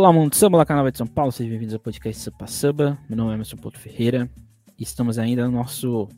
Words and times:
Olá, 0.00 0.10
mundo 0.14 0.34
samba, 0.34 0.56
olá, 0.56 0.64
canal 0.64 0.90
de 0.90 0.96
São 0.96 1.06
Paulo, 1.06 1.30
sejam 1.30 1.50
bem-vindos 1.50 1.74
ao 1.74 1.78
podcast 1.78 2.22
Samba 2.22 2.46
Samba. 2.46 2.98
Meu 3.06 3.18
nome 3.18 3.32
é 3.32 3.34
Emerson 3.34 3.58
Porto 3.58 3.78
Ferreira 3.78 4.30
e 4.78 4.82
estamos 4.82 5.18
ainda 5.18 5.44
no 5.44 5.52
nosso 5.52 6.08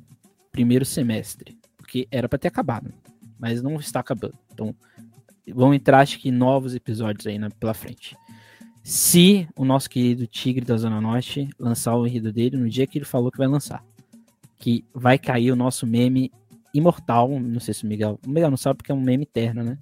primeiro 0.53 0.85
semestre, 0.85 1.59
porque 1.77 2.07
era 2.09 2.29
para 2.29 2.39
ter 2.39 2.47
acabado, 2.47 2.95
mas 3.41 3.61
não 3.61 3.75
está 3.81 3.99
acabando. 3.99 4.39
Então, 4.53 4.73
vão 5.53 5.75
entrar, 5.75 5.99
acho 5.99 6.21
que, 6.21 6.31
novos 6.31 6.77
episódios 6.77 7.27
aí 7.27 7.37
pela 7.59 7.75
frente. 7.75 8.17
Se 8.85 9.49
o 9.57 9.65
nosso 9.65 9.91
querido 9.91 10.29
Tigre 10.29 10.65
da 10.65 10.77
Zona 10.77 11.01
Norte 11.01 11.51
lançar 11.59 11.97
o 11.97 12.07
enredo 12.07 12.33
dele 12.33 12.57
no 12.57 12.69
dia 12.69 12.87
que 12.87 12.99
ele 12.99 13.05
falou 13.05 13.33
que 13.33 13.39
vai 13.39 13.49
lançar, 13.49 13.85
que 14.59 14.85
vai 14.95 15.19
cair 15.19 15.51
o 15.51 15.57
nosso 15.57 15.89
meme 15.89 16.31
imortal, 16.73 17.29
não 17.29 17.59
sei 17.59 17.75
se 17.75 17.83
o 17.83 17.89
Miguel, 17.89 18.17
o 18.25 18.31
Miguel 18.31 18.49
não 18.49 18.57
sabe 18.57 18.77
porque 18.77 18.93
é 18.93 18.95
um 18.95 19.01
meme 19.01 19.25
eterno, 19.25 19.65
né? 19.65 19.77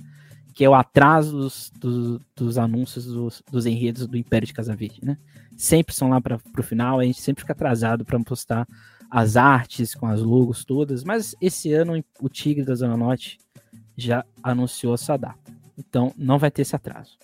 Que 0.61 0.64
é 0.66 0.68
o 0.68 0.74
atraso 0.74 1.38
dos, 1.38 1.72
dos, 1.74 2.20
dos 2.36 2.58
anúncios 2.58 3.06
dos, 3.06 3.43
dos, 3.50 3.64
enredos 3.64 4.06
do 4.06 4.14
Império 4.14 4.46
de 4.46 4.52
Casa 4.52 4.76
Verde, 4.76 5.00
né? 5.02 5.16
Sempre 5.56 5.94
são 5.94 6.11
lá 6.11 6.21
para 6.21 6.39
o 6.58 6.62
final, 6.62 7.00
a 7.00 7.04
gente 7.04 7.22
sempre 7.22 7.40
fica 7.40 7.54
atrasado 7.54 8.04
para 8.04 8.21
postar 8.21 8.68
as 9.11 9.38
artes 9.38 9.94
com 9.94 10.07
as 10.07 10.21
logos 10.21 10.62
todas, 10.62 11.02
mas 11.02 11.35
esse 11.40 11.72
ano 11.72 12.04
o 12.21 12.29
Tigre 12.29 12.62
da 12.62 12.75
Zona 12.75 12.94
Norte 12.94 13.38
já 13.96 14.22
anunciou 14.43 14.93
essa 14.93 15.16
data. 15.16 15.50
Então 15.79 16.12
não 16.14 16.38
vai 16.38 16.50
ter 16.50 16.61
esse 16.61 16.77
atraso. 16.77 17.16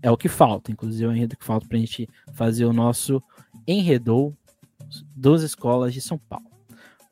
É 0.00 0.10
o 0.10 0.16
que 0.16 0.30
falta, 0.30 0.72
inclusive 0.72 1.04
é 1.04 1.08
o 1.08 1.12
enredo 1.12 1.36
que 1.36 1.44
falta 1.44 1.68
para 1.68 1.76
a 1.76 1.80
gente 1.80 2.08
fazer 2.32 2.64
o 2.64 2.72
nosso 2.72 3.22
Enredou 3.68 4.34
das 5.14 5.42
escolas 5.42 5.92
de 5.92 6.00
São 6.00 6.16
Paulo. 6.16 6.50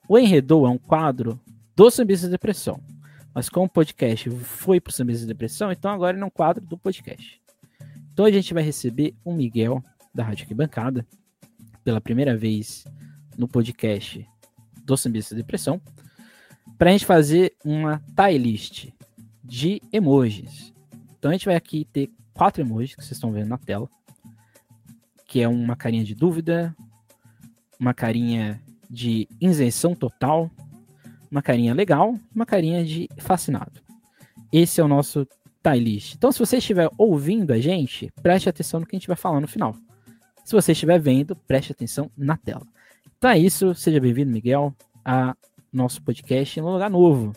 O 0.08 0.18
Enredou 0.18 0.66
é 0.66 0.70
um 0.70 0.78
quadro 0.78 1.38
do 1.76 1.90
Sambista 1.90 2.26
de 2.26 2.30
Depressão 2.30 2.80
mas 3.38 3.48
como 3.48 3.66
o 3.66 3.70
podcast 3.70 4.28
foi 4.30 4.80
para 4.80 4.90
o 4.90 4.92
Sambista 4.92 5.20
de 5.20 5.28
Depressão, 5.28 5.70
então 5.70 5.92
agora 5.92 6.18
é 6.18 6.24
um 6.24 6.28
quadro 6.28 6.66
do 6.66 6.76
podcast. 6.76 7.40
Então 8.12 8.24
a 8.24 8.32
gente 8.32 8.52
vai 8.52 8.64
receber 8.64 9.14
o 9.24 9.32
Miguel, 9.32 9.80
da 10.12 10.24
Rádio 10.24 10.42
Arquibancada, 10.42 11.06
pela 11.84 12.00
primeira 12.00 12.36
vez 12.36 12.84
no 13.36 13.46
podcast 13.46 14.28
do 14.84 14.96
Sambista 14.96 15.36
de 15.36 15.42
Depressão, 15.42 15.80
para 16.76 16.90
a 16.90 16.92
gente 16.92 17.06
fazer 17.06 17.54
uma 17.64 18.02
tie 18.16 18.36
list 18.36 18.88
de 19.44 19.80
emojis. 19.92 20.74
Então 21.16 21.30
a 21.30 21.34
gente 21.34 21.46
vai 21.46 21.54
aqui 21.54 21.84
ter 21.84 22.10
quatro 22.34 22.60
emojis 22.60 22.96
que 22.96 23.04
vocês 23.04 23.12
estão 23.12 23.30
vendo 23.30 23.50
na 23.50 23.58
tela, 23.58 23.88
que 25.28 25.40
é 25.40 25.46
uma 25.46 25.76
carinha 25.76 26.02
de 26.02 26.16
dúvida, 26.16 26.74
uma 27.78 27.94
carinha 27.94 28.60
de 28.90 29.28
isenção 29.40 29.94
total, 29.94 30.50
uma 31.30 31.42
carinha 31.42 31.74
legal, 31.74 32.14
uma 32.34 32.46
carinha 32.46 32.84
de 32.84 33.08
fascinado. 33.18 33.80
Esse 34.52 34.80
é 34.80 34.84
o 34.84 34.88
nosso 34.88 35.26
tie 35.62 35.78
list. 35.78 36.14
Então, 36.14 36.32
se 36.32 36.38
você 36.38 36.58
estiver 36.58 36.88
ouvindo 36.96 37.52
a 37.52 37.58
gente, 37.58 38.10
preste 38.22 38.48
atenção 38.48 38.80
no 38.80 38.86
que 38.86 38.96
a 38.96 38.98
gente 38.98 39.08
vai 39.08 39.16
falar 39.16 39.40
no 39.40 39.48
final. 39.48 39.74
Se 40.44 40.52
você 40.54 40.72
estiver 40.72 40.98
vendo, 40.98 41.36
preste 41.36 41.72
atenção 41.72 42.10
na 42.16 42.36
tela. 42.36 42.66
Então 43.18 43.30
é 43.30 43.38
isso, 43.38 43.74
seja 43.74 44.00
bem-vindo, 44.00 44.30
Miguel, 44.30 44.74
a 45.04 45.34
nosso 45.72 46.00
podcast 46.02 46.58
em 46.58 46.62
um 46.62 46.72
lugar 46.72 46.88
novo. 46.88 47.32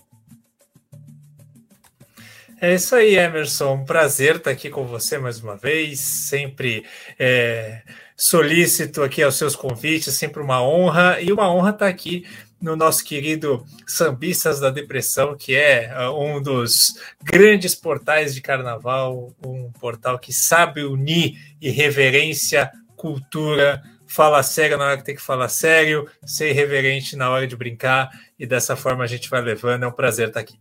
É 2.63 2.75
isso 2.75 2.95
aí, 2.95 3.15
Emerson. 3.15 3.73
Um 3.73 3.83
prazer 3.83 4.35
estar 4.35 4.51
aqui 4.51 4.69
com 4.69 4.85
você 4.85 5.17
mais 5.17 5.41
uma 5.41 5.57
vez. 5.57 5.99
Sempre 5.99 6.85
é, 7.17 7.81
solícito 8.15 9.01
aqui 9.01 9.23
aos 9.23 9.35
seus 9.35 9.55
convites, 9.55 10.13
sempre 10.13 10.43
uma 10.43 10.61
honra. 10.61 11.19
E 11.19 11.31
uma 11.33 11.51
honra 11.51 11.71
estar 11.71 11.87
aqui 11.87 12.23
no 12.61 12.75
nosso 12.75 13.03
querido 13.03 13.65
Sambistas 13.87 14.59
da 14.59 14.69
Depressão, 14.69 15.35
que 15.35 15.55
é 15.55 15.91
uh, 16.07 16.11
um 16.15 16.39
dos 16.39 16.93
grandes 17.23 17.73
portais 17.73 18.35
de 18.35 18.41
carnaval, 18.41 19.33
um 19.43 19.71
portal 19.71 20.19
que 20.19 20.31
sabe 20.31 20.83
unir 20.83 21.55
irreverência, 21.59 22.71
cultura, 22.95 23.81
fala 24.05 24.43
sério 24.43 24.77
na 24.77 24.85
hora 24.85 24.97
que 24.97 25.05
tem 25.05 25.15
que 25.15 25.21
falar 25.23 25.49
sério, 25.49 26.07
ser 26.23 26.51
irreverente 26.51 27.15
na 27.15 27.27
hora 27.31 27.47
de 27.47 27.55
brincar, 27.55 28.11
e 28.37 28.45
dessa 28.45 28.75
forma 28.75 29.03
a 29.03 29.07
gente 29.07 29.31
vai 29.31 29.41
levando. 29.41 29.81
É 29.81 29.87
um 29.87 29.91
prazer 29.91 30.27
estar 30.27 30.41
aqui. 30.41 30.59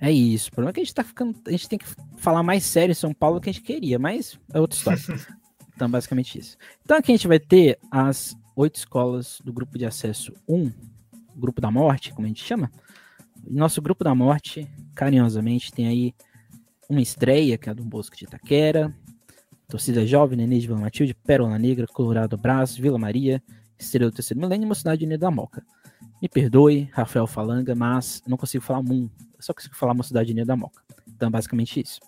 É 0.00 0.10
isso. 0.10 0.48
O 0.48 0.52
problema 0.52 0.70
é 0.70 0.72
que 0.74 0.80
a 0.80 0.84
gente 0.84 0.94
tá 0.94 1.04
ficando. 1.04 1.38
A 1.46 1.50
gente 1.50 1.68
tem 1.68 1.78
que 1.78 1.86
falar 2.18 2.42
mais 2.42 2.64
sério 2.64 2.92
em 2.92 2.94
São 2.94 3.14
Paulo 3.14 3.38
do 3.38 3.42
que 3.42 3.50
a 3.50 3.52
gente 3.52 3.64
queria, 3.64 3.98
mas 3.98 4.38
é 4.52 4.60
outra 4.60 4.76
história. 4.76 5.00
então, 5.74 5.90
basicamente 5.90 6.38
isso. 6.38 6.56
Então 6.84 6.96
aqui 6.96 7.12
a 7.12 7.16
gente 7.16 7.28
vai 7.28 7.38
ter 7.38 7.78
as 7.90 8.36
oito 8.54 8.76
escolas 8.76 9.40
do 9.44 9.52
grupo 9.52 9.78
de 9.78 9.84
acesso 9.84 10.32
1, 10.48 10.72
grupo 11.34 11.60
da 11.60 11.70
morte, 11.70 12.12
como 12.12 12.26
a 12.26 12.28
gente 12.28 12.44
chama. 12.44 12.70
Nosso 13.48 13.80
grupo 13.80 14.02
da 14.02 14.14
morte, 14.14 14.68
carinhosamente, 14.94 15.72
tem 15.72 15.86
aí 15.86 16.14
uma 16.88 17.00
estreia, 17.00 17.58
que 17.58 17.68
é 17.68 17.72
a 17.72 17.74
do 17.74 17.84
Bosco 17.84 18.16
de 18.16 18.24
Itaquera, 18.24 18.94
Torcida 19.68 20.06
Jovem, 20.06 20.36
Nenê 20.36 20.58
de 20.58 20.66
Vila 20.66 20.80
Matilde, 20.80 21.14
Pérola 21.14 21.58
Negra, 21.58 21.86
Colorado 21.86 22.36
Brás, 22.36 22.76
Vila 22.76 22.98
Maria, 22.98 23.42
Estrela 23.78 24.10
do 24.10 24.14
Terceiro 24.14 24.40
Milênio 24.40 24.64
e 24.64 24.68
Mocidade 24.68 25.04
Unida 25.04 25.26
da 25.26 25.30
Moca. 25.30 25.64
Me 26.20 26.28
perdoe, 26.28 26.88
Rafael 26.92 27.26
Falanga, 27.26 27.74
mas 27.74 28.22
não 28.26 28.36
consigo 28.36 28.64
falar 28.64 28.82
MUM, 28.82 29.10
só 29.46 29.54
consigo 29.54 29.76
falar 29.76 29.94
Mocidade 29.94 30.32
Unida 30.32 30.46
da 30.46 30.56
Moca. 30.56 30.82
Então, 31.08 31.30
basicamente 31.30 31.80
isso. 31.80 32.00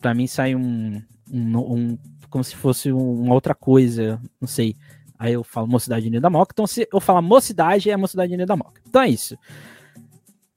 Para 0.00 0.14
mim 0.14 0.26
sai 0.26 0.54
um, 0.54 1.02
um, 1.30 1.58
um, 1.58 1.98
como 2.30 2.42
se 2.42 2.56
fosse 2.56 2.92
uma 2.92 3.34
outra 3.34 3.54
coisa, 3.54 4.20
não 4.40 4.48
sei, 4.48 4.76
Aí 5.18 5.32
eu 5.32 5.42
falo 5.42 5.66
Mocidade 5.66 6.08
da 6.20 6.30
Moca. 6.30 6.52
Então, 6.52 6.66
se 6.66 6.88
eu 6.92 7.00
falar 7.00 7.20
Mocidade, 7.20 7.90
é 7.90 7.96
Mocidade 7.96 8.36
da 8.46 8.56
Moca. 8.56 8.80
Então 8.86 9.02
é 9.02 9.08
isso. 9.08 9.36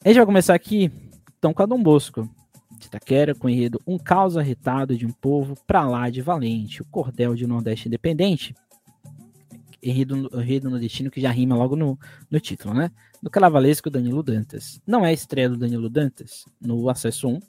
A 0.04 0.08
gente 0.08 0.18
vai 0.18 0.26
começar 0.26 0.54
aqui, 0.54 0.92
então, 1.38 1.54
com 1.54 1.64
a 1.64 1.66
Dom 1.66 1.82
Bosco. 1.82 2.30
De 2.78 2.88
Itaquera, 2.88 3.36
com 3.36 3.50
enredo 3.50 3.80
Um 3.86 3.98
Caos 3.98 4.38
Arretado 4.38 4.98
de 4.98 5.06
um 5.06 5.12
Povo 5.12 5.56
pra 5.68 5.88
lá 5.88 6.10
de 6.10 6.22
Valente. 6.22 6.82
O 6.82 6.86
Cordel 6.86 7.36
de 7.36 7.48
Nordeste 7.48 7.88
Independente. 7.88 8.56
Enredo, 9.84 10.30
enredo 10.34 10.70
no 10.70 10.80
destino 10.80 11.10
que 11.10 11.20
já 11.20 11.32
rima 11.32 11.56
logo 11.56 11.76
no, 11.76 11.98
no 12.30 12.40
título, 12.40 12.74
né? 12.74 12.92
Do 13.22 13.30
Calavalesco 13.30 13.90
Danilo 13.90 14.22
Dantas. 14.22 14.80
Não 14.86 15.06
é 15.06 15.10
a 15.10 15.14
estreia 15.14 15.50
do 15.50 15.58
Danilo 15.58 15.90
Dantas 15.90 16.46
no 16.60 16.90
Acesso 16.90 17.28
1, 17.28 17.40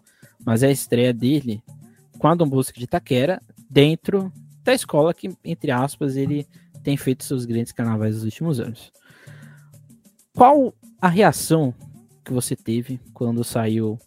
mas 0.45 0.63
é 0.63 0.69
a 0.69 0.73
estreia 0.73 1.13
dele 1.13 1.63
com 2.19 2.29
a 2.29 2.35
Dom 2.35 2.49
Bosco 2.49 2.79
de 2.79 2.85
Itaquera 2.85 3.43
dentro 3.69 4.33
da 4.63 4.73
escola 4.73 5.13
que, 5.13 5.37
entre 5.45 5.71
aspas, 5.71 6.17
ele 6.17 6.47
tem 6.83 6.97
feito 6.97 7.25
seus 7.25 7.45
grandes 7.45 7.73
carnavais 7.73 8.15
nos 8.15 8.25
últimos 8.25 8.61
anos. 8.61 8.93
Qual 10.35 10.75
a 11.01 11.09
reação 11.09 11.75
que 12.25 12.33
você 12.33 12.57
teve 12.57 13.01
quando 13.13 13.45
saiu 13.45 13.99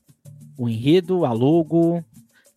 o 0.58 0.70
enredo, 0.70 1.26
a 1.26 1.32
logo? 1.32 2.04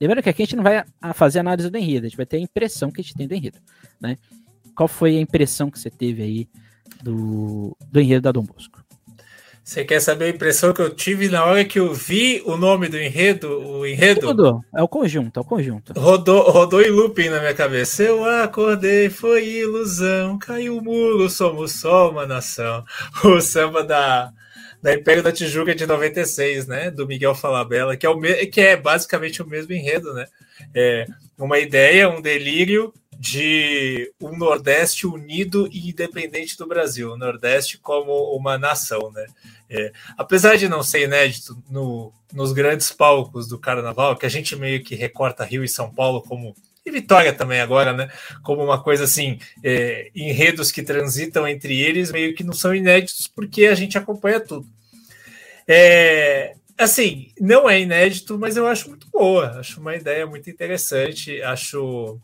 Lembrando 0.00 0.22
que 0.22 0.28
aqui 0.28 0.42
a 0.42 0.44
gente 0.44 0.56
não 0.56 0.62
vai 0.62 0.84
fazer 1.14 1.40
análise 1.40 1.68
do 1.68 1.76
enredo, 1.76 2.06
a 2.06 2.08
gente 2.08 2.16
vai 2.16 2.26
ter 2.26 2.36
a 2.36 2.40
impressão 2.40 2.90
que 2.90 3.00
a 3.00 3.04
gente 3.04 3.16
tem 3.16 3.28
do 3.28 3.34
enredo, 3.34 3.58
né? 4.00 4.16
Qual 4.78 4.86
foi 4.86 5.16
a 5.16 5.20
impressão 5.20 5.72
que 5.72 5.76
você 5.76 5.90
teve 5.90 6.22
aí 6.22 6.48
do, 7.02 7.76
do 7.90 8.00
enredo 8.00 8.22
da 8.22 8.30
Dom 8.30 8.44
Bosco? 8.44 8.80
Você 9.64 9.84
quer 9.84 9.98
saber 9.98 10.26
a 10.26 10.28
impressão 10.28 10.72
que 10.72 10.80
eu 10.80 10.94
tive 10.94 11.28
na 11.28 11.44
hora 11.44 11.64
que 11.64 11.80
eu 11.80 11.92
vi 11.92 12.40
o 12.46 12.56
nome 12.56 12.86
do 12.86 12.96
enredo? 12.96 13.58
O 13.58 13.84
enredo? 13.84 14.20
Tudo. 14.20 14.64
É 14.72 14.80
o 14.80 14.86
conjunto, 14.86 15.36
é 15.36 15.40
o 15.40 15.44
conjunto. 15.44 15.92
Rodou, 15.98 16.48
rodou 16.48 16.80
em 16.80 16.90
looping 16.90 17.28
na 17.28 17.40
minha 17.40 17.54
cabeça. 17.54 18.04
Eu 18.04 18.24
acordei, 18.24 19.10
foi 19.10 19.48
ilusão, 19.48 20.38
caiu 20.38 20.78
o 20.78 20.80
muro, 20.80 21.28
somos 21.28 21.72
só 21.72 22.12
uma 22.12 22.24
nação. 22.24 22.84
O 23.24 23.40
samba 23.40 23.82
da, 23.82 24.32
da 24.80 24.94
Império 24.94 25.24
da 25.24 25.32
Tijuca 25.32 25.74
de 25.74 25.86
96, 25.86 26.68
né? 26.68 26.88
Do 26.88 27.04
Miguel 27.04 27.34
Falabella, 27.34 27.96
que 27.96 28.06
é, 28.06 28.08
o 28.08 28.20
que 28.20 28.60
é 28.60 28.76
basicamente 28.76 29.42
o 29.42 29.46
mesmo 29.48 29.72
enredo, 29.72 30.14
né? 30.14 30.26
É 30.72 31.04
uma 31.36 31.58
ideia, 31.58 32.08
um 32.08 32.22
delírio 32.22 32.94
de 33.18 34.12
um 34.20 34.36
Nordeste 34.36 35.04
unido 35.04 35.68
e 35.72 35.90
independente 35.90 36.56
do 36.56 36.68
Brasil, 36.68 37.10
o 37.10 37.16
Nordeste 37.16 37.76
como 37.76 38.12
uma 38.36 38.56
nação, 38.56 39.10
né? 39.10 39.26
É, 39.68 39.92
apesar 40.16 40.56
de 40.56 40.68
não 40.68 40.84
ser 40.84 41.02
inédito 41.02 41.60
no, 41.68 42.12
nos 42.32 42.52
grandes 42.52 42.92
palcos 42.92 43.48
do 43.48 43.58
Carnaval, 43.58 44.16
que 44.16 44.24
a 44.24 44.28
gente 44.28 44.54
meio 44.54 44.84
que 44.84 44.94
recorta 44.94 45.44
Rio 45.44 45.64
e 45.64 45.68
São 45.68 45.92
Paulo 45.92 46.22
como 46.22 46.54
e 46.86 46.90
Vitória 46.92 47.32
também 47.32 47.60
agora, 47.60 47.92
né? 47.92 48.08
Como 48.42 48.62
uma 48.62 48.82
coisa 48.82 49.04
assim, 49.04 49.38
é, 49.64 50.10
enredos 50.14 50.70
que 50.70 50.82
transitam 50.82 51.46
entre 51.46 51.78
eles 51.78 52.12
meio 52.12 52.34
que 52.34 52.44
não 52.44 52.52
são 52.52 52.72
inéditos 52.72 53.26
porque 53.26 53.66
a 53.66 53.74
gente 53.74 53.98
acompanha 53.98 54.38
tudo. 54.38 54.66
É, 55.66 56.54
assim, 56.78 57.32
não 57.38 57.68
é 57.68 57.80
inédito, 57.80 58.38
mas 58.38 58.56
eu 58.56 58.66
acho 58.66 58.88
muito 58.88 59.08
boa. 59.10 59.58
Acho 59.58 59.80
uma 59.80 59.96
ideia 59.96 60.24
muito 60.24 60.48
interessante. 60.48 61.42
Acho 61.42 62.18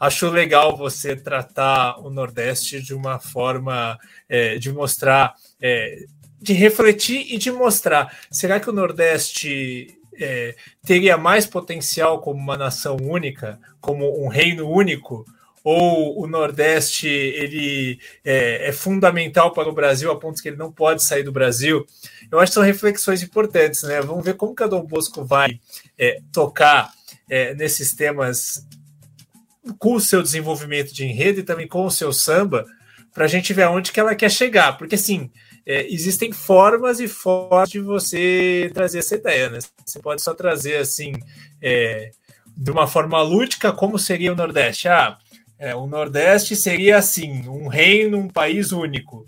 acho 0.00 0.30
legal 0.30 0.74
você 0.74 1.14
tratar 1.14 1.98
o 2.00 2.08
Nordeste 2.08 2.80
de 2.80 2.94
uma 2.94 3.20
forma 3.20 3.98
é, 4.26 4.56
de 4.56 4.72
mostrar, 4.72 5.34
é, 5.60 6.06
de 6.40 6.54
refletir 6.54 7.26
e 7.28 7.36
de 7.36 7.52
mostrar. 7.52 8.16
Será 8.30 8.58
que 8.58 8.70
o 8.70 8.72
Nordeste 8.72 10.00
é, 10.18 10.56
teria 10.82 11.18
mais 11.18 11.44
potencial 11.44 12.22
como 12.22 12.40
uma 12.40 12.56
nação 12.56 12.96
única, 12.96 13.60
como 13.78 14.24
um 14.24 14.28
reino 14.28 14.70
único? 14.70 15.26
Ou 15.62 16.18
o 16.18 16.26
Nordeste 16.26 17.06
ele 17.06 18.00
é, 18.24 18.68
é 18.68 18.72
fundamental 18.72 19.52
para 19.52 19.68
o 19.68 19.74
Brasil 19.74 20.10
a 20.10 20.18
ponto 20.18 20.40
que 20.40 20.48
ele 20.48 20.56
não 20.56 20.72
pode 20.72 21.02
sair 21.02 21.22
do 21.22 21.30
Brasil? 21.30 21.84
Eu 22.32 22.40
acho 22.40 22.52
que 22.52 22.54
são 22.54 22.62
reflexões 22.62 23.22
importantes, 23.22 23.82
né? 23.82 24.00
Vamos 24.00 24.24
ver 24.24 24.36
como 24.36 24.54
que 24.54 24.62
a 24.62 24.66
Dom 24.66 24.86
Bosco 24.86 25.22
vai 25.22 25.60
é, 25.98 26.22
tocar 26.32 26.90
é, 27.28 27.54
nesses 27.54 27.94
temas 27.94 28.66
com 29.78 29.94
o 29.94 30.00
seu 30.00 30.22
desenvolvimento 30.22 30.92
de 30.92 31.04
enredo 31.04 31.40
e 31.40 31.44
também 31.44 31.68
com 31.68 31.84
o 31.84 31.90
seu 31.90 32.12
samba, 32.12 32.64
para 33.12 33.24
a 33.24 33.28
gente 33.28 33.52
ver 33.52 33.64
aonde 33.64 33.92
que 33.92 34.00
ela 34.00 34.14
quer 34.14 34.30
chegar. 34.30 34.78
Porque, 34.78 34.94
assim, 34.94 35.30
é, 35.66 35.86
existem 35.92 36.32
formas 36.32 37.00
e 37.00 37.08
formas 37.08 37.68
de 37.68 37.80
você 37.80 38.70
trazer 38.72 39.00
essa 39.00 39.14
ideia, 39.14 39.50
né? 39.50 39.58
Você 39.84 39.98
pode 40.00 40.22
só 40.22 40.34
trazer, 40.34 40.76
assim, 40.76 41.12
é, 41.60 42.10
de 42.56 42.70
uma 42.70 42.86
forma 42.86 43.20
lúdica, 43.22 43.72
como 43.72 43.98
seria 43.98 44.32
o 44.32 44.36
Nordeste. 44.36 44.88
Ah, 44.88 45.18
é, 45.58 45.74
o 45.74 45.86
Nordeste 45.86 46.56
seria, 46.56 46.96
assim, 46.98 47.48
um 47.48 47.68
reino, 47.68 48.18
um 48.18 48.28
país 48.28 48.72
único. 48.72 49.24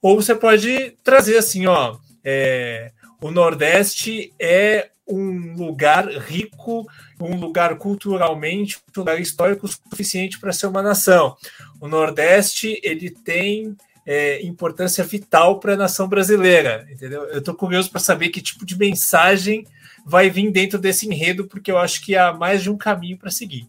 Ou 0.00 0.20
você 0.20 0.34
pode 0.34 0.96
trazer, 1.02 1.38
assim, 1.38 1.66
ó, 1.66 1.96
é, 2.22 2.92
o 3.20 3.30
Nordeste 3.30 4.32
é 4.38 4.90
um 5.06 5.54
lugar 5.56 6.08
rico, 6.08 6.86
um 7.20 7.36
lugar 7.36 7.76
culturalmente, 7.76 8.78
um 8.78 9.00
lugar 9.00 9.20
histórico 9.20 9.68
suficiente 9.68 10.38
para 10.38 10.52
ser 10.52 10.66
uma 10.66 10.82
nação. 10.82 11.36
O 11.80 11.88
Nordeste 11.88 12.80
ele 12.82 13.10
tem 13.10 13.76
é, 14.06 14.44
importância 14.44 15.04
vital 15.04 15.60
para 15.60 15.74
a 15.74 15.76
nação 15.76 16.08
brasileira, 16.08 16.86
entendeu? 16.90 17.24
Eu 17.24 17.38
estou 17.38 17.54
curioso 17.54 17.90
para 17.90 18.00
saber 18.00 18.28
que 18.30 18.40
tipo 18.40 18.64
de 18.64 18.78
mensagem 18.78 19.66
vai 20.04 20.28
vir 20.28 20.50
dentro 20.50 20.78
desse 20.78 21.06
enredo, 21.06 21.46
porque 21.46 21.70
eu 21.70 21.78
acho 21.78 22.02
que 22.02 22.16
há 22.16 22.32
mais 22.32 22.62
de 22.62 22.70
um 22.70 22.76
caminho 22.76 23.16
para 23.16 23.30
seguir. 23.30 23.66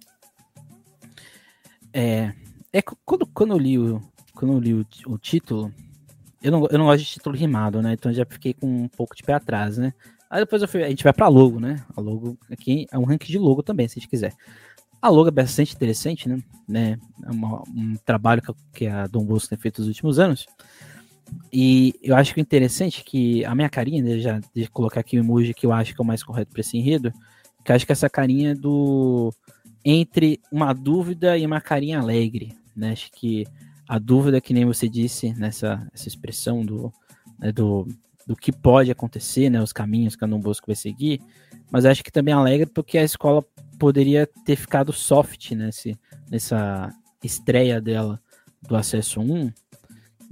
É, 1.93 2.33
é 2.73 2.81
quando, 2.81 3.25
quando 3.27 3.51
eu 3.51 3.57
li 3.57 3.79
o, 3.79 4.01
quando 4.33 4.53
eu 4.53 4.59
li 4.59 4.73
o, 4.73 4.85
o 5.07 5.17
título, 5.17 5.73
eu 6.43 6.51
não, 6.51 6.67
eu 6.69 6.77
não 6.77 6.85
gosto 6.85 7.03
de 7.03 7.11
título 7.11 7.35
rimado, 7.35 7.81
né? 7.81 7.93
Então 7.93 8.13
já 8.13 8.25
fiquei 8.25 8.53
com 8.53 8.67
um 8.67 8.87
pouco 8.89 9.15
de 9.15 9.23
pé 9.23 9.33
atrás, 9.33 9.77
né? 9.77 9.93
Aí 10.35 10.41
depois 10.41 10.61
fui, 10.65 10.83
a 10.83 10.89
gente 10.89 11.01
vai 11.01 11.13
para 11.13 11.29
logo, 11.29 11.61
né? 11.61 11.81
A 11.95 12.01
logo 12.01 12.37
aqui 12.51 12.85
é 12.91 12.99
um 12.99 13.05
ranking 13.05 13.31
de 13.31 13.37
logo 13.37 13.63
também, 13.63 13.87
se 13.87 13.97
a 13.97 14.01
gente 14.01 14.09
quiser. 14.09 14.33
A 15.01 15.07
logo 15.07 15.29
é 15.29 15.31
bastante 15.31 15.73
interessante, 15.73 16.27
né? 16.27 16.43
né? 16.67 16.99
É 17.23 17.31
uma, 17.31 17.63
um 17.69 17.95
trabalho 18.05 18.41
que 18.73 18.85
a 18.85 19.07
Dom 19.07 19.23
Bosco 19.23 19.47
tem 19.47 19.57
feito 19.57 19.79
nos 19.79 19.87
últimos 19.87 20.19
anos. 20.19 20.45
E 21.53 21.95
eu 22.03 22.17
acho 22.17 22.33
que 22.33 22.41
interessante 22.41 22.99
é 22.99 23.03
que 23.09 23.45
a 23.45 23.55
minha 23.55 23.69
carinha, 23.69 24.03
né, 24.03 24.19
já 24.19 24.41
de 24.53 24.67
colocar 24.67 24.99
aqui 24.99 25.17
o 25.17 25.21
emoji 25.21 25.53
que 25.53 25.65
eu 25.65 25.71
acho 25.71 25.95
que 25.95 26.01
é 26.01 26.03
o 26.03 26.05
mais 26.05 26.21
correto 26.21 26.51
para 26.51 26.59
esse 26.59 26.77
enredo, 26.77 27.13
que 27.63 27.71
eu 27.71 27.75
acho 27.77 27.85
que 27.85 27.93
essa 27.93 28.09
carinha 28.09 28.51
é 28.51 28.55
do 28.55 29.33
entre 29.85 30.41
uma 30.51 30.73
dúvida 30.73 31.37
e 31.37 31.45
uma 31.45 31.61
carinha 31.61 32.01
alegre, 32.01 32.57
né? 32.75 32.91
Acho 32.91 33.09
que 33.13 33.45
a 33.87 33.97
dúvida, 33.97 34.41
que 34.41 34.53
nem 34.53 34.65
você 34.65 34.89
disse 34.89 35.33
nessa 35.33 35.87
essa 35.93 36.09
expressão 36.09 36.65
do, 36.65 36.91
né, 37.39 37.53
do 37.53 37.87
do 38.25 38.35
que 38.35 38.51
pode 38.51 38.89
acontecer, 38.89 39.49
né, 39.49 39.61
os 39.61 39.71
caminhos 39.71 40.15
que 40.15 40.23
a 40.23 40.27
Dom 40.27 40.39
Bosco 40.39 40.67
vai 40.67 40.75
seguir, 40.75 41.21
mas 41.69 41.85
acho 41.85 42.03
que 42.03 42.11
também 42.11 42.33
alegra 42.33 42.67
porque 42.73 42.97
a 42.97 43.03
escola 43.03 43.43
poderia 43.77 44.27
ter 44.45 44.55
ficado 44.55 44.91
soft 44.91 45.51
nesse, 45.51 45.97
nessa 46.29 46.89
estreia 47.23 47.79
dela 47.79 48.19
do 48.61 48.75
acesso 48.75 49.19
1. 49.21 49.25
Não 49.25 49.51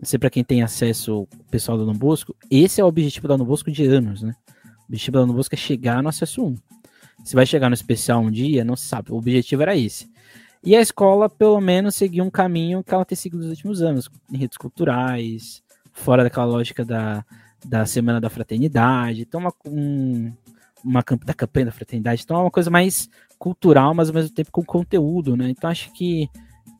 sei 0.04 0.18
para 0.18 0.30
quem 0.30 0.44
tem 0.44 0.64
acesso 0.64 1.28
pessoal 1.52 1.78
da 1.78 1.84
Dom 1.84 1.94
Bosco, 1.94 2.36
esse 2.50 2.82
é 2.82 2.84
o 2.84 2.88
objetivo 2.88 3.28
da 3.28 3.38
Dom 3.38 3.46
Bosco 3.46 3.72
de 3.72 3.86
anos, 3.86 4.24
né? 4.24 4.34
O 4.82 4.86
objetivo 4.88 5.20
da 5.20 5.26
Dom 5.26 5.34
Bosco 5.34 5.54
é 5.54 5.58
chegar 5.58 6.02
no 6.02 6.10
acesso 6.10 6.44
1. 6.44 6.56
Se 7.24 7.36
vai 7.36 7.46
chegar 7.46 7.70
no 7.70 7.76
especial 7.76 8.22
um 8.22 8.32
dia, 8.32 8.66
não 8.66 8.76
se 8.76 8.86
sabe. 8.86 9.12
O 9.12 9.16
objetivo 9.16 9.62
era 9.62 9.78
esse. 9.78 10.12
E 10.64 10.76
a 10.76 10.82
escola, 10.82 11.30
pelo 11.30 11.60
menos, 11.62 11.96
seguiu 11.96 12.24
um 12.24 12.30
caminho 12.30 12.84
que 12.84 12.94
ela 12.94 13.06
tem 13.06 13.16
seguido 13.16 13.44
nos 13.44 13.52
últimos 13.52 13.82
anos, 13.82 14.10
em 14.32 14.38
redes 14.38 14.58
culturais, 14.58 15.62
fora 15.92 16.24
daquela 16.24 16.46
lógica 16.46 16.84
da, 16.84 17.26
da 17.66 17.86
Semana 17.86 18.20
da 18.20 18.30
Fraternidade, 18.30 19.22
então 19.22 19.40
uma, 19.40 19.54
um, 19.66 20.32
uma 20.84 21.04
da 21.26 21.34
campanha 21.34 21.68
da 21.68 21.72
fraternidade, 21.72 22.24
então 22.24 22.38
é 22.38 22.42
uma 22.42 22.52
coisa 22.52 22.70
mais 22.70 23.10
cultural, 23.40 23.94
mas 23.94 24.10
ao 24.10 24.16
mesmo 24.16 24.34
tempo 24.34 24.52
com 24.52 24.64
conteúdo, 24.64 25.36
né? 25.36 25.50
Então 25.50 25.70
acho 25.70 25.92
que 25.94 26.30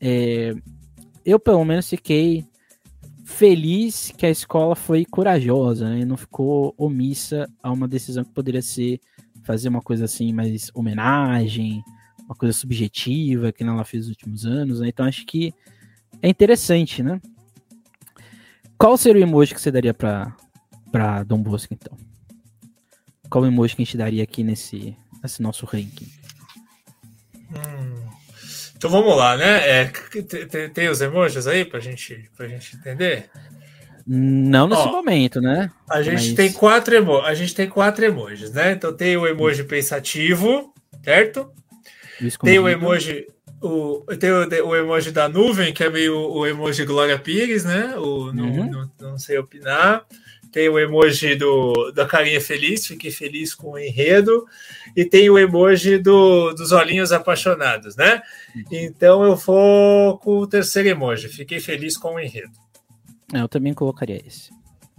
é, 0.00 0.54
eu 1.24 1.38
pelo 1.38 1.64
menos 1.64 1.88
fiquei 1.88 2.46
feliz 3.24 4.12
que 4.16 4.26
a 4.26 4.30
escola 4.30 4.76
foi 4.76 5.04
corajosa, 5.04 5.88
né? 5.88 6.00
E 6.00 6.04
não 6.04 6.16
ficou 6.16 6.74
omissa 6.76 7.48
a 7.62 7.72
uma 7.72 7.88
decisão 7.88 8.22
que 8.24 8.32
poderia 8.32 8.62
ser 8.62 9.00
fazer 9.42 9.68
uma 9.68 9.80
coisa 9.80 10.04
assim 10.04 10.32
mais 10.32 10.70
homenagem, 10.74 11.82
uma 12.24 12.34
coisa 12.34 12.56
subjetiva 12.56 13.52
que 13.52 13.62
ela 13.62 13.84
fez 13.84 14.04
nos 14.04 14.10
últimos 14.10 14.46
anos, 14.46 14.80
né? 14.80 14.88
Então 14.88 15.06
acho 15.06 15.24
que 15.24 15.52
é 16.22 16.28
interessante, 16.28 17.02
né? 17.02 17.20
Qual 18.78 18.96
seria 18.96 19.22
o 19.22 19.28
emoji 19.28 19.54
que 19.54 19.60
você 19.60 19.70
daria 19.70 19.94
para 19.94 20.34
para 20.94 21.24
Dom 21.24 21.42
Bosco, 21.42 21.74
então? 21.74 21.98
Qual 23.28 23.44
emoji 23.44 23.74
que 23.74 23.82
a 23.82 23.84
gente 23.84 23.96
daria 23.96 24.22
aqui 24.22 24.44
nesse, 24.44 24.96
nesse 25.20 25.42
nosso 25.42 25.66
ranking? 25.66 26.06
Hum. 27.50 28.08
Então 28.76 28.88
vamos 28.88 29.16
lá, 29.16 29.36
né? 29.36 29.68
É, 29.68 29.84
tem, 30.48 30.70
tem, 30.70 30.88
os 30.88 31.00
emojis 31.00 31.48
aí 31.48 31.64
pra 31.64 31.80
gente, 31.80 32.30
pra 32.36 32.46
gente 32.46 32.76
entender? 32.76 33.28
Não 34.06 34.68
nesse 34.68 34.82
Ó, 34.82 34.92
momento, 34.92 35.40
né? 35.40 35.68
A 35.90 36.00
gente 36.00 36.26
Mas... 36.26 36.34
tem 36.34 36.52
quatro 36.52 36.94
emo 36.94 37.20
a 37.22 37.34
gente 37.34 37.56
tem 37.56 37.68
quatro 37.68 38.04
emojis, 38.04 38.52
né? 38.52 38.70
Então 38.70 38.96
tem 38.96 39.16
o 39.16 39.26
emoji 39.26 39.64
pensativo, 39.64 40.72
certo? 41.02 41.50
Tem 42.40 42.60
o 42.60 42.68
emoji 42.68 43.26
o, 43.60 44.04
tem 44.16 44.30
o, 44.30 44.68
o, 44.68 44.76
emoji 44.76 45.10
da 45.10 45.28
nuvem, 45.28 45.72
que 45.72 45.82
é 45.82 45.90
meio 45.90 46.16
o 46.16 46.46
emoji 46.46 46.84
Glória 46.84 47.18
Pires, 47.18 47.64
né? 47.64 47.96
O, 47.96 48.32
não, 48.32 48.44
uhum. 48.44 48.70
não, 48.70 48.90
não 49.00 49.18
sei 49.18 49.38
opinar 49.38 50.06
tem 50.54 50.68
o 50.68 50.78
emoji 50.78 51.34
do, 51.34 51.90
da 51.90 52.06
carinha 52.06 52.40
feliz, 52.40 52.86
fiquei 52.86 53.10
feliz 53.10 53.52
com 53.52 53.72
o 53.72 53.78
enredo, 53.78 54.46
e 54.94 55.04
tem 55.04 55.28
o 55.28 55.36
emoji 55.36 55.98
do, 55.98 56.52
dos 56.52 56.70
olhinhos 56.70 57.10
apaixonados, 57.10 57.96
né? 57.96 58.22
Então 58.70 59.24
eu 59.24 59.34
vou 59.34 60.16
com 60.18 60.38
o 60.38 60.46
terceiro 60.46 60.88
emoji, 60.88 61.26
fiquei 61.26 61.58
feliz 61.58 61.96
com 61.96 62.14
o 62.14 62.20
enredo. 62.20 62.52
É, 63.32 63.40
eu 63.40 63.48
também 63.48 63.74
colocaria 63.74 64.22
esse. 64.24 64.52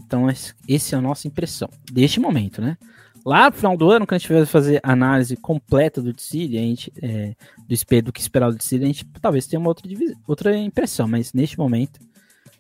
Então, 0.06 0.28
esse 0.68 0.94
é 0.94 0.98
a 0.98 1.02
nossa 1.02 1.26
impressão 1.26 1.70
deste 1.90 2.20
momento, 2.20 2.62
né? 2.62 2.78
Lá 3.26 3.50
no 3.50 3.56
final 3.56 3.78
do 3.78 3.90
ano, 3.90 4.06
quando 4.06 4.18
a 4.18 4.20
gente 4.20 4.34
vai 4.34 4.46
fazer 4.46 4.82
análise 4.84 5.38
completa 5.38 6.02
do 6.02 6.12
Decide, 6.12 6.58
a 6.58 6.62
gente, 6.62 6.92
é, 7.02 7.34
do 7.66 7.74
espelho 7.74 8.04
do 8.04 8.12
que 8.12 8.20
esperar 8.20 8.52
do 8.52 8.58
Decide, 8.58 8.84
a 8.84 8.88
gente 8.88 9.06
talvez 9.22 9.48
tenha 9.48 9.60
uma 9.60 9.70
outra, 9.70 9.90
outra 10.28 10.58
impressão, 10.58 11.08
mas 11.08 11.32
neste 11.32 11.58
momento. 11.58 11.98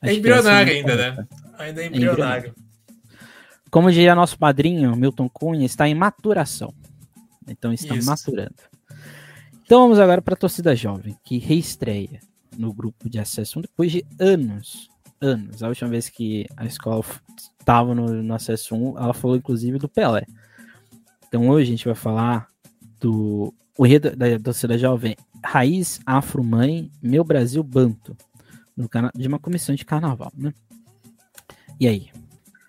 É 0.01 0.13
embrionário 0.13 0.71
ainda, 0.71 0.95
né? 0.95 1.27
Ainda 1.57 1.83
é 1.83 1.87
embrionário. 1.87 1.93
É 1.93 2.07
embrionário. 2.07 2.64
Como 3.75 3.91
diria 3.91 4.15
nosso 4.15 4.39
padrinho, 4.39 4.95
Milton 4.95 5.27
Cunha, 5.27 5.65
está 5.65 5.85
em 5.85 5.93
maturação. 5.93 6.73
Então 7.45 7.73
está 7.73 7.93
Isso. 7.93 8.09
maturando. 8.09 8.55
Então 9.65 9.81
vamos 9.81 9.99
agora 9.99 10.21
para 10.21 10.33
a 10.33 10.37
torcida 10.37 10.73
jovem, 10.73 11.17
que 11.25 11.39
reestreia 11.39 12.21
no 12.57 12.73
grupo 12.73 13.09
de 13.09 13.19
acesso 13.19 13.59
depois 13.59 13.91
de 13.91 14.05
anos. 14.17 14.89
Anos. 15.19 15.61
A 15.61 15.67
última 15.67 15.89
vez 15.89 16.07
que 16.07 16.47
a 16.55 16.65
escola 16.65 17.03
estava 17.59 17.93
no, 17.93 18.23
no 18.23 18.33
acesso 18.33 18.73
1, 18.73 18.97
ela 18.97 19.13
falou 19.13 19.35
inclusive 19.35 19.77
do 19.77 19.89
Pelé. 19.89 20.25
Então 21.27 21.49
hoje 21.49 21.67
a 21.67 21.71
gente 21.71 21.85
vai 21.85 21.95
falar 21.95 22.47
do 22.97 23.53
o 23.77 23.85
enredo 23.85 24.15
da 24.15 24.39
torcida 24.39 24.77
jovem 24.77 25.17
Raiz 25.43 25.99
Afro 26.05 26.41
Mãe 26.41 26.89
Meu 27.03 27.25
Brasil 27.25 27.61
Banto, 27.61 28.15
no 28.73 28.89
de 29.13 29.27
uma 29.27 29.37
comissão 29.37 29.75
de 29.75 29.83
carnaval, 29.83 30.31
né? 30.33 30.53
E 31.77 31.89
aí? 31.89 32.09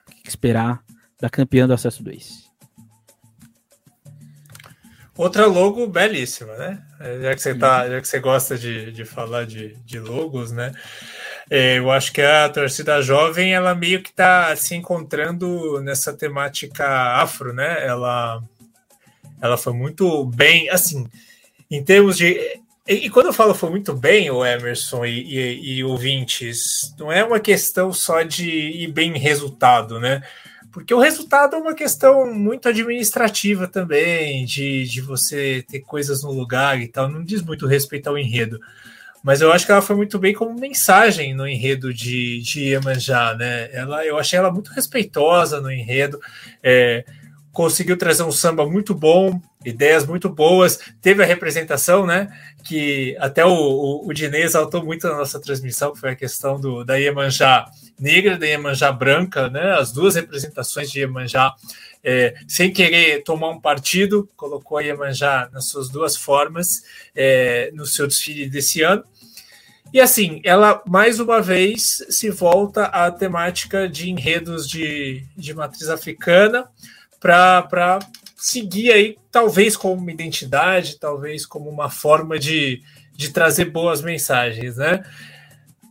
O 0.09 0.23
que 0.25 0.29
esperar 0.29 0.85
da 1.21 1.31
campeã 1.31 1.67
do 1.67 1.75
Acesso 1.75 2.03
2. 2.03 2.47
Outra 5.17 5.47
logo 5.47 5.87
belíssima, 5.87 6.55
né? 6.57 6.83
Já 7.23 7.35
que 7.35 7.41
você, 7.41 7.55
tá, 7.55 7.89
já 7.89 8.01
que 8.01 8.09
você 8.09 8.21
gosta 8.21 8.59
de, 8.59 8.93
de 8.93 9.05
falar 9.05 9.47
de, 9.47 9.75
de 9.77 9.99
logos, 9.99 10.53
né? 10.53 10.73
É, 11.49 11.79
eu 11.79 11.91
acho 11.91 12.13
que 12.13 12.21
a 12.21 12.49
torcida 12.49 13.01
jovem, 13.01 13.55
ela 13.55 13.75
meio 13.75 14.03
que 14.03 14.11
está 14.11 14.55
se 14.57 14.75
encontrando 14.75 15.81
nessa 15.81 16.13
temática 16.13 16.87
afro, 17.15 17.55
né? 17.55 17.87
Ela, 17.87 18.43
ela 19.41 19.57
foi 19.57 19.73
muito 19.73 20.25
bem, 20.27 20.69
assim, 20.69 21.09
em 21.71 21.83
termos 21.83 22.19
de. 22.19 22.39
E, 22.87 23.07
e 23.07 23.11
quando 23.11 23.27
eu 23.27 23.33
falo 23.33 23.55
foi 23.55 23.71
muito 23.71 23.95
bem, 23.95 24.31
o 24.31 24.45
Emerson 24.45 25.05
e, 25.07 25.23
e, 25.23 25.77
e 25.77 25.85
ouvintes, 25.85 26.95
não 26.99 27.11
é 27.11 27.25
uma 27.25 27.41
questão 27.41 27.91
só 27.91 28.23
de 28.23 28.51
ir 28.51 28.93
bem 28.93 29.17
resultado, 29.17 29.99
né? 29.99 30.23
Porque 30.77 30.93
o 30.93 31.01
resultado 31.01 31.57
é 31.57 31.59
uma 31.59 31.73
questão 31.73 32.31
muito 32.35 32.69
administrativa 32.69 33.67
também, 33.67 34.45
de, 34.45 34.85
de 34.85 35.01
você 35.01 35.65
ter 35.67 35.81
coisas 35.81 36.23
no 36.23 36.31
lugar 36.31 36.79
e 36.79 36.87
tal, 36.87 37.09
não 37.09 37.25
diz 37.25 37.41
muito 37.41 37.67
respeito 37.67 38.09
ao 38.09 38.19
enredo. 38.19 38.61
Mas 39.23 39.41
eu 39.41 39.51
acho 39.51 39.65
que 39.65 39.73
ela 39.73 39.81
foi 39.81 39.97
muito 39.97 40.19
bem 40.19 40.35
como 40.35 40.53
mensagem 40.61 41.35
no 41.35 41.49
enredo 41.49 41.95
de, 41.95 42.43
de 42.43 42.61
Iemanjá, 42.65 43.35
né? 43.35 43.71
Ela, 43.73 44.05
eu 44.05 44.19
achei 44.19 44.39
ela 44.39 44.53
muito 44.53 44.71
respeitosa 44.71 45.63
no 45.63 45.73
enredo, 45.73 46.21
é, 46.63 47.07
conseguiu 47.53 47.97
trazer 47.97 48.25
um 48.25 48.31
samba 48.31 48.69
muito 48.69 48.95
bom, 48.95 49.41
ideias 49.65 50.07
muito 50.07 50.29
boas, 50.29 50.79
teve 51.01 51.23
a 51.23 51.27
representação, 51.27 52.05
né? 52.05 52.29
Que 52.63 53.17
até 53.19 53.47
o, 53.47 53.51
o, 53.51 54.09
o 54.09 54.13
Dinê 54.13 54.43
exaltou 54.43 54.85
muito 54.85 55.09
na 55.09 55.17
nossa 55.17 55.41
transmissão, 55.41 55.95
que 55.95 56.01
foi 56.01 56.11
a 56.11 56.17
questão 56.17 56.61
do, 56.61 56.85
da 56.85 56.97
Iemanjá 56.97 57.65
negra, 57.99 58.37
da 58.37 58.47
Iemanjá 58.47 58.93
branca, 58.93 59.49
né? 59.49 59.73
As 59.73 59.93
duas 59.93 60.15
representações 60.15 60.91
de 60.91 61.01
Iemanjá 61.01 61.55
é, 62.05 62.35
sem 62.47 62.73
querer 62.73 63.23
tomar 63.25 63.51
um 63.51 63.61
partido, 63.61 64.29
colocou 64.37 64.79
a 64.79 64.83
Iemanjá 64.83 65.49
nas 65.53 65.69
suas 65.69 65.89
duas 65.89 66.17
formas 66.17 66.85
é, 67.15 67.71
no 67.75 67.85
seu 67.85 68.07
desfile 68.07 68.49
desse 68.49 68.83
ano. 68.83 69.03
E 69.93 70.01
assim, 70.01 70.41
ela 70.45 70.83
mais 70.87 71.21
uma 71.21 71.41
vez 71.41 72.05
se 72.11 72.31
volta 72.31 72.85
à 72.87 73.11
temática 73.11 73.89
de 73.89 74.11
enredos 74.11 74.69
de, 74.69 75.25
de 75.37 75.55
matriz 75.55 75.89
africana 75.89 76.69
para 77.21 77.99
seguir 78.37 78.93
aí, 78.93 79.17
talvez 79.33 79.77
como 79.77 79.95
uma 79.95 80.13
identidade, 80.13 80.99
talvez 80.99 81.47
como 81.47 81.71
uma 81.71 81.89
forma 81.89 82.39
de, 82.39 82.83
de 83.15 83.31
trazer 83.31 83.67
boas 83.67 84.03
mensagens, 84.03 84.77
né? 84.77 85.03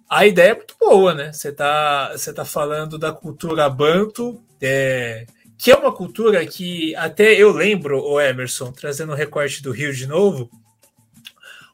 A 0.10 0.26
ideia 0.26 0.52
é 0.52 0.56
muito 0.56 0.76
boa, 0.80 1.14
né? 1.14 1.34
Você 1.34 1.50
está 1.50 2.12
você 2.12 2.34
tá 2.34 2.46
falando 2.46 2.98
da 2.98 3.12
cultura 3.12 3.70
banto, 3.70 4.42
é, 4.62 5.26
que 5.58 5.72
é 5.72 5.76
uma 5.76 5.92
cultura 5.92 6.46
que 6.46 6.96
até 6.96 7.34
eu 7.34 7.52
lembro, 7.52 8.02
o 8.04 8.22
Emerson, 8.22 8.72
trazendo 8.72 9.12
o 9.14 9.16
recorte 9.16 9.64
do 9.64 9.72
Rio 9.72 9.94
de 9.94 10.06
novo, 10.06 10.50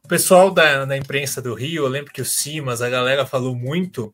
o 0.03 0.07
pessoal 0.07 0.51
da, 0.51 0.85
da 0.85 0.97
imprensa 0.97 1.41
do 1.41 1.53
Rio, 1.53 1.83
eu 1.83 1.89
lembro 1.89 2.11
que 2.11 2.21
o 2.21 2.25
Simas, 2.25 2.81
a 2.81 2.89
galera 2.89 3.25
falou 3.25 3.55
muito 3.55 4.11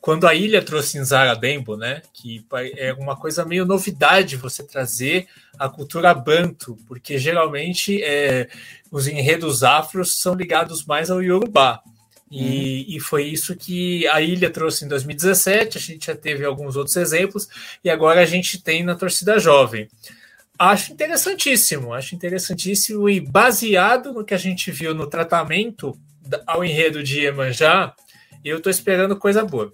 quando 0.00 0.26
a 0.26 0.34
ilha 0.34 0.62
trouxe 0.62 0.98
Nzara 0.98 1.34
Bembo, 1.34 1.76
né? 1.76 2.02
Que 2.14 2.44
é 2.76 2.92
uma 2.94 3.16
coisa 3.16 3.44
meio 3.44 3.66
novidade 3.66 4.36
você 4.36 4.62
trazer 4.62 5.26
a 5.58 5.68
cultura 5.68 6.14
banto, 6.14 6.78
porque 6.86 7.18
geralmente 7.18 8.02
é, 8.02 8.48
os 8.90 9.06
enredos 9.06 9.62
afros 9.62 10.18
são 10.20 10.34
ligados 10.34 10.84
mais 10.86 11.10
ao 11.10 11.22
Yorubá. 11.22 11.82
E, 12.30 12.40
uhum. 12.40 12.96
e, 12.96 13.00
foi 13.00 13.24
isso 13.24 13.56
que 13.56 14.06
a 14.08 14.20
ilha 14.20 14.50
trouxe 14.50 14.84
em 14.84 14.88
2017. 14.88 15.78
A 15.78 15.80
gente 15.80 16.06
já 16.06 16.16
teve 16.16 16.44
alguns 16.44 16.76
outros 16.76 16.96
exemplos, 16.96 17.48
e 17.82 17.88
agora 17.88 18.20
a 18.20 18.26
gente 18.26 18.62
tem 18.62 18.82
na 18.82 18.94
torcida 18.94 19.38
jovem. 19.38 19.88
Acho 20.58 20.92
interessantíssimo, 20.92 21.94
acho 21.94 22.14
interessantíssimo, 22.14 23.08
e 23.08 23.20
baseado 23.20 24.12
no 24.12 24.24
que 24.24 24.34
a 24.34 24.38
gente 24.38 24.70
viu 24.70 24.94
no 24.94 25.06
tratamento 25.06 25.96
ao 26.46 26.64
enredo 26.64 27.02
de 27.02 27.20
Iemanjá, 27.20 27.94
eu 28.44 28.58
estou 28.58 28.70
esperando 28.70 29.16
coisa 29.16 29.44
boa. 29.44 29.72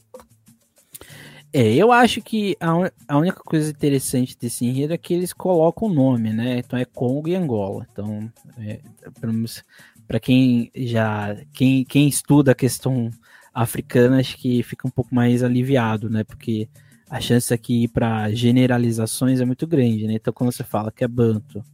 É, 1.56 1.72
eu 1.72 1.92
acho 1.92 2.20
que 2.20 2.56
a, 2.58 2.90
a 3.06 3.16
única 3.16 3.38
coisa 3.38 3.70
interessante 3.70 4.36
desse 4.36 4.64
enredo 4.64 4.92
é 4.92 4.98
que 4.98 5.14
eles 5.14 5.32
colocam 5.32 5.86
o 5.86 5.94
nome, 5.94 6.32
né? 6.32 6.58
Então 6.58 6.76
é 6.76 6.84
Congo 6.84 7.28
e 7.28 7.36
Angola. 7.36 7.86
Então, 7.92 8.28
é, 8.58 8.80
pelo 9.20 9.32
menos 9.32 9.62
para 10.06 10.20
quem 10.20 10.70
já 10.74 11.36
quem, 11.52 11.84
quem 11.84 12.08
estuda 12.08 12.52
a 12.52 12.54
questão 12.54 13.10
africana, 13.52 14.18
acho 14.18 14.36
que 14.36 14.62
fica 14.62 14.86
um 14.86 14.90
pouco 14.90 15.14
mais 15.14 15.42
aliviado, 15.42 16.10
né? 16.10 16.24
Porque 16.24 16.68
a 17.08 17.20
chance 17.20 17.52
aqui 17.54 17.86
para 17.86 18.30
generalizações 18.32 19.40
é 19.40 19.44
muito 19.44 19.66
grande, 19.66 20.06
né? 20.06 20.14
Então, 20.14 20.32
quando 20.32 20.52
você 20.52 20.64
fala 20.64 20.90
que 20.90 21.04
é 21.04 21.08
Banto, 21.08 21.64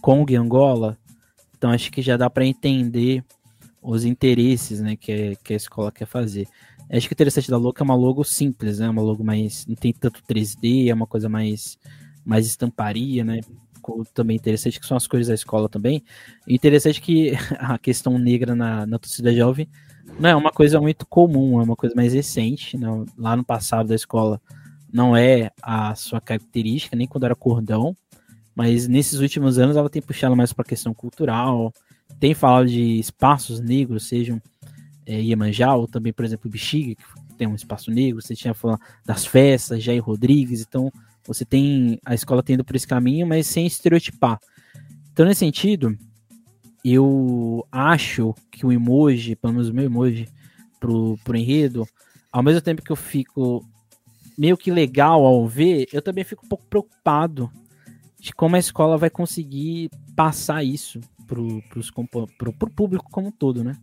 Congo 0.00 0.32
e 0.32 0.36
Angola, 0.36 0.98
então 1.56 1.70
acho 1.70 1.90
que 1.90 2.02
já 2.02 2.16
dá 2.16 2.28
para 2.28 2.44
entender 2.44 3.24
os 3.82 4.04
interesses, 4.04 4.80
né, 4.80 4.96
que, 4.96 5.36
que 5.42 5.52
a 5.52 5.56
escola 5.56 5.92
quer 5.92 6.06
fazer. 6.06 6.46
Acho 6.90 7.06
que 7.06 7.12
o 7.12 7.16
interessante 7.16 7.50
da 7.50 7.56
logo 7.56 7.76
é 7.78 7.82
uma 7.82 7.94
logo 7.94 8.24
simples, 8.24 8.78
né? 8.78 8.88
Uma 8.88 9.02
logo 9.02 9.22
mais 9.22 9.66
não 9.66 9.74
tem 9.74 9.92
tanto 9.92 10.22
3D, 10.22 10.88
é 10.88 10.94
uma 10.94 11.06
coisa 11.06 11.28
mais 11.28 11.78
mais 12.24 12.46
estamparia, 12.46 13.24
né? 13.24 13.40
Também 14.14 14.36
interessante, 14.36 14.80
que 14.80 14.86
são 14.86 14.96
as 14.96 15.06
cores 15.06 15.28
da 15.28 15.34
escola 15.34 15.68
também. 15.68 16.02
interessante 16.46 17.00
que 17.00 17.32
a 17.58 17.78
questão 17.78 18.18
negra 18.18 18.54
na, 18.54 18.86
na 18.86 18.98
torcida 18.98 19.34
jovem 19.34 19.68
não 20.18 20.30
é 20.30 20.36
uma 20.36 20.50
coisa 20.50 20.80
muito 20.80 21.06
comum, 21.06 21.60
é 21.60 21.64
uma 21.64 21.76
coisa 21.76 21.94
mais 21.94 22.12
recente. 22.12 22.76
Não, 22.76 23.04
lá 23.16 23.36
no 23.36 23.44
passado 23.44 23.88
da 23.88 23.94
escola 23.94 24.40
não 24.92 25.16
é 25.16 25.50
a 25.62 25.94
sua 25.94 26.20
característica, 26.20 26.96
nem 26.96 27.06
quando 27.06 27.24
era 27.24 27.34
cordão, 27.34 27.96
mas 28.54 28.88
nesses 28.88 29.20
últimos 29.20 29.58
anos 29.58 29.76
ela 29.76 29.90
tem 29.90 30.02
puxado 30.02 30.34
mais 30.34 30.52
para 30.52 30.62
a 30.62 30.68
questão 30.68 30.94
cultural, 30.94 31.72
tem 32.18 32.34
falado 32.34 32.66
de 32.66 32.98
espaços 32.98 33.60
negros, 33.60 34.08
sejam 34.08 34.40
é, 35.06 35.20
Iemanjá, 35.20 35.74
ou 35.74 35.86
também, 35.86 36.12
por 36.12 36.24
exemplo, 36.24 36.50
Bexiga, 36.50 36.94
que 36.94 37.34
tem 37.36 37.46
um 37.46 37.54
espaço 37.54 37.90
negro, 37.90 38.20
você 38.20 38.34
tinha 38.34 38.54
falado 38.54 38.80
das 39.04 39.24
festas, 39.24 39.82
Jair 39.82 40.02
Rodrigues, 40.02 40.60
então 40.60 40.90
você 41.28 41.44
tem 41.44 42.00
a 42.04 42.14
escola 42.14 42.42
tendo 42.42 42.64
por 42.64 42.74
esse 42.74 42.86
caminho, 42.86 43.26
mas 43.26 43.46
sem 43.46 43.66
estereotipar. 43.66 44.40
Então, 45.12 45.26
nesse 45.26 45.40
sentido, 45.40 45.96
eu 46.82 47.66
acho 47.70 48.34
que 48.50 48.64
o 48.64 48.72
emoji, 48.72 49.36
pelo 49.36 49.52
menos 49.52 49.68
o 49.68 49.74
meu 49.74 49.84
emoji, 49.84 50.26
pro, 50.80 51.18
pro 51.22 51.36
enredo, 51.36 51.86
ao 52.32 52.42
mesmo 52.42 52.62
tempo 52.62 52.82
que 52.82 52.90
eu 52.90 52.96
fico 52.96 53.64
meio 54.38 54.56
que 54.56 54.70
legal 54.70 55.24
ao 55.24 55.46
ver, 55.46 55.86
eu 55.92 56.00
também 56.00 56.24
fico 56.24 56.46
um 56.46 56.48
pouco 56.48 56.64
preocupado 56.64 57.50
de 58.18 58.32
como 58.32 58.56
a 58.56 58.58
escola 58.58 58.96
vai 58.96 59.10
conseguir 59.10 59.90
passar 60.16 60.64
isso 60.64 61.00
pro, 61.26 61.62
pros, 61.68 61.90
pro, 61.90 62.52
pro 62.52 62.70
público 62.70 63.10
como 63.10 63.28
um 63.28 63.32
todo, 63.32 63.62
né? 63.62 63.76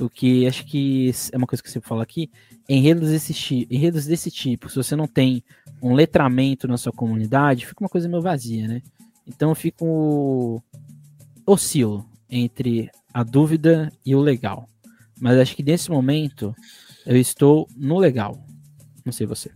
Porque 0.00 0.46
acho 0.48 0.64
que 0.64 1.12
é 1.30 1.36
uma 1.36 1.46
coisa 1.46 1.62
que 1.62 1.70
você 1.70 1.78
fala 1.78 2.02
aqui, 2.02 2.30
enredos 2.66 3.10
desse, 3.10 3.66
enredos 3.70 4.06
desse 4.06 4.30
tipo, 4.30 4.66
se 4.70 4.76
você 4.76 4.96
não 4.96 5.06
tem 5.06 5.44
um 5.82 5.92
letramento 5.92 6.66
na 6.66 6.78
sua 6.78 6.90
comunidade, 6.90 7.66
fica 7.66 7.84
uma 7.84 7.88
coisa 7.90 8.08
meio 8.08 8.22
vazia, 8.22 8.66
né? 8.66 8.80
Então 9.26 9.50
eu 9.50 9.54
fico 9.54 10.62
oscilo 11.44 12.08
entre 12.30 12.90
a 13.12 13.22
dúvida 13.22 13.92
e 14.02 14.14
o 14.14 14.20
legal. 14.20 14.66
Mas 15.20 15.36
acho 15.36 15.54
que 15.54 15.62
nesse 15.62 15.90
momento 15.90 16.56
eu 17.04 17.18
estou 17.18 17.68
no 17.76 17.98
legal. 17.98 18.42
Não 19.04 19.12
sei 19.12 19.26
você. 19.26 19.50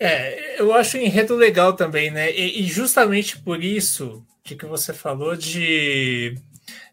É, 0.00 0.58
eu 0.58 0.72
acho 0.72 0.96
o 0.96 1.00
enredo 1.00 1.36
legal 1.36 1.74
também, 1.74 2.10
né? 2.10 2.34
E, 2.34 2.62
e 2.62 2.64
justamente 2.64 3.38
por 3.38 3.62
isso 3.62 4.24
que 4.42 4.64
você 4.64 4.94
falou 4.94 5.36
de 5.36 6.38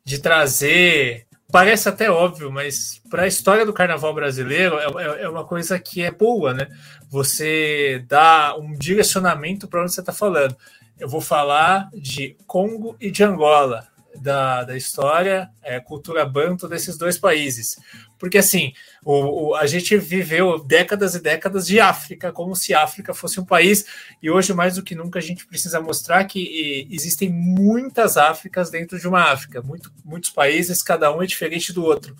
de 0.03 0.19
trazer. 0.19 1.25
Parece 1.51 1.89
até 1.89 2.09
óbvio, 2.09 2.51
mas 2.51 3.01
para 3.09 3.23
a 3.23 3.27
história 3.27 3.65
do 3.65 3.73
carnaval 3.73 4.13
brasileiro 4.13 4.77
é, 4.77 4.85
é, 4.85 5.23
é, 5.23 5.29
uma 5.29 5.45
coisa 5.45 5.77
que 5.79 6.01
é 6.01 6.09
boa, 6.09 6.53
né? 6.53 6.67
Você 7.09 8.03
dá 8.07 8.55
um 8.57 8.73
direcionamento 8.73 9.67
para 9.67 9.81
onde 9.81 9.93
você 9.93 9.99
está 9.99 10.13
falando. 10.13 10.55
Eu 10.97 11.09
vou 11.09 11.19
falar 11.19 11.89
de 11.93 12.37
Congo 12.47 12.95
e 13.01 13.11
de 13.11 13.23
Angola 13.23 13.87
da, 14.15 14.63
da 14.63 14.77
história, 14.77 15.49
é, 15.61 15.79
cultura 15.79 16.25
banto 16.25 16.67
desses 16.67 16.97
dois 16.97 17.17
países. 17.17 17.77
Porque, 18.21 18.37
assim, 18.37 18.71
o, 19.03 19.47
o, 19.47 19.55
a 19.55 19.65
gente 19.65 19.97
viveu 19.97 20.63
décadas 20.63 21.15
e 21.15 21.19
décadas 21.19 21.65
de 21.65 21.79
África, 21.79 22.31
como 22.31 22.55
se 22.55 22.71
África 22.71 23.15
fosse 23.15 23.39
um 23.39 23.43
país, 23.43 23.83
e 24.21 24.29
hoje, 24.29 24.53
mais 24.53 24.75
do 24.75 24.83
que 24.83 24.93
nunca, 24.93 25.17
a 25.17 25.21
gente 25.23 25.43
precisa 25.47 25.81
mostrar 25.81 26.23
que 26.25 26.87
existem 26.91 27.31
muitas 27.31 28.17
Áfricas 28.17 28.69
dentro 28.69 28.99
de 28.99 29.07
uma 29.07 29.31
África, 29.31 29.59
muito, 29.63 29.91
muitos 30.05 30.29
países, 30.29 30.83
cada 30.83 31.11
um 31.11 31.23
é 31.23 31.25
diferente 31.25 31.73
do 31.73 31.83
outro. 31.83 32.15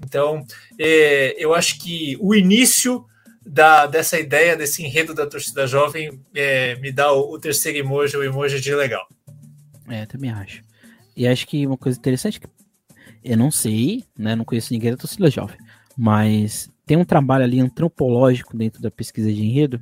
Então, 0.00 0.46
é, 0.78 1.34
eu 1.36 1.52
acho 1.52 1.80
que 1.80 2.16
o 2.20 2.32
início 2.32 3.04
da, 3.44 3.86
dessa 3.86 4.20
ideia, 4.20 4.56
desse 4.56 4.84
enredo 4.84 5.12
da 5.12 5.26
torcida 5.26 5.66
jovem, 5.66 6.20
é, 6.32 6.76
me 6.76 6.92
dá 6.92 7.12
o, 7.12 7.32
o 7.32 7.40
terceiro 7.40 7.78
emoji, 7.78 8.16
o 8.16 8.22
emoji 8.22 8.60
de 8.60 8.72
legal. 8.72 9.04
É, 9.88 10.06
também 10.06 10.30
acho. 10.30 10.62
E 11.16 11.26
acho 11.26 11.44
que 11.44 11.66
uma 11.66 11.76
coisa 11.76 11.98
interessante 11.98 12.38
que 12.38 12.46
eu 13.24 13.36
não 13.36 13.50
sei, 13.50 14.04
né? 14.18 14.34
Não 14.34 14.44
conheço 14.44 14.72
ninguém 14.72 14.90
da 14.90 14.96
torcida 14.96 15.30
jovem, 15.30 15.56
mas 15.96 16.70
tem 16.86 16.96
um 16.96 17.04
trabalho 17.04 17.44
ali 17.44 17.60
antropológico 17.60 18.56
dentro 18.56 18.82
da 18.82 18.90
pesquisa 18.90 19.32
de 19.32 19.44
enredo 19.44 19.80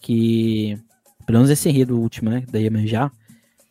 que, 0.00 0.78
pelo 1.24 1.38
menos 1.38 1.50
esse 1.50 1.68
enredo 1.68 1.98
último, 1.98 2.30
né, 2.30 2.44
da 2.50 2.58
Iemanjá, 2.58 3.10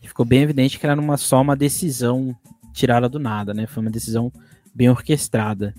ficou 0.01 0.25
bem 0.25 0.41
evidente 0.41 0.79
que 0.79 0.85
era 0.85 0.99
uma, 0.99 1.17
só 1.17 1.41
uma 1.41 1.55
decisão 1.55 2.35
tirada 2.73 3.07
do 3.07 3.19
nada, 3.19 3.53
né? 3.53 3.67
Foi 3.67 3.81
uma 3.81 3.91
decisão 3.91 4.31
bem 4.73 4.89
orquestrada. 4.89 5.73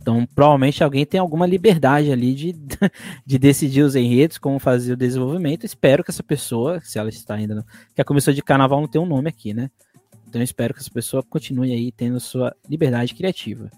Então, 0.00 0.26
provavelmente 0.34 0.84
alguém 0.84 1.04
tem 1.04 1.18
alguma 1.18 1.46
liberdade 1.46 2.12
ali 2.12 2.32
de, 2.32 2.52
de 3.26 3.38
decidir 3.38 3.82
os 3.82 3.96
enredos, 3.96 4.38
como 4.38 4.58
fazer 4.58 4.92
o 4.92 4.96
desenvolvimento. 4.96 5.64
Espero 5.64 6.04
que 6.04 6.10
essa 6.10 6.22
pessoa, 6.22 6.80
se 6.80 6.98
ela 6.98 7.08
está 7.08 7.34
ainda. 7.34 7.64
Que 7.94 8.00
a 8.00 8.04
comissão 8.04 8.32
de 8.32 8.42
carnaval 8.42 8.80
não 8.80 8.88
tem 8.88 9.00
um 9.00 9.06
nome 9.06 9.28
aqui, 9.28 9.52
né? 9.52 9.70
Então 10.28 10.42
espero 10.42 10.74
que 10.74 10.80
essa 10.80 10.90
pessoa 10.90 11.22
continue 11.22 11.72
aí 11.72 11.92
tendo 11.92 12.20
sua 12.20 12.54
liberdade 12.68 13.14
criativa. 13.14 13.70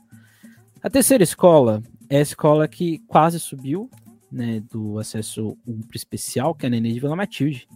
A 0.83 0.89
terceira 0.89 1.25
escola 1.25 1.83
é 2.09 2.19
a 2.19 2.23
escola 2.23 2.69
que 2.69 2.99
quase 3.07 3.39
subiu, 3.39 3.91
né, 4.31 4.61
do 4.71 4.99
acesso 4.99 5.57
1 5.67 5.83
para 5.83 5.97
especial, 5.97 6.55
que 6.55 6.67
é 6.67 6.69
a 6.69 6.71
Nenê 6.71 6.93
de 6.93 7.01
Vila 7.01 7.17
Matilde, 7.17 7.67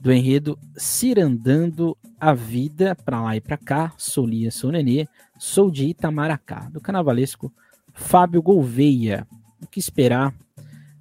do 0.00 0.12
enredo 0.12 0.58
Cirandando 0.76 1.96
a 2.20 2.32
Vida 2.34 2.94
para 2.94 3.22
lá 3.22 3.36
e 3.36 3.40
para 3.40 3.56
cá, 3.56 3.92
sou 3.96 4.26
Lia, 4.26 4.50
sou 4.50 4.70
Nenê, 4.70 5.08
sou 5.38 5.70
de 5.70 5.86
Itamaracá, 5.86 6.68
do 6.70 6.80
carnavalesco 6.80 7.52
Fábio 7.92 8.42
Gouveia. 8.42 9.26
O 9.60 9.66
que 9.66 9.80
esperar 9.80 10.32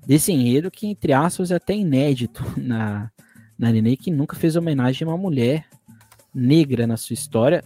desse 0.06 0.32
enredo 0.32 0.72
que, 0.72 0.88
entre 0.88 1.14
aspas, 1.14 1.52
é 1.52 1.56
até 1.56 1.76
inédito 1.76 2.44
na, 2.58 3.12
na 3.58 3.72
Nenê, 3.72 3.96
que 3.96 4.10
nunca 4.10 4.36
fez 4.36 4.56
homenagem 4.56 5.06
a 5.06 5.12
uma 5.12 5.18
mulher 5.18 5.68
negra 6.38 6.86
na 6.86 6.96
sua 6.98 7.14
história, 7.14 7.64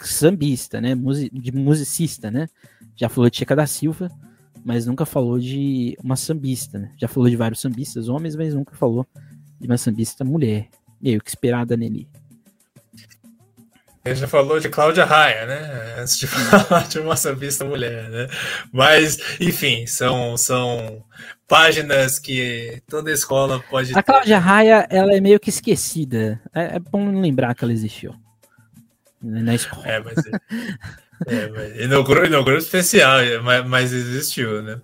sambista, 0.00 0.80
né? 0.80 0.94
de 1.32 1.52
musicista, 1.52 2.30
né? 2.30 2.48
Já 2.96 3.08
falou 3.08 3.28
de 3.28 3.36
Checa 3.36 3.54
da 3.54 3.66
Silva, 3.66 4.10
mas 4.64 4.86
nunca 4.86 5.04
falou 5.04 5.38
de 5.38 5.96
uma 6.02 6.16
sambista, 6.16 6.78
né? 6.78 6.92
Já 6.96 7.06
falou 7.06 7.28
de 7.28 7.36
vários 7.36 7.60
sambistas 7.60 8.08
homens, 8.08 8.34
mas 8.34 8.54
nunca 8.54 8.74
falou 8.74 9.06
de 9.60 9.66
uma 9.66 9.76
sambista 9.76 10.24
mulher. 10.24 10.68
E 11.02 11.16
o 11.16 11.20
que 11.20 11.28
esperar 11.28 11.66
da? 11.66 11.76
Ele 14.04 14.14
já 14.14 14.28
falou 14.28 14.60
de 14.60 14.68
Cláudia 14.68 15.04
Raia, 15.04 15.46
né? 15.46 15.94
Antes 15.98 16.18
de 16.18 16.26
falar 16.28 16.86
de 16.86 16.98
uma 16.98 17.16
sambista 17.16 17.64
mulher, 17.64 18.10
né? 18.10 18.28
Mas, 18.70 19.18
enfim, 19.40 19.86
são, 19.86 20.36
são 20.36 21.02
páginas 21.48 22.18
que 22.18 22.82
toda 22.86 23.10
escola 23.10 23.64
pode 23.70 23.96
A 23.96 24.02
Cláudia 24.02 24.38
Raia, 24.38 24.86
ela 24.90 25.14
é 25.14 25.20
meio 25.20 25.40
que 25.40 25.48
esquecida. 25.48 26.38
É, 26.54 26.76
é 26.76 26.78
bom 26.78 27.18
lembrar 27.18 27.54
que 27.54 27.64
ela 27.64 27.72
existiu 27.72 28.14
na 29.22 29.54
escola. 29.54 29.86
É, 29.86 30.00
mas... 30.00 30.16
É, 31.26 31.48
mas 31.48 31.88
no 31.88 32.04
grupo, 32.04 32.28
no 32.28 32.44
grupo 32.44 32.58
especial, 32.58 33.18
mas, 33.42 33.66
mas 33.66 33.92
existiu, 33.92 34.62
né? 34.62 34.80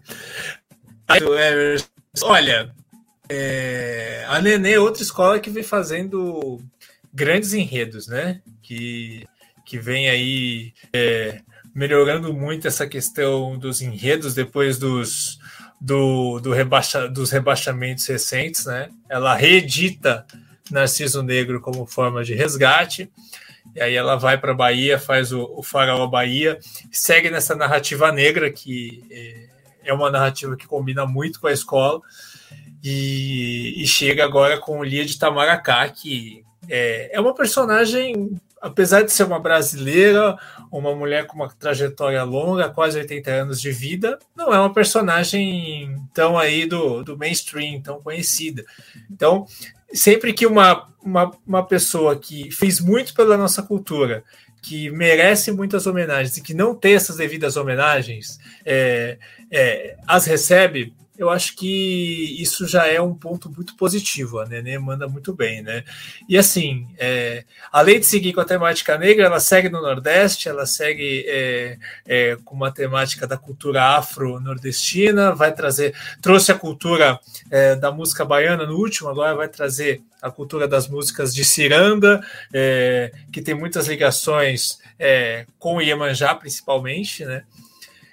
Olha, 2.22 2.72
é, 3.28 4.24
a 4.28 4.40
Nenê 4.40 4.74
é 4.74 4.80
outra 4.80 5.02
escola 5.02 5.38
que 5.40 5.50
vem 5.50 5.62
fazendo 5.62 6.60
grandes 7.12 7.52
enredos, 7.52 8.06
né? 8.06 8.40
Que, 8.62 9.26
que 9.64 9.78
vem 9.78 10.08
aí 10.08 10.72
é, 10.92 11.40
melhorando 11.74 12.32
muito 12.32 12.68
essa 12.68 12.86
questão 12.86 13.58
dos 13.58 13.80
enredos 13.80 14.34
depois 14.34 14.78
dos, 14.78 15.38
do, 15.80 16.40
do 16.40 16.52
rebaixa, 16.52 17.08
dos 17.08 17.30
rebaixamentos 17.30 18.06
recentes, 18.06 18.66
né? 18.66 18.90
Ela 19.08 19.34
reedita 19.34 20.26
Narciso 20.70 21.22
Negro 21.22 21.60
como 21.60 21.86
forma 21.86 22.22
de 22.22 22.34
resgate. 22.34 23.10
E 23.74 23.80
aí 23.80 23.94
ela 23.94 24.16
vai 24.16 24.36
para 24.36 24.52
a 24.52 24.54
Bahia, 24.54 24.98
faz 24.98 25.32
o, 25.32 25.42
o 25.56 25.62
Faraó 25.62 26.06
Bahia, 26.06 26.58
segue 26.90 27.30
nessa 27.30 27.54
narrativa 27.54 28.10
negra, 28.10 28.50
que 28.50 29.04
é, 29.10 29.90
é 29.90 29.94
uma 29.94 30.10
narrativa 30.10 30.56
que 30.56 30.66
combina 30.66 31.06
muito 31.06 31.40
com 31.40 31.46
a 31.46 31.52
escola, 31.52 32.00
e, 32.82 33.74
e 33.80 33.86
chega 33.86 34.24
agora 34.24 34.58
com 34.58 34.82
Lia 34.82 35.04
de 35.04 35.18
Tamaracá, 35.18 35.88
que 35.88 36.44
é, 36.70 37.10
é 37.12 37.20
uma 37.20 37.34
personagem, 37.34 38.40
apesar 38.60 39.02
de 39.02 39.10
ser 39.10 39.24
uma 39.24 39.40
brasileira, 39.40 40.38
uma 40.70 40.94
mulher 40.94 41.26
com 41.26 41.34
uma 41.34 41.48
trajetória 41.48 42.22
longa, 42.22 42.70
quase 42.70 42.96
80 42.98 43.30
anos 43.30 43.60
de 43.60 43.72
vida, 43.72 44.18
não 44.36 44.54
é 44.54 44.58
uma 44.60 44.72
personagem 44.72 45.96
tão 46.14 46.38
aí 46.38 46.66
do, 46.66 47.02
do 47.02 47.18
mainstream, 47.18 47.82
tão 47.82 48.00
conhecida. 48.00 48.64
Então, 49.10 49.46
sempre 49.92 50.32
que 50.32 50.46
uma, 50.46 50.88
uma, 51.02 51.30
uma 51.44 51.66
pessoa 51.66 52.16
que 52.16 52.50
fez 52.52 52.78
muito 52.78 53.12
pela 53.14 53.36
nossa 53.36 53.62
cultura, 53.62 54.22
que 54.62 54.90
merece 54.90 55.50
muitas 55.50 55.86
homenagens 55.86 56.36
e 56.36 56.42
que 56.42 56.54
não 56.54 56.74
tem 56.74 56.94
essas 56.94 57.16
devidas 57.16 57.56
homenagens, 57.56 58.38
é, 58.64 59.18
é, 59.50 59.96
as 60.06 60.26
recebe, 60.26 60.94
eu 61.20 61.28
acho 61.28 61.54
que 61.54 62.34
isso 62.40 62.66
já 62.66 62.86
é 62.86 62.98
um 62.98 63.12
ponto 63.12 63.50
muito 63.50 63.76
positivo. 63.76 64.38
A 64.38 64.46
Nenê 64.46 64.78
manda 64.78 65.06
muito 65.06 65.34
bem, 65.34 65.60
né? 65.60 65.84
E 66.26 66.38
assim, 66.38 66.88
é, 66.96 67.44
além 67.70 68.00
de 68.00 68.06
seguir 68.06 68.32
com 68.32 68.40
a 68.40 68.44
temática 68.44 68.96
negra, 68.96 69.26
ela 69.26 69.38
segue 69.38 69.68
no 69.68 69.82
Nordeste, 69.82 70.48
ela 70.48 70.64
segue 70.64 71.26
é, 71.28 71.76
é, 72.06 72.38
com 72.42 72.54
uma 72.54 72.72
temática 72.72 73.26
da 73.26 73.36
cultura 73.36 73.98
afro-nordestina, 73.98 75.34
vai 75.34 75.52
trazer, 75.52 75.94
trouxe 76.22 76.52
a 76.52 76.58
cultura 76.58 77.20
é, 77.50 77.76
da 77.76 77.92
música 77.92 78.24
baiana 78.24 78.64
no 78.64 78.78
último, 78.78 79.10
agora 79.10 79.34
vai 79.36 79.48
trazer 79.48 80.02
a 80.22 80.30
cultura 80.30 80.66
das 80.66 80.88
músicas 80.88 81.34
de 81.34 81.44
ciranda, 81.44 82.24
é, 82.50 83.12
que 83.30 83.42
tem 83.42 83.54
muitas 83.54 83.88
ligações 83.88 84.78
é, 84.98 85.44
com 85.58 85.76
o 85.76 85.82
Iemanjá, 85.82 86.34
principalmente, 86.34 87.26
né? 87.26 87.44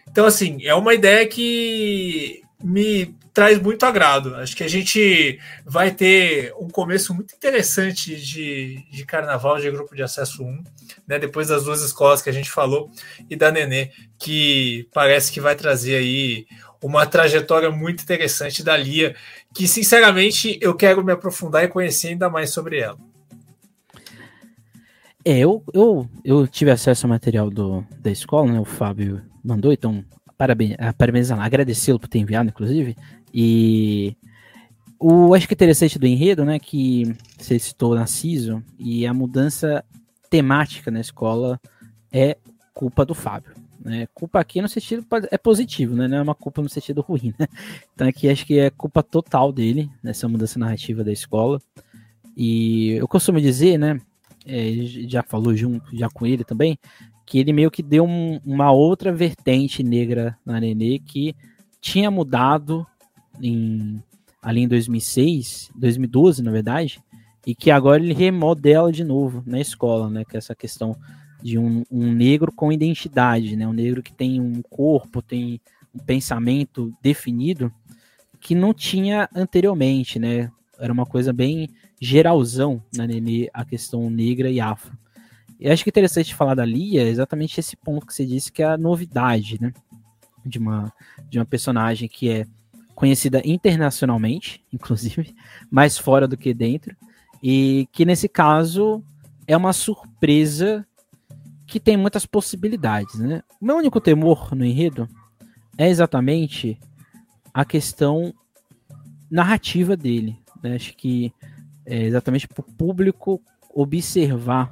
Então, 0.10 0.26
assim, 0.26 0.66
é 0.66 0.76
uma 0.76 0.94
ideia 0.94 1.26
que 1.26 2.44
me 2.62 3.16
traz 3.34 3.62
muito 3.62 3.86
agrado. 3.86 4.36
Acho 4.36 4.56
que 4.56 4.64
a 4.64 4.68
gente 4.68 5.40
vai 5.64 5.92
ter 5.92 6.54
um 6.60 6.68
começo 6.68 7.14
muito 7.14 7.36
interessante 7.36 8.16
de, 8.16 8.84
de 8.90 9.06
carnaval 9.06 9.60
de 9.60 9.70
grupo 9.70 9.96
de 9.96 10.02
acesso 10.02 10.44
1, 10.44 10.64
né? 11.08 11.20
Depois 11.20 11.50
das 11.50 11.64
duas 11.64 11.82
escolas 11.84 12.22
que 12.22 12.30
a 12.30 12.34
gente 12.34 12.50
falou 12.50 12.90
e 13.30 13.36
da 13.36 13.52
Nenê, 13.52 13.92
que 14.18 14.88
parece 14.94 15.32
que 15.32 15.40
vai 15.40 15.56
trazer 15.56 15.98
aí 15.98 16.48
uma 16.82 17.06
trajetória 17.06 17.70
muito 17.70 18.02
interessante 18.02 18.64
da 18.64 18.76
Lia, 18.76 19.16
que 19.54 19.68
sinceramente 19.68 20.58
eu 20.62 20.76
quero 20.76 21.04
me 21.04 21.12
aprofundar 21.12 21.64
e 21.64 21.68
conhecer 21.68 22.10
ainda 22.10 22.30
mais 22.30 22.50
sobre 22.52 22.80
ela. 22.80 22.98
É, 25.24 25.38
eu, 25.40 25.62
eu, 25.74 26.10
eu 26.24 26.48
tive 26.48 26.72
acesso 26.72 27.06
ao 27.06 27.10
material 27.10 27.50
do, 27.50 27.86
da 28.00 28.10
escola, 28.10 28.52
né? 28.52 28.60
O 28.60 28.66
Fábio 28.66 29.22
mandou, 29.44 29.74
então 29.74 30.04
parabéns, 30.38 31.32
ah, 31.32 31.44
agradecê-lo 31.44 32.00
por 32.00 32.08
ter 32.08 32.20
enviado, 32.20 32.50
inclusive. 32.50 32.96
E 33.34 34.16
o 35.00 35.34
acho 35.34 35.48
que 35.48 35.54
interessante 35.54 36.00
do 36.00 36.08
enredo, 36.08 36.46
né, 36.46 36.60
que 36.60 37.16
você 37.38 37.60
citou 37.60 37.96
na 37.96 38.08
CISO, 38.08 38.64
e 38.80 39.06
a 39.06 39.14
mudança 39.14 39.84
temática 40.30 40.92
na 40.92 41.00
escola 41.00 41.60
é 42.12 42.38
culpa 42.74 43.06
do 43.06 43.14
Fábio. 43.14 43.54
Né? 43.80 44.08
Culpa 44.14 44.40
aqui 44.40 44.62
no 44.62 44.68
sentido 44.68 45.06
é 45.32 45.38
positivo, 45.38 45.96
né? 45.96 46.08
Não 46.08 46.18
é 46.18 46.22
uma 46.22 46.36
culpa 46.36 46.62
no 46.62 46.68
sentido 46.68 47.02
ruim, 47.02 47.34
né? 47.40 47.48
Então 47.94 48.08
aqui 48.08 48.30
acho 48.30 48.46
que 48.46 48.60
é 48.60 48.70
culpa 48.70 49.02
total 49.02 49.52
dele, 49.52 49.90
nessa 50.04 50.28
mudança 50.28 50.60
narrativa 50.60 51.04
da 51.04 51.12
escola. 51.12 51.62
E 52.36 52.92
eu 52.92 53.08
costumo 53.08 53.40
dizer, 53.40 53.78
né? 53.78 54.00
É, 54.46 54.74
já 55.08 55.24
falou 55.24 55.56
junto 55.56 55.96
já 55.96 56.10
com 56.10 56.26
ele 56.26 56.44
também, 56.44 56.78
que 57.28 57.38
ele 57.38 57.52
meio 57.52 57.70
que 57.70 57.84
deu 57.84 58.06
um, 58.06 58.40
uma 58.46 58.72
outra 58.72 59.12
vertente 59.12 59.84
negra 59.84 60.38
na 60.46 60.62
Nenê 60.62 60.98
que 60.98 61.36
tinha 61.82 62.10
mudado 62.10 62.88
em, 63.42 64.02
ali 64.42 64.62
em 64.62 64.68
2006, 64.68 65.70
2012 65.76 66.42
na 66.42 66.52
verdade, 66.52 67.04
e 67.46 67.54
que 67.54 67.70
agora 67.70 68.02
ele 68.02 68.14
remodela 68.14 68.94
de 68.94 69.04
novo 69.04 69.44
na 69.46 69.60
escola, 69.60 70.10
né? 70.10 70.24
Que 70.24 70.38
é 70.38 70.40
essa 70.40 70.56
questão 70.56 70.96
de 71.44 71.60
um, 71.60 71.84
um 71.92 72.14
negro 72.14 72.50
com 72.52 72.72
identidade, 72.72 73.58
né? 73.58 73.68
Um 73.68 73.74
negro 73.74 74.02
que 74.02 74.14
tem 74.14 74.40
um 74.40 74.62
corpo, 74.62 75.22
tem 75.22 75.60
um 75.94 76.00
pensamento 76.00 76.94
definido 77.02 77.72
que 78.40 78.56
não 78.56 78.74
tinha 78.74 79.28
anteriormente, 79.36 80.18
né? 80.18 80.50
Era 80.80 80.94
uma 80.94 81.06
coisa 81.06 81.34
bem 81.34 81.68
geralzão 82.00 82.82
na 82.96 83.06
Nenê, 83.06 83.50
a 83.54 83.66
questão 83.66 84.10
negra 84.10 84.50
e 84.50 84.62
afro. 84.62 84.98
E 85.60 85.70
acho 85.70 85.84
que 85.84 85.90
é 85.90 85.92
interessante 85.92 86.36
falar 86.36 86.56
da 86.56 86.66
Lia 86.66 87.02
é 87.02 87.08
exatamente 87.08 87.60
esse 87.60 87.76
ponto 87.76 88.06
que 88.06 88.14
você 88.14 88.26
disse, 88.26 88.52
que 88.52 88.62
é 88.62 88.68
a 88.68 88.78
novidade, 88.78 89.60
né? 89.62 89.74
De 90.46 90.60
uma, 90.60 90.94
de 91.30 91.40
uma 91.40 91.46
personagem 91.46 92.08
que 92.08 92.30
é 92.30 92.46
conhecida 92.94 93.42
internacionalmente, 93.46 94.64
inclusive, 94.72 95.36
mais 95.70 95.98
fora 95.98 96.28
do 96.28 96.38
que 96.38 96.54
dentro, 96.54 96.96
e 97.42 97.88
que 97.92 98.06
nesse 98.06 98.28
caso 98.28 99.04
é 99.48 99.56
uma 99.56 99.74
surpresa 99.74 100.86
que 101.66 101.80
tem 101.80 101.98
muitas 101.98 102.26
possibilidades, 102.26 103.16
né? 103.16 103.44
Meu 103.62 103.78
único 103.78 104.00
temor 104.00 104.56
no 104.56 104.64
enredo 104.64 105.08
é 105.78 105.90
exatamente 105.90 106.80
a 107.54 107.66
questão 107.66 108.34
narrativa 109.30 109.98
dele. 109.98 110.40
Né? 110.64 110.76
Acho 110.76 110.96
que 110.96 111.34
é 111.86 112.04
exatamente 112.04 112.48
para 112.48 112.62
o 112.62 112.64
público 112.64 113.42
observar 113.74 114.72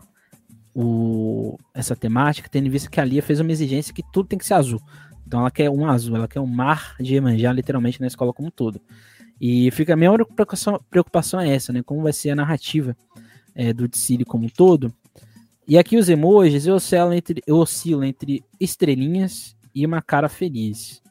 o, 0.76 1.58
essa 1.74 1.96
temática, 1.96 2.50
tendo 2.50 2.70
visto 2.70 2.92
que 2.92 3.00
a 3.00 3.06
Lia 3.06 3.24
fez 3.24 3.40
uma 3.40 3.52
exigência 3.52 3.94
que 3.94 4.04
tudo 4.12 4.28
tem 4.28 4.38
que 4.38 4.46
ser 4.46 4.56
azul. 4.56 4.82
Então 5.26 5.40
ela 5.40 5.50
quer 5.50 5.70
um 5.70 5.88
azul, 5.88 6.18
ela 6.18 6.28
quer 6.28 6.42
um 6.42 6.46
mar 6.46 6.96
de 7.00 7.14
Iemanjá, 7.14 7.54
literalmente, 7.54 8.02
na 8.02 8.08
escola 8.08 8.34
como 8.34 8.50
um 8.50 8.52
todo. 8.52 8.82
E 9.40 9.72
fica 9.72 9.94
a 9.94 9.96
minha 9.96 10.12
preocupação, 10.12 10.80
preocupação 10.90 11.40
é 11.40 11.50
essa, 11.50 11.72
né? 11.72 11.82
Como 11.82 12.02
vai 12.02 12.12
ser 12.12 12.32
a 12.32 12.36
narrativa 12.36 12.96
é, 13.56 13.72
do 13.72 13.88
Dicile 13.88 14.26
como 14.26 14.46
um 14.46 14.50
todo. 14.50 14.94
E 15.68 15.78
aqui 15.78 15.98
os 15.98 16.10
emojis, 16.10 16.68
eu 16.68 16.76
oscilo, 16.76 17.14
entre, 17.14 17.42
eu 17.48 17.56
oscilo 17.58 18.04
entre 18.04 18.44
estrelinhas 18.60 19.56
e 19.74 19.86
uma 19.86 20.02
cara 20.02 20.30
feliz. 20.30 21.02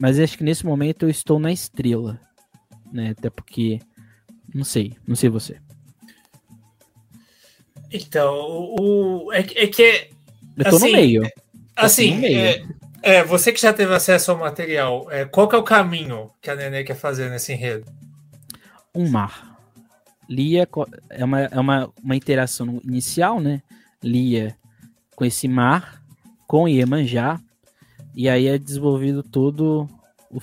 Mas 0.00 0.18
acho 0.18 0.38
que 0.38 0.44
nesse 0.44 0.64
momento 0.64 1.02
eu 1.02 1.10
estou 1.10 1.38
na 1.38 1.52
estrela. 1.52 2.20
Né? 2.92 3.10
Até 3.10 3.28
porque. 3.28 3.80
Não 4.54 4.64
sei, 4.64 4.96
não 5.06 5.16
sei 5.16 5.28
você. 5.28 5.63
Então, 7.94 8.34
o, 8.34 9.32
é, 9.32 9.38
é 9.38 9.66
que. 9.68 10.08
Eu 10.56 10.64
tô 10.64 10.76
assim, 10.76 10.86
no 10.86 10.92
meio. 10.92 11.30
Assim, 11.76 12.14
no 12.14 12.20
meio. 12.22 12.38
É, 12.38 12.64
é, 13.02 13.24
você 13.24 13.52
que 13.52 13.60
já 13.60 13.72
teve 13.72 13.94
acesso 13.94 14.32
ao 14.32 14.38
material, 14.38 15.06
é, 15.12 15.24
qual 15.24 15.48
que 15.48 15.54
é 15.54 15.58
o 15.58 15.62
caminho 15.62 16.28
que 16.42 16.50
a 16.50 16.56
Nenê 16.56 16.82
quer 16.82 16.96
fazer 16.96 17.30
nesse 17.30 17.52
enredo? 17.52 17.86
Um 18.92 19.08
mar. 19.08 19.56
Lia 20.28 20.68
é 21.10 21.24
uma, 21.24 21.42
é 21.42 21.60
uma, 21.60 21.92
uma 22.02 22.16
interação 22.16 22.80
inicial, 22.82 23.40
né? 23.40 23.62
Lia 24.02 24.56
com 25.14 25.24
esse 25.24 25.46
mar, 25.46 26.02
com 26.48 26.66
Iemanjá, 26.66 27.38
e 28.12 28.28
aí 28.28 28.48
é 28.48 28.58
desenvolvido 28.58 29.22
todo 29.22 29.88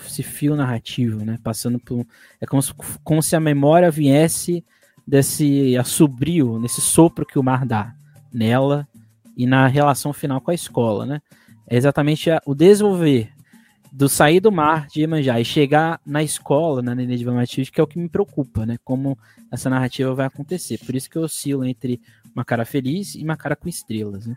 esse 0.06 0.22
fio 0.22 0.56
narrativo, 0.56 1.22
né? 1.22 1.38
Passando 1.44 1.78
por. 1.78 2.06
É 2.40 2.46
como 2.46 2.62
se, 2.62 2.72
como 3.04 3.22
se 3.22 3.36
a 3.36 3.40
memória 3.40 3.90
viesse 3.90 4.64
desse 5.06 5.76
assobrio, 5.76 6.58
nesse 6.58 6.80
sopro 6.80 7.26
que 7.26 7.38
o 7.38 7.42
mar 7.42 7.66
dá 7.66 7.94
nela 8.32 8.86
e 9.36 9.46
na 9.46 9.66
relação 9.66 10.12
final 10.12 10.40
com 10.40 10.50
a 10.50 10.54
escola, 10.54 11.04
né? 11.04 11.20
É 11.66 11.76
exatamente 11.76 12.30
a, 12.30 12.40
o 12.46 12.54
desenvolver 12.54 13.30
do 13.92 14.08
sair 14.08 14.40
do 14.40 14.50
mar 14.50 14.86
de 14.86 15.00
Iemanjá 15.00 15.38
e 15.38 15.44
chegar 15.44 16.00
na 16.04 16.22
escola, 16.22 16.80
na 16.80 16.94
Nenê 16.94 17.16
de 17.16 17.26
Matilde, 17.26 17.70
que 17.70 17.78
é 17.78 17.84
o 17.84 17.86
que 17.86 17.98
me 17.98 18.08
preocupa, 18.08 18.64
né? 18.64 18.78
Como 18.82 19.18
essa 19.50 19.68
narrativa 19.68 20.14
vai 20.14 20.26
acontecer. 20.26 20.78
Por 20.78 20.94
isso 20.94 21.10
que 21.10 21.18
eu 21.18 21.22
oscilo 21.22 21.62
entre 21.64 22.00
uma 22.34 22.42
cara 22.42 22.64
feliz 22.64 23.14
e 23.14 23.22
uma 23.22 23.36
cara 23.36 23.54
com 23.54 23.68
estrelas, 23.68 24.26
né? 24.26 24.34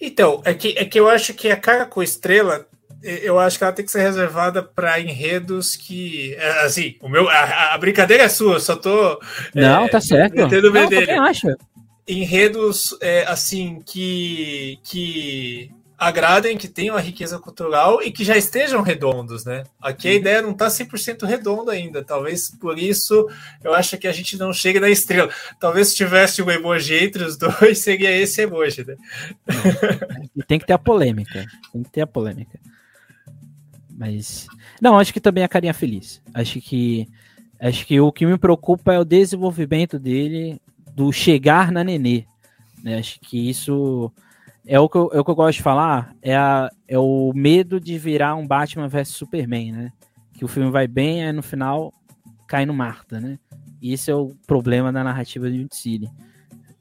Então, 0.00 0.40
é 0.44 0.54
que, 0.54 0.68
é 0.68 0.86
que 0.86 0.98
eu 0.98 1.06
acho 1.06 1.34
que 1.34 1.50
a 1.50 1.56
cara 1.56 1.84
com 1.84 2.02
estrela, 2.02 2.66
eu 3.02 3.38
acho 3.38 3.58
que 3.58 3.64
ela 3.64 3.72
tem 3.72 3.84
que 3.84 3.90
ser 3.90 4.02
reservada 4.02 4.62
para 4.62 5.00
enredos 5.00 5.76
que. 5.76 6.34
É, 6.34 6.64
assim, 6.64 6.96
o 7.00 7.08
meu, 7.08 7.28
a, 7.28 7.74
a, 7.74 7.78
brincadeira 7.78 8.24
é 8.24 8.28
sua, 8.28 8.58
só 8.58 8.76
tô. 8.76 9.20
Não, 9.54 9.84
é, 9.84 9.88
tá 9.88 10.00
certo. 10.00 10.34
Não, 10.34 10.50
eu 10.50 10.72
também 10.72 11.18
acho. 11.18 11.46
Enredos, 12.06 12.96
é, 13.00 13.24
assim, 13.26 13.82
que. 13.84 14.78
que 14.82 15.70
agradem, 15.98 16.56
que 16.56 16.68
tenham 16.68 16.96
a 16.96 17.00
riqueza 17.00 17.40
cultural 17.40 18.00
e 18.00 18.12
que 18.12 18.22
já 18.22 18.36
estejam 18.36 18.82
redondos, 18.82 19.44
né? 19.44 19.64
Aqui 19.82 20.06
a 20.08 20.14
ideia 20.14 20.40
não 20.40 20.52
está 20.52 20.68
100% 20.68 21.26
redonda 21.26 21.72
ainda, 21.72 22.04
talvez 22.04 22.48
por 22.48 22.78
isso 22.78 23.28
eu 23.64 23.74
acho 23.74 23.98
que 23.98 24.06
a 24.06 24.12
gente 24.12 24.38
não 24.38 24.52
chegue 24.52 24.78
na 24.78 24.88
estrela. 24.88 25.28
Talvez 25.58 25.88
se 25.88 25.96
tivesse 25.96 26.40
um 26.40 26.48
emoji 26.48 26.94
entre 26.94 27.24
os 27.24 27.34
dois, 27.36 27.78
seria 27.78 28.12
esse 28.16 28.42
emoji, 28.42 28.86
né? 28.86 28.96
E 30.36 30.42
tem 30.44 30.60
que 30.60 30.66
ter 30.66 30.74
a 30.74 30.78
polêmica, 30.78 31.44
tem 31.72 31.82
que 31.82 31.90
ter 31.90 32.02
a 32.02 32.06
polêmica. 32.06 32.60
Mas, 33.98 34.46
não, 34.80 34.96
acho 34.96 35.12
que 35.12 35.20
também 35.20 35.42
a 35.42 35.48
carinha 35.48 35.74
feliz. 35.74 36.22
Acho 36.32 36.60
que, 36.60 37.08
acho 37.60 37.84
que 37.84 38.00
o 38.00 38.12
que 38.12 38.24
me 38.24 38.38
preocupa 38.38 38.94
é 38.94 38.98
o 38.98 39.04
desenvolvimento 39.04 39.98
dele, 39.98 40.60
do 40.94 41.12
chegar 41.12 41.72
na 41.72 41.82
Nenê. 41.82 42.24
Né? 42.80 42.96
Acho 42.96 43.18
que 43.18 43.50
isso 43.50 44.12
é 44.64 44.78
o 44.78 44.88
que 44.88 44.96
eu, 44.96 45.10
é 45.12 45.18
o 45.18 45.24
que 45.24 45.30
eu 45.30 45.34
gosto 45.34 45.56
de 45.56 45.62
falar, 45.64 46.14
é, 46.22 46.36
a, 46.36 46.70
é 46.86 46.96
o 46.96 47.32
medo 47.34 47.80
de 47.80 47.98
virar 47.98 48.36
um 48.36 48.46
Batman 48.46 48.86
vs 48.86 49.08
Superman, 49.08 49.72
né? 49.72 49.92
Que 50.34 50.44
o 50.44 50.48
filme 50.48 50.70
vai 50.70 50.86
bem, 50.86 51.24
aí 51.24 51.32
no 51.32 51.42
final 51.42 51.92
cai 52.46 52.64
no 52.64 52.74
Marta, 52.74 53.20
né? 53.20 53.36
Esse 53.82 54.12
é 54.12 54.14
o 54.14 54.36
problema 54.46 54.92
da 54.92 55.02
narrativa 55.02 55.50
de 55.50 55.66
City. 55.72 56.08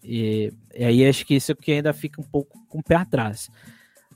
E, 0.03 0.53
e 0.75 0.83
aí 0.83 1.07
acho 1.07 1.25
que 1.25 1.35
isso 1.35 1.51
é 1.51 1.55
que 1.55 1.71
ainda 1.71 1.93
fica 1.93 2.21
um 2.21 2.23
pouco 2.25 2.59
com 2.67 2.79
o 2.79 2.83
pé 2.83 2.95
atrás. 2.95 3.49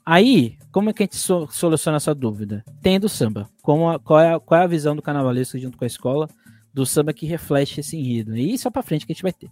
Aí, 0.05 0.57
como 0.71 0.89
é 0.89 0.93
que 0.93 1.03
a 1.03 1.05
gente 1.05 1.17
so, 1.17 1.47
soluciona 1.51 1.97
essa 1.97 2.13
dúvida? 2.13 2.63
Tendo 2.81 3.07
samba. 3.07 3.49
Como 3.61 3.89
a, 3.89 3.99
qual, 3.99 4.19
é 4.19 4.33
a, 4.33 4.39
qual 4.39 4.61
é 4.61 4.63
a 4.63 4.67
visão 4.67 4.95
do 4.95 5.01
carnavalesco 5.01 5.57
junto 5.59 5.77
com 5.77 5.83
a 5.83 5.87
escola 5.87 6.27
do 6.73 6.85
samba 6.85 7.13
que 7.13 7.25
reflete 7.25 7.79
esse 7.79 7.97
enredo? 7.97 8.35
E 8.35 8.53
isso 8.53 8.67
é 8.67 8.71
pra 8.71 8.81
frente 8.81 9.05
que 9.05 9.11
a 9.11 9.15
gente 9.15 9.23
vai 9.23 9.33
ter. 9.33 9.51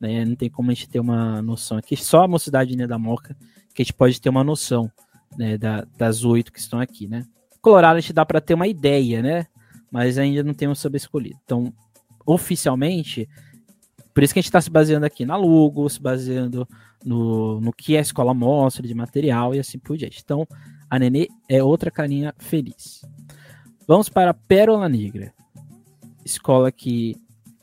Né? 0.00 0.24
Não 0.24 0.34
tem 0.34 0.48
como 0.48 0.70
a 0.70 0.74
gente 0.74 0.88
ter 0.88 1.00
uma 1.00 1.42
noção 1.42 1.76
aqui. 1.76 1.96
Só 1.96 2.24
a 2.24 2.28
Mocidade 2.28 2.72
Unida 2.72 2.88
da 2.88 2.98
Moca 2.98 3.36
que 3.74 3.82
a 3.82 3.84
gente 3.84 3.94
pode 3.94 4.20
ter 4.20 4.28
uma 4.28 4.44
noção 4.44 4.90
né, 5.36 5.56
da, 5.56 5.86
das 5.96 6.24
oito 6.24 6.52
que 6.52 6.58
estão 6.58 6.80
aqui, 6.80 7.06
né? 7.06 7.24
Colorado 7.60 7.96
a 7.96 8.00
gente 8.00 8.12
dá 8.12 8.24
para 8.24 8.40
ter 8.40 8.54
uma 8.54 8.66
ideia, 8.66 9.22
né? 9.22 9.46
Mas 9.90 10.18
ainda 10.18 10.42
não 10.42 10.54
tem 10.54 10.68
um 10.68 10.74
sub 10.74 10.96
escolhido. 10.96 11.38
Então, 11.44 11.72
oficialmente, 12.24 13.28
por 14.14 14.22
isso 14.22 14.32
que 14.32 14.38
a 14.38 14.42
gente 14.42 14.48
está 14.48 14.60
se 14.60 14.70
baseando 14.70 15.06
aqui 15.06 15.24
na 15.24 15.36
Lugo, 15.36 15.88
se 15.88 16.00
baseando 16.00 16.66
no, 17.04 17.60
no 17.60 17.72
que 17.72 17.96
a 17.96 18.00
escola 18.00 18.34
mostra 18.34 18.86
de 18.86 18.94
material 18.94 19.54
e 19.54 19.58
assim 19.58 19.78
por 19.78 19.96
diante. 19.96 20.20
Então, 20.22 20.46
a 20.88 20.98
Nenê 20.98 21.28
é 21.48 21.62
outra 21.62 21.90
carinha 21.90 22.34
feliz. 22.38 23.02
Vamos 23.86 24.08
para 24.08 24.34
Pérola 24.34 24.88
Negra. 24.88 25.32
Escola 26.24 26.70
que, 26.70 27.16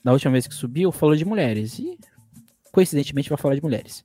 na 0.03 0.11
última 0.11 0.31
vez 0.31 0.47
que 0.47 0.53
subiu, 0.53 0.91
falou 0.91 1.15
de 1.15 1.25
mulheres. 1.25 1.79
E, 1.79 1.97
coincidentemente, 2.71 3.29
vai 3.29 3.37
falar 3.37 3.55
de 3.55 3.61
mulheres. 3.61 4.03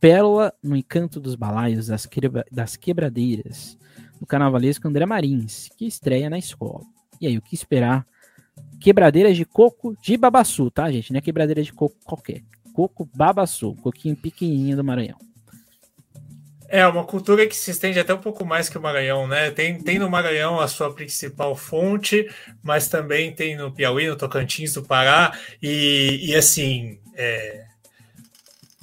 Pérola 0.00 0.52
no 0.62 0.76
Encanto 0.76 1.20
dos 1.20 1.34
Balaios 1.34 1.86
das, 1.86 2.06
quebra, 2.06 2.44
das 2.50 2.76
Quebradeiras, 2.76 3.78
do 4.18 4.26
carnavalesco 4.26 4.88
André 4.88 5.06
Marins, 5.06 5.68
que 5.76 5.86
estreia 5.86 6.28
na 6.28 6.38
escola. 6.38 6.84
E 7.20 7.26
aí, 7.26 7.38
o 7.38 7.42
que 7.42 7.54
esperar? 7.54 8.06
Quebradeiras 8.80 9.36
de 9.36 9.44
coco 9.44 9.96
de 10.02 10.16
babaçu, 10.16 10.70
tá, 10.70 10.90
gente? 10.90 11.12
Não 11.12 11.18
é 11.18 11.20
quebradeira 11.20 11.62
de 11.62 11.72
coco 11.72 11.96
qualquer. 12.04 12.42
Coco 12.72 13.08
babaçu, 13.14 13.74
coquinho 13.76 14.16
pequenininho 14.16 14.76
do 14.76 14.84
Maranhão. 14.84 15.18
É 16.68 16.86
uma 16.86 17.04
cultura 17.04 17.46
que 17.46 17.54
se 17.54 17.70
estende 17.70 18.00
até 18.00 18.14
um 18.14 18.20
pouco 18.20 18.46
mais 18.46 18.70
que 18.70 18.78
o 18.78 18.80
Maranhão, 18.80 19.28
né? 19.28 19.50
Tem, 19.50 19.78
tem 19.78 19.98
no 19.98 20.08
Maranhão 20.08 20.58
a 20.58 20.66
sua 20.66 20.90
principal 20.94 21.54
fonte, 21.54 22.26
mas 22.62 22.88
também 22.88 23.30
tem 23.34 23.54
no 23.54 23.70
Piauí, 23.70 24.08
no 24.08 24.16
Tocantins 24.16 24.72
do 24.72 24.82
Pará, 24.82 25.38
e, 25.62 26.30
e 26.30 26.34
assim, 26.34 26.98
é, 27.14 27.66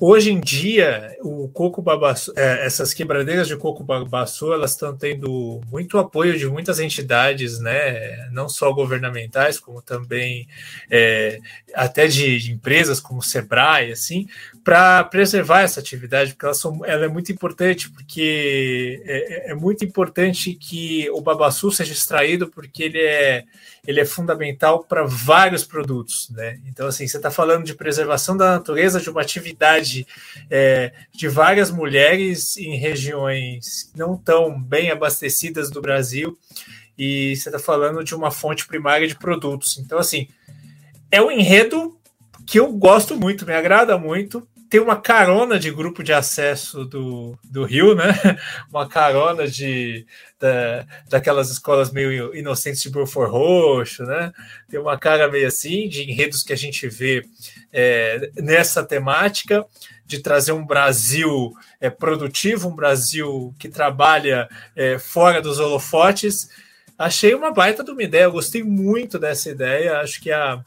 Hoje 0.01 0.31
em 0.31 0.39
dia, 0.39 1.17
o 1.21 1.49
coco 1.49 1.81
babaçu, 1.81 2.31
é, 2.37 2.65
essas 2.65 2.93
quebradeiras 2.93 3.49
de 3.49 3.57
coco 3.57 3.83
babaçu, 3.83 4.53
elas 4.53 4.71
estão 4.71 4.95
tendo 4.95 5.59
muito 5.69 5.97
apoio 5.97 6.39
de 6.39 6.47
muitas 6.47 6.79
entidades, 6.79 7.59
né? 7.59 8.29
Não 8.31 8.47
só 8.47 8.71
governamentais, 8.71 9.59
como 9.59 9.81
também 9.81 10.47
é, 10.89 11.39
até 11.73 12.07
de, 12.07 12.39
de, 12.39 12.53
empresas 12.53 13.01
como 13.01 13.19
o 13.19 13.23
Sebrae, 13.23 13.91
assim, 13.91 14.25
para 14.63 15.03
preservar 15.03 15.61
essa 15.61 15.79
atividade, 15.79 16.33
porque 16.33 16.45
ela, 16.45 16.53
são, 16.53 16.85
ela, 16.85 17.05
é 17.05 17.07
muito 17.07 17.31
importante, 17.31 17.89
porque 17.89 19.01
é, 19.05 19.49
é, 19.49 19.51
é 19.51 19.55
muito 19.55 19.85
importante 19.85 20.53
que 20.53 21.09
o 21.11 21.21
babaçu 21.21 21.71
seja 21.71 21.93
extraído, 21.93 22.49
porque 22.49 22.83
ele 22.83 22.99
é 22.99 23.43
ele 23.87 24.01
é 24.01 24.05
fundamental 24.05 24.83
para 24.83 25.03
vários 25.03 25.63
produtos, 25.63 26.29
né? 26.31 26.59
Então, 26.67 26.87
assim, 26.87 27.07
você 27.07 27.17
está 27.17 27.31
falando 27.31 27.65
de 27.65 27.73
preservação 27.73 28.35
da 28.35 28.51
natureza, 28.51 28.99
de 28.99 29.09
uma 29.09 29.21
atividade 29.21 30.05
é, 30.49 30.91
de 31.11 31.27
várias 31.27 31.71
mulheres 31.71 32.57
em 32.57 32.77
regiões 32.77 33.91
não 33.95 34.17
tão 34.17 34.61
bem 34.61 34.91
abastecidas 34.91 35.71
do 35.71 35.81
Brasil, 35.81 36.37
e 36.97 37.35
você 37.35 37.49
está 37.49 37.57
falando 37.57 38.03
de 38.03 38.13
uma 38.13 38.29
fonte 38.29 38.67
primária 38.67 39.07
de 39.07 39.15
produtos. 39.15 39.79
Então, 39.79 39.97
assim, 39.97 40.27
é 41.09 41.21
um 41.21 41.31
enredo 41.31 41.98
que 42.49 42.59
eu 42.59 42.73
gosto 42.73 43.15
muito, 43.15 43.45
me 43.45 43.53
agrada 43.53 43.95
muito, 43.95 44.45
tem 44.71 44.79
uma 44.79 44.99
carona 44.99 45.59
de 45.59 45.69
grupo 45.69 46.01
de 46.01 46.11
acesso 46.11 46.83
do, 46.83 47.37
do 47.43 47.63
Rio, 47.63 47.93
né? 47.93 48.07
Uma 48.73 48.89
carona 48.89 49.47
de 49.47 50.03
da, 50.39 50.83
daquelas 51.07 51.51
escolas 51.51 51.91
meio 51.91 52.35
inocentes 52.35 52.81
de 52.81 52.89
Belfort 52.89 53.29
Roxo, 53.29 54.03
né? 54.03 54.33
Tem 54.67 54.79
uma 54.79 54.97
cara 54.97 55.29
meio 55.29 55.47
assim 55.47 55.87
de 55.87 56.09
enredos 56.09 56.41
que 56.41 56.51
a 56.51 56.55
gente 56.55 56.87
vê 56.87 57.23
é, 57.71 58.31
nessa 58.37 58.83
temática 58.83 59.63
de 60.03 60.19
trazer 60.19 60.51
um 60.51 60.65
Brasil 60.65 61.53
é, 61.79 61.91
produtivo, 61.91 62.69
um 62.69 62.75
Brasil 62.75 63.53
que 63.59 63.69
trabalha 63.69 64.49
é, 64.75 64.97
fora 64.97 65.39
dos 65.39 65.59
holofotes. 65.59 66.49
Achei 66.97 67.35
uma 67.35 67.51
baita 67.51 67.83
de 67.83 67.91
uma 67.91 68.01
ideia, 68.01 68.23
eu 68.23 68.31
gostei 68.31 68.63
muito 68.63 69.19
dessa 69.19 69.51
ideia. 69.51 69.99
Acho 69.99 70.19
que 70.19 70.31
a 70.31 70.63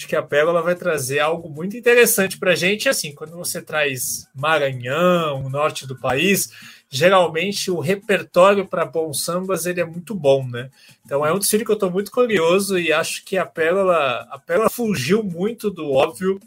acho 0.00 0.08
que 0.08 0.16
a 0.16 0.22
Pérola 0.22 0.62
vai 0.62 0.74
trazer 0.74 1.18
algo 1.18 1.50
muito 1.50 1.76
interessante 1.76 2.38
para 2.38 2.52
a 2.52 2.54
gente. 2.54 2.88
Assim, 2.88 3.14
quando 3.14 3.36
você 3.36 3.60
traz 3.60 4.26
Maranhão, 4.34 5.50
norte 5.50 5.86
do 5.86 5.94
país, 5.94 6.50
geralmente 6.88 7.70
o 7.70 7.80
repertório 7.80 8.66
para 8.66 8.86
bons 8.86 9.22
sambas 9.22 9.66
ele 9.66 9.82
é 9.82 9.84
muito 9.84 10.14
bom, 10.14 10.46
né? 10.46 10.70
Então 11.04 11.24
é 11.24 11.30
um 11.30 11.38
desfile 11.38 11.66
que 11.66 11.70
eu 11.70 11.74
estou 11.74 11.90
muito 11.90 12.10
curioso 12.10 12.78
e 12.78 12.90
acho 12.90 13.22
que 13.26 13.36
a 13.36 13.44
Pérola, 13.44 14.26
a 14.30 14.38
Pérola 14.38 14.70
fugiu 14.70 15.22
muito 15.22 15.70
do 15.70 15.90
óbvio. 15.90 16.40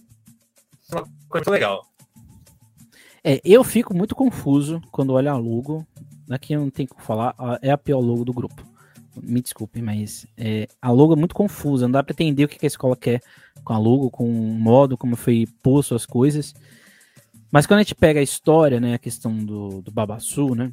Uma 0.92 1.08
coisa 1.30 1.52
legal. 1.52 1.86
É, 3.24 3.40
eu 3.46 3.64
fico 3.64 3.94
muito 3.94 4.16
confuso 4.16 4.82
quando 4.92 5.14
olho 5.14 5.30
a 5.30 5.38
logo. 5.38 5.86
Aqui 6.28 6.56
não 6.56 6.72
tem 6.72 6.88
o 6.90 6.96
que 6.96 7.04
falar, 7.04 7.36
é 7.62 7.70
a 7.70 7.78
pior 7.78 8.00
logo 8.00 8.26
do 8.26 8.34
grupo 8.34 8.74
me 9.22 9.42
desculpe, 9.42 9.82
mas 9.82 10.26
é, 10.38 10.68
a 10.82 10.92
logo 10.92 11.14
é 11.14 11.16
muito 11.16 11.36
confusa, 11.36 11.86
não 11.86 11.92
dá 11.92 12.04
para 12.04 12.14
entender 12.14 12.46
o 12.46 12.48
que 12.48 12.66
a 12.66 12.68
escola 12.68 12.96
quer 12.96 13.22
com 13.64 13.74
a 13.74 13.78
logo, 13.78 14.10
com 14.10 14.30
o 14.30 14.54
modo 14.60 14.98
como 14.98 15.16
foi 15.16 15.48
posto 15.62 15.96
as 15.96 16.06
coisas. 16.06 16.54
Mas 17.52 17.66
quando 17.66 17.80
a 17.80 17.84
gente 17.84 17.96
pega 17.96 18.20
a 18.20 18.24
história, 18.24 18.80
né, 18.80 18.96
a 18.96 19.00
questão 19.00 19.36
do, 19.38 19.82
do 19.82 19.92
babaçu, 19.92 20.56
né, 20.56 20.72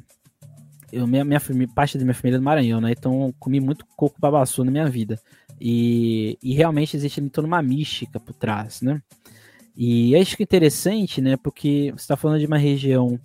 eu, 0.91 1.07
minha, 1.07 1.23
minha 1.23 1.39
parte 1.73 1.97
da 1.97 2.03
minha 2.03 2.13
família 2.13 2.37
é 2.37 2.39
do 2.39 2.43
Maranhão, 2.43 2.81
né, 2.81 2.91
então 2.91 3.33
comi 3.39 3.59
muito 3.59 3.85
coco 3.95 4.19
babaçu 4.19 4.63
na 4.63 4.71
minha 4.71 4.89
vida. 4.89 5.19
E, 5.59 6.39
e 6.41 6.53
realmente 6.53 6.97
existe 6.97 7.19
ali 7.19 7.29
toda 7.29 7.47
uma 7.47 7.61
mística 7.61 8.19
por 8.19 8.33
trás, 8.33 8.81
né. 8.81 9.01
E 9.75 10.15
acho 10.15 10.35
que 10.35 10.43
é 10.43 10.45
interessante, 10.45 11.21
né, 11.21 11.37
porque 11.37 11.91
você 11.95 12.01
está 12.01 12.17
falando 12.17 12.39
de 12.39 12.45
uma 12.45 12.57
região 12.57 13.19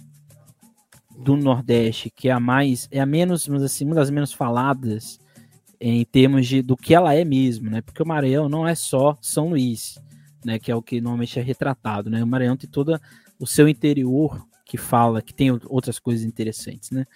do 1.18 1.34
Nordeste, 1.36 2.10
que 2.10 2.28
é 2.28 2.32
a 2.32 2.38
mais, 2.38 2.88
é 2.90 3.00
a 3.00 3.06
menos, 3.06 3.48
assim, 3.48 3.84
uma 3.84 3.94
das 3.94 4.10
menos 4.10 4.32
faladas 4.32 5.18
em 5.80 6.04
termos 6.04 6.46
de 6.46 6.62
do 6.62 6.76
que 6.76 6.94
ela 6.94 7.14
é 7.14 7.24
mesmo, 7.24 7.70
né? 7.70 7.80
Porque 7.82 8.02
o 8.02 8.06
Maranhão 8.06 8.48
não 8.48 8.66
é 8.66 8.74
só 8.74 9.16
São 9.20 9.50
Luís, 9.50 9.98
né? 10.44 10.58
Que 10.58 10.70
é 10.70 10.74
o 10.74 10.82
que 10.82 11.00
normalmente 11.00 11.38
é 11.38 11.42
retratado, 11.42 12.10
né? 12.10 12.22
O 12.22 12.26
Maranhão 12.26 12.56
tem 12.56 12.68
todo 12.68 13.00
o 13.38 13.46
seu 13.46 13.68
interior 13.68 14.46
que 14.64 14.76
fala, 14.76 15.22
que 15.22 15.32
tem 15.32 15.50
outras 15.66 15.98
coisas 15.98 16.24
interessantes, 16.24 16.90
né? 16.90 17.06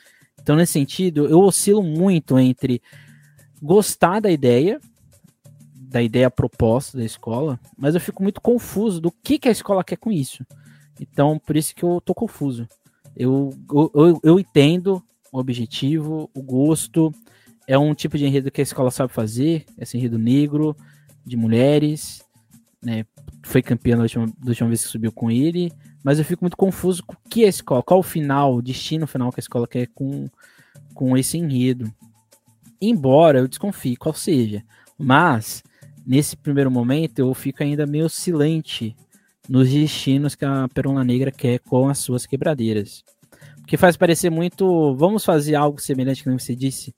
Então, 0.40 0.56
nesse 0.56 0.72
sentido, 0.72 1.26
eu 1.26 1.40
oscilo 1.40 1.82
muito 1.82 2.38
entre 2.38 2.80
gostar 3.60 4.20
da 4.20 4.30
ideia, 4.30 4.80
da 5.74 6.00
ideia 6.00 6.30
proposta 6.30 6.96
da 6.96 7.04
escola, 7.04 7.58
mas 7.76 7.94
eu 7.94 8.00
fico 8.00 8.22
muito 8.22 8.40
confuso 8.40 9.00
do 9.00 9.10
que, 9.10 9.38
que 9.38 9.48
a 9.48 9.52
escola 9.52 9.84
quer 9.84 9.96
com 9.96 10.10
isso. 10.10 10.46
Então, 10.98 11.38
por 11.38 11.56
isso 11.56 11.74
que 11.74 11.82
eu 11.82 12.00
tô 12.00 12.14
confuso. 12.14 12.66
Eu, 13.16 13.52
eu, 13.94 14.20
eu 14.22 14.40
entendo 14.40 15.02
o 15.32 15.38
objetivo, 15.38 16.30
o 16.34 16.42
gosto, 16.42 17.12
é 17.70 17.78
um 17.78 17.94
tipo 17.94 18.18
de 18.18 18.26
enredo 18.26 18.50
que 18.50 18.60
a 18.60 18.64
escola 18.64 18.90
sabe 18.90 19.12
fazer, 19.12 19.64
esse 19.78 19.96
enredo 19.96 20.18
negro, 20.18 20.76
de 21.24 21.36
mulheres, 21.36 22.20
né? 22.82 23.06
Foi 23.44 23.62
campeã 23.62 23.96
da 23.96 24.02
última, 24.02 24.26
da 24.26 24.48
última 24.48 24.68
vez 24.68 24.82
que 24.82 24.90
subiu 24.90 25.12
com 25.12 25.30
ele, 25.30 25.70
mas 26.02 26.18
eu 26.18 26.24
fico 26.24 26.42
muito 26.42 26.56
confuso 26.56 27.04
com 27.04 27.14
o 27.14 27.30
que 27.30 27.44
a 27.44 27.48
escola, 27.48 27.80
qual 27.80 28.00
o 28.00 28.02
final, 28.02 28.56
o 28.56 28.60
destino 28.60 29.06
final 29.06 29.30
que 29.30 29.38
a 29.38 29.44
escola 29.44 29.68
quer 29.68 29.86
com, 29.94 30.28
com 30.92 31.16
esse 31.16 31.38
enredo. 31.38 31.88
Embora 32.82 33.38
eu 33.38 33.46
desconfie 33.46 33.94
qual 33.94 34.14
seja, 34.14 34.64
mas 34.98 35.62
nesse 36.04 36.36
primeiro 36.36 36.72
momento 36.72 37.20
eu 37.20 37.32
fico 37.34 37.62
ainda 37.62 37.86
meio 37.86 38.06
oscilante 38.06 38.96
nos 39.48 39.70
destinos 39.70 40.34
que 40.34 40.44
a 40.44 40.66
Perola 40.74 41.04
Negra 41.04 41.30
quer 41.30 41.60
com 41.60 41.88
as 41.88 41.98
suas 41.98 42.26
quebradeiras. 42.26 43.04
Porque 43.58 43.76
faz 43.76 43.96
parecer 43.96 44.28
muito, 44.28 44.92
vamos 44.96 45.24
fazer 45.24 45.54
algo 45.54 45.80
semelhante 45.80 46.24
que 46.24 46.30
você 46.30 46.56
disse, 46.56 46.92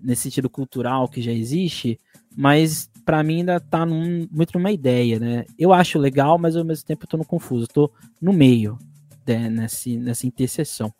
nesse 0.00 0.22
sentido 0.22 0.48
cultural 0.48 1.08
que 1.08 1.20
já 1.20 1.32
existe, 1.32 1.98
mas 2.36 2.88
para 3.04 3.22
mim 3.22 3.38
ainda 3.38 3.58
tá 3.58 3.84
num, 3.84 4.28
muito 4.30 4.56
numa 4.56 4.70
ideia, 4.70 5.18
né? 5.18 5.44
Eu 5.58 5.72
acho 5.72 5.98
legal, 5.98 6.38
mas 6.38 6.56
ao 6.56 6.64
mesmo 6.64 6.86
tempo 6.86 7.04
eu 7.04 7.08
tô 7.08 7.16
no 7.16 7.24
confuso, 7.24 7.66
tô 7.66 7.90
no 8.20 8.32
meio 8.32 8.78
né, 9.26 9.48
nessa, 9.48 9.90
nessa 9.90 10.26
interseção. 10.26 10.92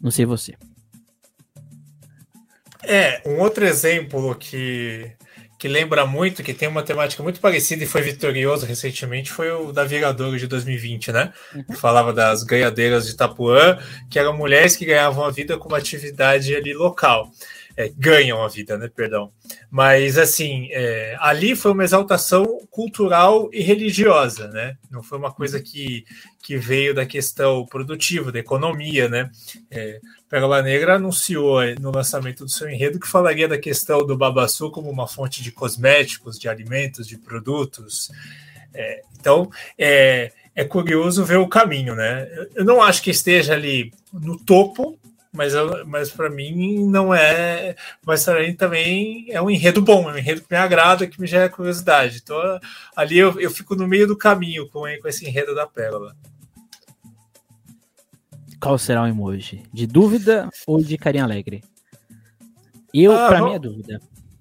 Não 0.00 0.10
sei 0.10 0.24
você. 0.24 0.54
É, 2.82 3.22
um 3.26 3.40
outro 3.40 3.64
exemplo 3.64 4.34
que, 4.34 5.10
que 5.58 5.66
lembra 5.66 6.04
muito, 6.04 6.42
que 6.42 6.52
tem 6.52 6.68
uma 6.68 6.82
temática 6.82 7.22
muito 7.22 7.40
parecida 7.40 7.82
e 7.82 7.86
foi 7.86 8.02
vitorioso 8.02 8.66
recentemente, 8.66 9.32
foi 9.32 9.50
o 9.50 9.72
da 9.72 9.84
Viradouro 9.84 10.38
de 10.38 10.46
2020, 10.46 11.10
né? 11.10 11.32
Uhum. 11.54 11.64
Que 11.64 11.74
falava 11.74 12.12
das 12.12 12.42
ganhadeiras 12.42 13.06
de 13.06 13.12
Itapuã, 13.12 13.78
que 14.10 14.18
eram 14.18 14.36
mulheres 14.36 14.76
que 14.76 14.84
ganhavam 14.84 15.24
a 15.24 15.30
vida 15.30 15.56
com 15.56 15.68
uma 15.68 15.78
atividade 15.78 16.54
ali 16.54 16.74
local 16.74 17.30
é, 17.76 17.88
ganham 17.88 18.42
a 18.42 18.48
vida, 18.48 18.78
né? 18.78 18.88
Perdão. 18.94 19.32
Mas 19.70 20.16
assim, 20.16 20.68
é, 20.70 21.16
ali 21.18 21.56
foi 21.56 21.72
uma 21.72 21.84
exaltação 21.84 22.44
cultural 22.70 23.48
e 23.52 23.62
religiosa, 23.62 24.48
né? 24.48 24.76
Não 24.90 25.02
foi 25.02 25.18
uma 25.18 25.32
coisa 25.32 25.60
que, 25.60 26.04
que 26.42 26.56
veio 26.56 26.94
da 26.94 27.04
questão 27.04 27.66
produtiva, 27.66 28.30
da 28.30 28.38
economia, 28.38 29.08
né? 29.08 29.30
É, 29.70 30.00
Pérola 30.28 30.62
Negra 30.62 30.96
anunciou 30.96 31.60
no 31.80 31.90
lançamento 31.90 32.44
do 32.44 32.50
seu 32.50 32.68
enredo 32.68 33.00
que 33.00 33.08
falaria 33.08 33.48
da 33.48 33.58
questão 33.58 34.06
do 34.06 34.16
babaçu 34.16 34.70
como 34.70 34.90
uma 34.90 35.08
fonte 35.08 35.42
de 35.42 35.50
cosméticos, 35.50 36.38
de 36.38 36.48
alimentos, 36.48 37.06
de 37.06 37.18
produtos. 37.18 38.10
É, 38.72 39.02
então, 39.18 39.50
é, 39.78 40.32
é 40.54 40.64
curioso 40.64 41.24
ver 41.24 41.38
o 41.38 41.48
caminho, 41.48 41.94
né? 41.94 42.28
Eu 42.54 42.64
não 42.64 42.80
acho 42.80 43.02
que 43.02 43.10
esteja 43.10 43.54
ali 43.54 43.92
no 44.12 44.38
topo 44.38 44.98
mas, 45.34 45.52
mas 45.84 46.10
para 46.10 46.30
mim 46.30 46.86
não 46.86 47.12
é. 47.12 47.74
Mas 48.06 48.24
também, 48.24 48.54
também 48.54 49.26
é 49.28 49.42
um 49.42 49.50
enredo 49.50 49.82
bom, 49.82 50.08
é 50.08 50.14
um 50.14 50.18
enredo 50.18 50.42
que 50.42 50.46
me 50.50 50.56
agrada, 50.56 51.06
que 51.08 51.20
me 51.20 51.26
gera 51.26 51.48
curiosidade. 51.48 52.20
Então 52.22 52.38
ali 52.94 53.18
eu, 53.18 53.38
eu 53.40 53.50
fico 53.50 53.74
no 53.74 53.88
meio 53.88 54.06
do 54.06 54.16
caminho 54.16 54.68
com, 54.68 54.82
com 54.82 55.08
esse 55.08 55.26
enredo 55.26 55.54
da 55.54 55.66
pérola. 55.66 56.16
Qual 58.60 58.78
será 58.78 59.02
o 59.02 59.06
emoji? 59.06 59.64
De 59.72 59.86
dúvida 59.86 60.48
ou 60.66 60.80
de 60.80 60.96
carinha 60.96 61.24
alegre? 61.24 61.62
Eu, 62.94 63.12
ah, 63.12 63.26
para 63.26 63.42
mim, 63.42 63.54
é 63.54 63.58
dúvida. 63.58 64.00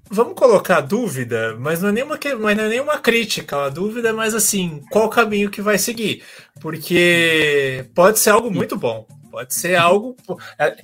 Vamos 0.10 0.36
colocar 0.36 0.80
dúvida, 0.82 1.58
mas 1.60 1.82
não, 1.82 1.90
é 1.90 1.92
nenhuma, 1.92 2.20
mas 2.40 2.56
não 2.56 2.64
é 2.66 2.70
nenhuma 2.70 3.00
crítica. 3.00 3.66
A 3.66 3.70
dúvida 3.70 4.10
é 4.10 4.14
mais 4.14 4.36
assim: 4.36 4.84
qual 4.92 5.10
caminho 5.10 5.50
que 5.50 5.62
vai 5.62 5.80
seguir? 5.80 6.24
Porque 6.62 7.84
pode 7.96 8.20
ser 8.20 8.30
algo 8.30 8.52
muito 8.52 8.78
bom. 8.78 9.08
Pode 9.34 9.52
ser 9.56 9.76
algo. 9.76 10.16
É, 10.60 10.78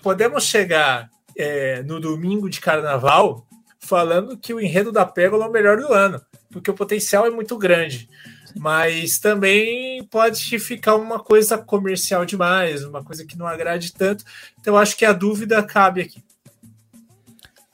podemos 0.00 0.44
chegar 0.44 1.10
é, 1.36 1.82
no 1.82 1.98
domingo 1.98 2.48
de 2.48 2.60
carnaval 2.60 3.44
falando 3.80 4.38
que 4.38 4.54
o 4.54 4.60
enredo 4.60 4.92
da 4.92 5.04
Pérola 5.04 5.46
é 5.46 5.48
o 5.48 5.52
melhor 5.52 5.76
do 5.76 5.92
ano, 5.92 6.22
porque 6.52 6.70
o 6.70 6.74
potencial 6.74 7.26
é 7.26 7.30
muito 7.30 7.58
grande. 7.58 8.08
Mas 8.56 9.18
também 9.18 10.04
pode 10.04 10.56
ficar 10.60 10.94
uma 10.94 11.18
coisa 11.18 11.58
comercial 11.58 12.24
demais, 12.24 12.84
uma 12.84 13.02
coisa 13.02 13.26
que 13.26 13.36
não 13.36 13.44
agrade 13.44 13.92
tanto. 13.92 14.24
Então 14.60 14.76
acho 14.76 14.96
que 14.96 15.04
a 15.04 15.12
dúvida 15.12 15.60
cabe 15.60 16.02
aqui. 16.02 16.22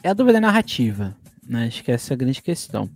É 0.02 0.08
a 0.08 0.14
dúvida 0.14 0.40
narrativa, 0.40 1.14
né? 1.46 1.66
Acho 1.66 1.84
que 1.84 1.92
essa 1.92 2.10
é 2.10 2.14
a 2.14 2.18
grande 2.18 2.40
questão. 2.40 2.88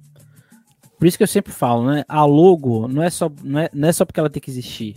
Por 0.99 1.07
isso 1.07 1.19
que 1.19 1.23
eu 1.23 1.29
sempre 1.29 1.53
falo, 1.53 1.85
né? 1.85 2.03
A 2.09 2.25
logo 2.25 2.89
não 2.89 3.03
é 3.03 3.11
só, 3.11 3.31
não 3.43 3.61
é, 3.61 3.69
não 3.75 3.91
é 3.91 3.93
só 3.93 4.07
porque 4.07 4.19
ela 4.21 4.31
tem 4.31 4.41
que 4.41 4.51
existir 4.51 4.97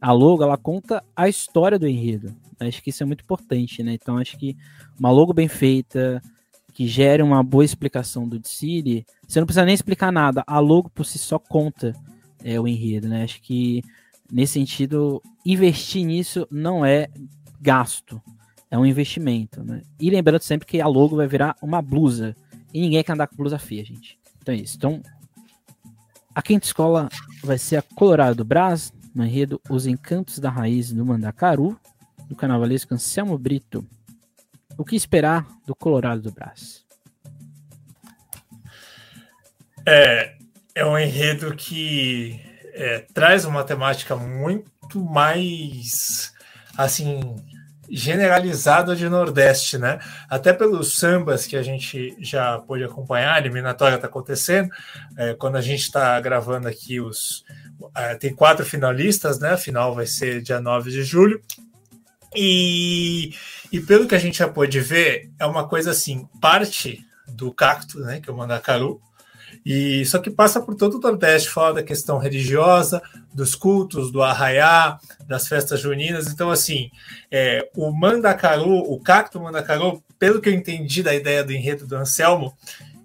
a 0.00 0.12
logo 0.12 0.42
ela 0.42 0.56
conta 0.56 1.02
a 1.14 1.28
história 1.28 1.78
do 1.78 1.86
enredo. 1.86 2.34
Acho 2.60 2.82
que 2.82 2.90
isso 2.90 3.02
é 3.02 3.06
muito 3.06 3.22
importante, 3.22 3.82
né? 3.82 3.94
Então 3.94 4.18
acho 4.18 4.36
que 4.36 4.56
uma 4.98 5.10
logo 5.10 5.32
bem 5.32 5.48
feita, 5.48 6.22
que 6.72 6.86
gere 6.86 7.22
uma 7.22 7.42
boa 7.42 7.64
explicação 7.64 8.28
do 8.28 8.40
City, 8.46 9.04
você 9.26 9.40
não 9.40 9.46
precisa 9.46 9.64
nem 9.64 9.74
explicar 9.74 10.12
nada. 10.12 10.42
A 10.46 10.58
logo 10.58 10.88
por 10.90 11.04
si 11.04 11.18
só 11.18 11.38
conta 11.38 11.92
é, 12.42 12.58
o 12.60 12.66
enredo, 12.66 13.08
né? 13.08 13.24
Acho 13.24 13.40
que 13.40 13.82
nesse 14.30 14.54
sentido, 14.54 15.22
investir 15.44 16.04
nisso 16.04 16.46
não 16.50 16.84
é 16.84 17.08
gasto, 17.60 18.20
é 18.70 18.78
um 18.78 18.86
investimento, 18.86 19.62
né? 19.64 19.82
E 19.98 20.10
lembrando 20.10 20.42
sempre 20.42 20.66
que 20.66 20.80
a 20.80 20.86
logo 20.86 21.16
vai 21.16 21.26
virar 21.26 21.56
uma 21.62 21.80
blusa. 21.80 22.36
E 22.72 22.80
ninguém 22.80 23.02
quer 23.02 23.12
andar 23.12 23.26
com 23.26 23.36
blusa 23.36 23.58
feia, 23.58 23.84
gente. 23.84 24.18
Então 24.40 24.54
é 24.54 24.58
isso. 24.58 24.76
Então, 24.76 25.00
a 26.34 26.42
quinta 26.42 26.66
escola 26.66 27.08
vai 27.42 27.56
ser 27.56 27.76
a 27.76 27.82
Colorado 27.82 28.36
do 28.36 28.44
Brás, 28.44 28.92
no 29.18 29.26
enredo 29.26 29.60
Os 29.68 29.84
Encantos 29.84 30.38
da 30.38 30.48
Raiz 30.48 30.92
do 30.92 31.04
Mandacaru, 31.04 31.76
do 32.28 32.36
carnavalesco 32.36 32.94
Anselmo 32.94 33.36
Brito. 33.36 33.84
O 34.78 34.84
que 34.84 34.94
esperar 34.94 35.44
do 35.66 35.74
Colorado 35.74 36.22
do 36.22 36.30
Brás? 36.30 36.84
É, 39.84 40.36
é 40.72 40.86
um 40.86 40.96
enredo 40.96 41.52
que 41.56 42.40
é, 42.72 43.00
traz 43.12 43.44
uma 43.44 43.64
temática 43.64 44.14
muito 44.14 45.04
mais 45.04 46.32
assim 46.76 47.34
generalizada 47.90 48.94
de 48.94 49.08
Nordeste, 49.08 49.78
né? 49.78 49.98
Até 50.28 50.52
pelos 50.52 50.94
sambas 50.94 51.44
que 51.44 51.56
a 51.56 51.62
gente 51.62 52.16
já 52.20 52.58
pôde 52.58 52.84
acompanhar, 52.84 53.34
a 53.34 53.38
eliminatória 53.38 53.96
está 53.96 54.06
acontecendo. 54.06 54.70
É, 55.16 55.34
quando 55.34 55.56
a 55.56 55.60
gente 55.60 55.80
está 55.80 56.20
gravando 56.20 56.68
aqui 56.68 57.00
os, 57.00 57.44
é, 57.94 58.14
tem 58.14 58.34
quatro 58.34 58.64
finalistas, 58.64 59.38
né? 59.38 59.50
A 59.50 59.58
final 59.58 59.94
vai 59.94 60.06
ser 60.06 60.42
dia 60.42 60.60
9 60.60 60.90
de 60.90 61.02
julho. 61.02 61.40
E, 62.34 63.32
e 63.72 63.80
pelo 63.80 64.06
que 64.06 64.14
a 64.14 64.18
gente 64.18 64.38
já 64.38 64.48
pôde 64.48 64.80
ver, 64.80 65.30
é 65.38 65.46
uma 65.46 65.66
coisa 65.66 65.90
assim, 65.90 66.28
parte 66.40 67.04
do 67.26 67.52
cacto, 67.52 68.00
né? 68.00 68.20
Que 68.20 68.28
é 68.28 68.32
o 68.32 68.36
Mandacaru, 68.36 69.00
e 69.64 70.04
só 70.06 70.18
que 70.18 70.30
passa 70.30 70.60
por 70.60 70.74
todo 70.74 70.96
o 70.96 71.00
Nordeste, 71.00 71.50
fala 71.50 71.74
da 71.74 71.82
questão 71.82 72.18
religiosa, 72.18 73.02
dos 73.32 73.54
cultos, 73.54 74.10
do 74.10 74.22
arraiá, 74.22 74.98
das 75.26 75.46
festas 75.46 75.80
juninas. 75.80 76.28
Então, 76.28 76.50
assim, 76.50 76.90
é, 77.30 77.68
o 77.76 77.90
Mandacaru, 77.90 78.78
o 78.78 79.00
cacto 79.00 79.40
Mandacaru, 79.40 80.02
pelo 80.18 80.40
que 80.40 80.48
eu 80.48 80.54
entendi 80.54 81.02
da 81.02 81.14
ideia 81.14 81.44
do 81.44 81.52
enredo 81.52 81.86
do 81.86 81.96
Anselmo, 81.96 82.56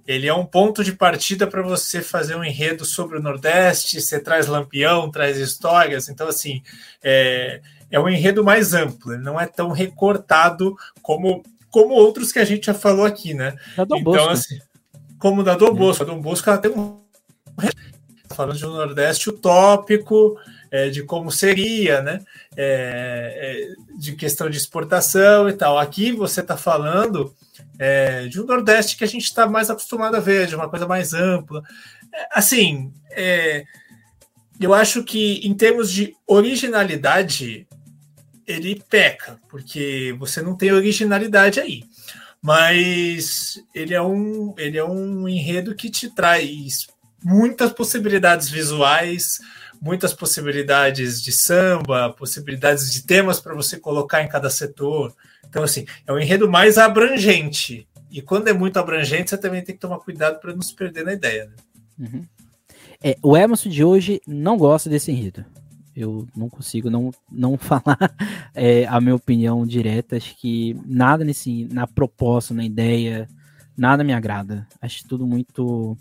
ele 0.07 0.27
é 0.27 0.33
um 0.33 0.45
ponto 0.45 0.83
de 0.83 0.93
partida 0.93 1.47
para 1.47 1.61
você 1.61 2.01
fazer 2.01 2.35
um 2.35 2.43
enredo 2.43 2.85
sobre 2.85 3.17
o 3.17 3.21
Nordeste, 3.21 4.01
você 4.01 4.19
traz 4.19 4.47
lampião, 4.47 5.09
traz 5.09 5.37
histórias, 5.37 6.09
então 6.09 6.27
assim, 6.27 6.61
é, 7.01 7.61
é 7.89 7.99
um 7.99 8.09
enredo 8.09 8.43
mais 8.43 8.73
amplo, 8.73 9.13
ele 9.13 9.23
não 9.23 9.39
é 9.39 9.45
tão 9.45 9.71
recortado 9.71 10.75
como, 11.01 11.43
como 11.69 11.93
outros 11.93 12.31
que 12.31 12.39
a 12.39 12.45
gente 12.45 12.65
já 12.65 12.73
falou 12.73 13.05
aqui, 13.05 13.33
né? 13.33 13.55
então, 13.77 14.03
Bosco. 14.03 14.29
assim, 14.29 14.59
como 15.17 15.43
da 15.43 15.55
Dom 15.55 15.73
Bosco, 15.73 16.03
a 16.03 16.05
Dom 16.05 16.21
Bosco 16.21 16.49
ela 16.49 16.59
tem 16.59 16.71
um 16.71 17.01
falando 18.33 18.57
de 18.57 18.65
um 18.65 18.73
Nordeste 18.73 19.29
utópico, 19.29 20.37
é, 20.69 20.89
de 20.89 21.03
como 21.03 21.31
seria, 21.31 22.01
né? 22.01 22.19
É, 22.57 23.69
é, 23.71 23.97
de 23.97 24.15
questão 24.15 24.49
de 24.49 24.57
exportação 24.57 25.47
e 25.47 25.53
tal. 25.53 25.77
Aqui 25.77 26.11
você 26.11 26.41
está 26.41 26.57
falando 26.57 27.33
é, 27.79 28.27
de 28.27 28.39
um 28.39 28.45
Nordeste 28.45 28.97
que 28.97 29.03
a 29.03 29.07
gente 29.07 29.23
está 29.23 29.47
mais 29.47 29.69
acostumado 29.69 30.15
a 30.15 30.19
ver, 30.19 30.47
de 30.47 30.55
uma 30.55 30.69
coisa 30.69 30.87
mais 30.87 31.13
ampla. 31.13 31.63
É, 32.13 32.27
assim, 32.31 32.93
é, 33.11 33.65
eu 34.59 34.73
acho 34.73 35.03
que 35.03 35.45
em 35.45 35.53
termos 35.53 35.91
de 35.91 36.15
originalidade, 36.27 37.67
ele 38.45 38.81
peca, 38.89 39.39
porque 39.49 40.15
você 40.19 40.41
não 40.41 40.55
tem 40.55 40.71
originalidade 40.71 41.59
aí. 41.59 41.83
Mas 42.41 43.63
ele 43.73 43.93
é 43.93 44.01
um, 44.01 44.53
ele 44.57 44.77
é 44.77 44.83
um 44.83 45.27
enredo 45.29 45.75
que 45.75 45.89
te 45.89 46.13
traz 46.13 46.87
muitas 47.23 47.71
possibilidades 47.71 48.49
visuais, 48.49 49.39
muitas 49.83 50.13
possibilidades 50.13 51.21
de 51.21 51.33
samba, 51.33 52.09
possibilidades 52.13 52.89
de 52.89 53.03
temas 53.03 53.41
para 53.41 53.53
você 53.53 53.77
colocar 53.77 54.23
em 54.23 54.29
cada 54.29 54.49
setor. 54.49 55.13
Então, 55.45 55.61
assim, 55.61 55.85
é 56.07 56.13
um 56.13 56.17
enredo 56.17 56.49
mais 56.49 56.77
abrangente. 56.77 57.85
E 58.09 58.21
quando 58.21 58.47
é 58.47 58.53
muito 58.53 58.79
abrangente, 58.79 59.29
você 59.29 59.37
também 59.37 59.61
tem 59.61 59.75
que 59.75 59.81
tomar 59.81 59.99
cuidado 59.99 60.39
para 60.39 60.53
não 60.53 60.61
se 60.61 60.73
perder 60.73 61.03
na 61.03 61.11
ideia. 61.11 61.47
Né? 61.47 62.07
Uhum. 62.07 62.25
É, 63.03 63.17
o 63.21 63.35
Emerson 63.35 63.67
de 63.67 63.83
hoje 63.83 64.21
não 64.25 64.57
gosta 64.57 64.89
desse 64.89 65.11
enredo. 65.11 65.43
Eu 65.93 66.25
não 66.33 66.49
consigo 66.49 66.89
não, 66.89 67.11
não 67.29 67.57
falar 67.59 68.15
é, 68.55 68.85
a 68.85 69.01
minha 69.01 69.15
opinião 69.15 69.67
direta. 69.67 70.15
Acho 70.15 70.33
que 70.37 70.77
nada 70.85 71.25
nesse, 71.25 71.65
na 71.65 71.85
proposta, 71.85 72.53
na 72.53 72.63
ideia, 72.63 73.27
nada 73.75 74.01
me 74.01 74.13
agrada. 74.13 74.65
Acho 74.81 75.05
tudo 75.05 75.27
muito, 75.27 75.97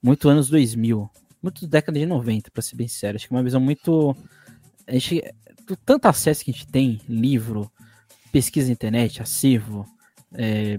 muito 0.00 0.28
anos 0.28 0.48
2000, 0.48 1.10
muito 1.42 1.66
década 1.66 1.98
de 1.98 2.06
90, 2.06 2.50
para 2.50 2.62
ser 2.62 2.76
bem 2.76 2.88
sincero. 2.88 3.16
Acho 3.16 3.28
que 3.28 3.34
é 3.34 3.36
uma 3.36 3.42
visão 3.42 3.60
muito. 3.60 4.16
A 4.86 4.92
gente, 4.92 5.22
tanto 5.84 6.06
acesso 6.06 6.44
que 6.44 6.50
a 6.50 6.54
gente 6.54 6.66
tem, 6.66 7.00
livro, 7.08 7.70
pesquisa 8.32 8.68
na 8.68 8.72
internet, 8.72 9.22
acervo, 9.22 9.86
é, 10.32 10.78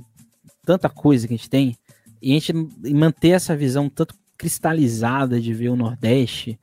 tanta 0.66 0.90
coisa 0.90 1.28
que 1.28 1.34
a 1.34 1.38
gente 1.38 1.50
tem, 1.50 1.78
e 2.22 2.32
a 2.32 2.40
gente 2.40 2.54
manter 2.94 3.30
essa 3.30 3.56
visão 3.56 3.90
tanto 3.90 4.16
cristalizada 4.38 5.40
de 5.40 5.54
ver 5.54 5.70
o 5.70 5.76
Nordeste, 5.76 6.60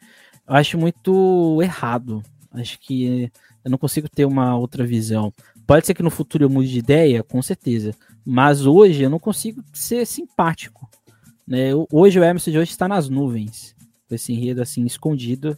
eu 0.47 0.55
acho 0.55 0.79
muito 0.79 1.61
errado. 1.63 2.23
Acho 2.51 2.79
que 2.81 3.31
eu 3.65 3.71
não 3.71 3.79
consigo 3.79 4.09
ter 4.09 4.25
uma 4.25 4.57
outra 4.57 4.85
visão. 4.87 5.33
Pode 5.67 5.87
ser 5.87 5.95
que 5.95 6.03
no 6.03 6.11
futuro 6.11 6.45
eu 6.45 6.51
mude 6.51 6.71
de 6.71 6.79
ideia, 6.79 7.23
com 7.23 7.43
certeza. 7.43 7.95
Mas 8.25 8.65
hoje 8.67 9.03
eu 9.03 9.11
não 9.11 9.19
consigo 9.19 9.63
ser 9.73 10.07
simpático. 10.07 10.89
Né? 11.47 11.71
Hoje 11.93 12.19
o 12.19 12.25
Emerson 12.25 12.51
de 12.51 12.59
hoje 12.59 12.71
está 12.71 12.89
nas 12.89 13.09
nuvens. 13.09 13.77
Esse 14.15 14.33
enredo 14.33 14.63
assim 14.63 14.85
escondido 14.85 15.57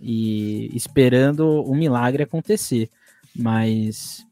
e 0.00 0.70
esperando 0.74 1.62
o 1.62 1.74
milagre 1.74 2.22
acontecer. 2.22 2.90
Mas 3.34 4.26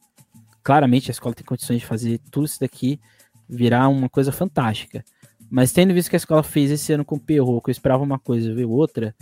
claramente 0.63 1.11
a 1.11 1.13
escola 1.13 1.35
tem 1.35 1.45
condições 1.45 1.81
de 1.81 1.87
fazer 1.87 2.21
tudo 2.31 2.47
isso 2.47 2.61
daqui 2.61 3.01
virar 3.49 3.89
uma 3.89 4.09
coisa 4.09 4.31
fantástica. 4.31 5.05
Mas 5.51 5.73
tendo 5.73 5.95
visto 5.95 6.11
que 6.11 6.17
a 6.17 6.19
escola 6.19 6.43
fez 6.43 6.71
esse 6.71 6.93
ano 6.93 7.05
com 7.05 7.17
o 7.17 7.21
Perro, 7.21 7.61
que 7.63 7.71
eu 7.71 7.73
esperava 7.73 8.03
uma 8.03 8.19
coisa 8.19 8.51
e 8.51 8.55
veio 8.55 8.71
outra, 8.71 9.15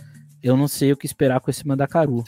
eu 0.43 0.57
não 0.57 0.67
sei 0.67 0.91
o 0.91 0.97
que 0.97 1.05
esperar 1.05 1.39
com 1.39 1.49
esse 1.49 1.65
Mandacaru. 1.65 2.23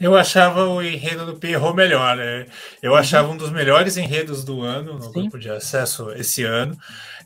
Eu 0.00 0.16
achava 0.16 0.66
o 0.66 0.82
enredo 0.82 1.26
do 1.26 1.36
Pierrot 1.36 1.74
melhor. 1.74 2.16
Né? 2.16 2.46
Eu 2.82 2.92
uhum. 2.92 2.98
achava 2.98 3.28
um 3.28 3.36
dos 3.36 3.50
melhores 3.50 3.96
enredos 3.96 4.44
do 4.44 4.62
ano 4.62 4.94
no 4.94 5.02
Sim. 5.02 5.12
grupo 5.12 5.38
de 5.38 5.50
acesso 5.50 6.10
esse 6.12 6.44
ano. 6.44 6.76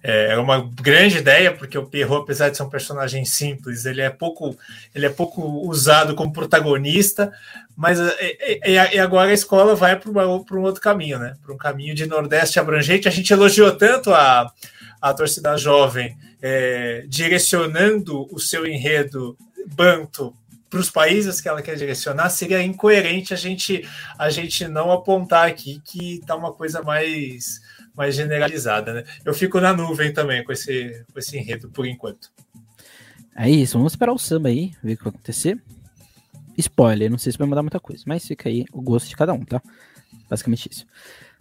É, 0.02 0.32
era 0.32 0.42
uma 0.42 0.68
grande 0.74 1.18
ideia, 1.18 1.54
porque 1.54 1.78
o 1.78 1.86
Pierrot, 1.86 2.22
apesar 2.22 2.48
de 2.48 2.56
ser 2.56 2.64
um 2.64 2.68
personagem 2.68 3.24
simples, 3.24 3.84
ele 3.84 4.00
é 4.00 4.10
pouco, 4.10 4.56
ele 4.92 5.06
é 5.06 5.10
pouco 5.10 5.42
usado 5.68 6.16
como 6.16 6.32
protagonista, 6.32 7.32
mas 7.76 8.00
é, 8.00 8.16
é, 8.18 8.74
é, 8.74 8.94
e 8.96 8.98
agora 8.98 9.30
a 9.30 9.34
escola 9.34 9.76
vai 9.76 9.96
para 9.96 10.10
um 10.10 10.62
outro 10.62 10.80
caminho, 10.80 11.20
né? 11.20 11.36
Para 11.40 11.54
um 11.54 11.58
caminho 11.58 11.94
de 11.94 12.06
Nordeste 12.06 12.58
abrangente. 12.58 13.06
A 13.06 13.12
gente 13.12 13.32
elogiou 13.32 13.70
tanto 13.76 14.12
a, 14.12 14.50
a 15.00 15.14
torcida 15.14 15.56
jovem 15.56 16.16
é, 16.40 17.04
direcionando 17.06 18.26
o 18.34 18.40
seu 18.40 18.66
enredo 18.66 19.36
banto 19.76 20.34
para 20.72 20.80
os 20.80 20.90
países 20.90 21.38
que 21.38 21.50
ela 21.50 21.60
quer 21.60 21.76
direcionar, 21.76 22.30
seria 22.30 22.62
incoerente 22.62 23.34
a 23.34 23.36
gente 23.36 23.86
a 24.18 24.30
gente 24.30 24.66
não 24.66 24.90
apontar 24.90 25.46
aqui 25.46 25.82
que 25.84 26.14
está 26.14 26.34
uma 26.34 26.50
coisa 26.50 26.82
mais 26.82 27.60
mais 27.94 28.14
generalizada, 28.14 28.94
né? 28.94 29.04
Eu 29.22 29.34
fico 29.34 29.60
na 29.60 29.74
nuvem 29.74 30.14
também 30.14 30.42
com 30.42 30.50
esse 30.50 31.04
com 31.12 31.18
esse 31.18 31.36
enredo 31.36 31.68
por 31.68 31.86
enquanto. 31.86 32.32
É 33.36 33.50
isso, 33.50 33.76
vamos 33.76 33.92
esperar 33.92 34.14
o 34.14 34.18
samba 34.18 34.48
aí, 34.48 34.72
ver 34.82 34.94
o 34.94 34.96
que 34.96 35.04
vai 35.04 35.10
acontecer. 35.10 35.62
Spoiler, 36.56 37.10
não 37.10 37.18
sei 37.18 37.32
se 37.32 37.38
vai 37.38 37.46
mudar 37.46 37.62
muita 37.62 37.78
coisa, 37.78 38.02
mas 38.06 38.26
fica 38.26 38.48
aí 38.48 38.64
o 38.72 38.80
gosto 38.80 39.10
de 39.10 39.16
cada 39.16 39.34
um, 39.34 39.44
tá? 39.44 39.60
Basicamente 40.26 40.70
isso. 40.72 40.86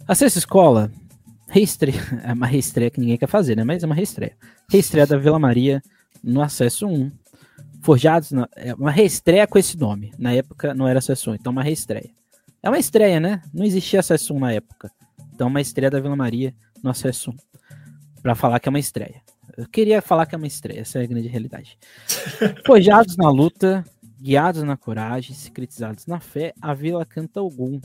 A 0.06 0.14
sexta 0.14 0.40
escola, 0.40 0.92
reestreia, 1.48 2.02
é 2.22 2.34
uma 2.34 2.46
reestreia 2.46 2.90
que 2.90 3.00
ninguém 3.00 3.16
quer 3.16 3.28
fazer, 3.28 3.56
né? 3.56 3.64
Mas 3.64 3.82
é 3.82 3.86
uma 3.86 3.94
reestreia. 3.94 4.36
Reestreia 4.68 5.06
da 5.06 5.16
Vila 5.16 5.38
Maria 5.38 5.82
no 6.22 6.42
acesso 6.42 6.86
1, 6.86 7.10
Forjados, 7.82 8.30
na, 8.30 8.48
é 8.54 8.72
uma 8.74 8.90
reestreia 8.90 9.46
com 9.46 9.58
esse 9.58 9.76
nome. 9.76 10.12
Na 10.18 10.32
época 10.32 10.72
não 10.72 10.86
era 10.86 11.00
1, 11.00 11.34
então 11.34 11.52
uma 11.52 11.62
reestreia. 11.62 12.10
É 12.62 12.68
uma 12.68 12.78
estreia, 12.78 13.18
né? 13.18 13.42
Não 13.52 13.64
existia 13.64 14.00
1 14.00 14.38
na 14.38 14.52
época. 14.52 14.90
Então 15.34 15.48
uma 15.48 15.60
estreia 15.60 15.90
da 15.90 16.00
Vila 16.00 16.14
Maria 16.14 16.54
no 16.82 16.90
1. 16.90 16.94
Pra 18.22 18.34
falar 18.34 18.60
que 18.60 18.68
é 18.68 18.70
uma 18.70 18.78
estreia. 18.78 19.20
Eu 19.56 19.68
queria 19.68 20.00
falar 20.00 20.26
que 20.26 20.34
é 20.34 20.38
uma 20.38 20.46
estreia, 20.46 20.80
essa 20.80 21.00
é 21.00 21.02
a 21.02 21.06
grande 21.06 21.28
realidade. 21.28 21.76
Forjados 22.64 23.16
na 23.16 23.28
luta, 23.28 23.84
guiados 24.20 24.62
na 24.62 24.76
coragem, 24.76 25.34
secretizados 25.34 26.06
na 26.06 26.20
fé, 26.20 26.54
a 26.60 26.72
Vila 26.72 27.04
canta 27.04 27.40
algum. 27.40 27.80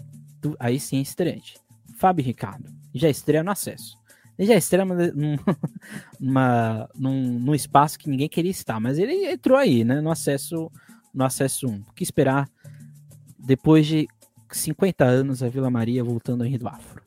Aí 0.59 0.79
sim 0.79 0.99
é 0.99 1.01
estreante. 1.01 1.57
Fábio 1.97 2.23
Ricardo, 2.23 2.69
já 2.93 3.09
estreia 3.09 3.43
no 3.43 3.51
acesso. 3.51 3.96
Ele 4.37 4.47
já 4.47 4.55
estreia 4.55 4.85
num, 5.15 5.37
num, 6.19 7.39
num, 7.39 7.55
espaço 7.55 7.97
que 7.97 8.09
ninguém 8.09 8.29
queria 8.29 8.51
estar, 8.51 8.79
mas 8.79 8.99
ele 8.99 9.31
entrou 9.31 9.57
aí, 9.57 9.83
né? 9.83 9.99
No 9.99 10.11
acesso, 10.11 10.71
no 11.13 11.25
acesso 11.25 11.67
1. 11.67 11.83
O 11.89 11.93
que 11.93 12.03
esperar 12.03 12.47
depois 13.39 13.87
de 13.87 14.07
50 14.51 15.03
anos 15.03 15.41
a 15.41 15.49
Vila 15.49 15.69
Maria 15.69 16.03
voltando 16.03 16.43
ao 16.43 16.49
Rio 16.49 16.67
Afro? 16.67 17.01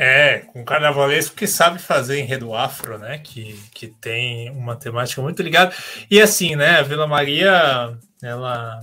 É, 0.00 0.38
com 0.52 0.64
carnavalesco 0.64 1.34
que 1.34 1.48
sabe 1.48 1.80
fazer 1.80 2.20
enredo 2.20 2.54
afro, 2.54 2.98
né? 2.98 3.18
Que, 3.18 3.60
que 3.74 3.88
tem 3.88 4.48
uma 4.50 4.76
temática 4.76 5.20
muito 5.20 5.42
ligada. 5.42 5.74
E 6.08 6.20
assim, 6.20 6.54
né? 6.54 6.78
A 6.78 6.82
Vila 6.82 7.04
Maria, 7.04 7.98
ela, 8.22 8.80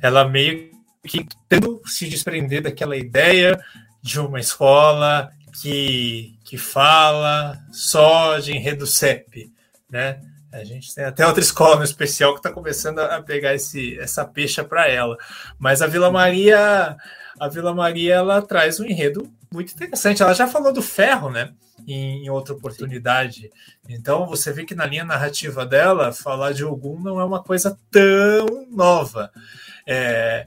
ela 0.00 0.26
meio 0.26 0.70
que 1.06 1.26
tendo 1.46 1.82
se 1.84 2.08
desprender 2.08 2.62
daquela 2.62 2.96
ideia 2.96 3.62
de 4.02 4.20
uma 4.20 4.40
escola 4.40 5.30
que, 5.60 6.38
que 6.44 6.58
fala 6.58 7.58
só 7.72 8.38
de 8.38 8.52
enredo 8.52 8.86
CEP, 8.86 9.52
né? 9.90 10.20
A 10.52 10.64
gente 10.64 10.94
tem 10.94 11.04
até 11.04 11.26
outra 11.26 11.42
escola 11.42 11.76
no 11.76 11.84
especial 11.84 12.32
que 12.32 12.38
está 12.38 12.50
começando 12.50 13.00
a 13.00 13.20
pegar 13.22 13.54
esse, 13.54 13.98
essa 13.98 14.24
pecha 14.24 14.64
para 14.64 14.88
ela. 14.88 15.16
Mas 15.58 15.82
a 15.82 15.86
Vila 15.86 16.10
Maria, 16.10 16.96
a 17.38 17.48
Vila 17.48 17.74
Maria, 17.74 18.14
ela 18.14 18.40
traz 18.40 18.80
um 18.80 18.84
enredo 18.84 19.30
muito 19.52 19.74
interessante. 19.74 20.22
Ela 20.22 20.32
já 20.32 20.46
falou 20.46 20.72
do 20.72 20.80
ferro, 20.80 21.30
né? 21.30 21.52
Em 21.86 22.30
outra 22.30 22.54
oportunidade. 22.54 23.50
Então 23.86 24.26
você 24.26 24.50
vê 24.50 24.64
que 24.64 24.74
na 24.74 24.86
linha 24.86 25.04
narrativa 25.04 25.66
dela, 25.66 26.12
falar 26.12 26.52
de 26.52 26.64
Ogum 26.64 27.00
não 27.00 27.20
é 27.20 27.24
uma 27.24 27.42
coisa 27.42 27.78
tão 27.90 28.66
nova. 28.70 29.30
É, 29.86 30.46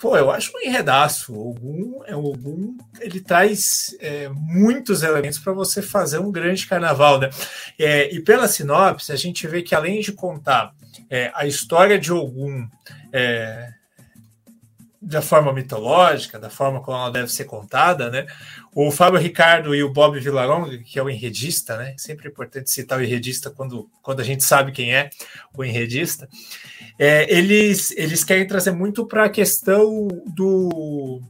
Pô, 0.00 0.16
eu 0.16 0.30
acho 0.30 0.50
um 0.56 0.60
enredaço. 0.60 1.34
O 1.34 1.50
Ogum, 1.50 2.02
é, 2.06 2.16
o 2.16 2.24
Ogum 2.24 2.78
ele 3.00 3.20
traz 3.20 3.94
é, 4.00 4.30
muitos 4.30 5.02
elementos 5.02 5.38
para 5.38 5.52
você 5.52 5.82
fazer 5.82 6.18
um 6.18 6.32
grande 6.32 6.66
carnaval. 6.66 7.20
Né? 7.20 7.28
É, 7.78 8.10
e 8.10 8.18
pela 8.18 8.48
sinopse, 8.48 9.12
a 9.12 9.16
gente 9.16 9.46
vê 9.46 9.60
que 9.60 9.74
além 9.74 10.00
de 10.00 10.12
contar 10.12 10.72
é, 11.10 11.30
a 11.34 11.46
história 11.46 11.98
de 11.98 12.10
Ogum 12.10 12.66
é, 13.12 13.74
da 15.02 15.20
forma 15.20 15.52
mitológica, 15.52 16.38
da 16.38 16.48
forma 16.48 16.80
como 16.80 16.96
ela 16.96 17.10
deve 17.10 17.28
ser 17.28 17.44
contada, 17.44 18.10
né? 18.10 18.26
O 18.74 18.90
Fábio 18.90 19.18
Ricardo 19.18 19.74
e 19.74 19.82
o 19.82 19.92
Bob 19.92 20.18
Villaronga, 20.20 20.78
que 20.78 20.98
é 20.98 21.02
o 21.02 21.10
enredista, 21.10 21.76
né? 21.76 21.94
Sempre 21.98 22.28
é 22.28 22.30
importante 22.30 22.70
citar 22.70 22.98
o 22.98 23.02
enredista 23.02 23.50
quando, 23.50 23.90
quando 24.00 24.20
a 24.20 24.24
gente 24.24 24.44
sabe 24.44 24.70
quem 24.70 24.94
é 24.94 25.10
o 25.56 25.64
enredista. 25.64 26.28
É, 26.98 27.32
eles, 27.32 27.90
eles 27.92 28.22
querem 28.22 28.46
trazer 28.46 28.70
muito 28.70 29.04
para 29.06 29.24
a 29.24 29.30
questão 29.30 30.06
do, 30.26 31.20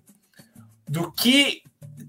do 0.87 1.11
que 1.13 1.63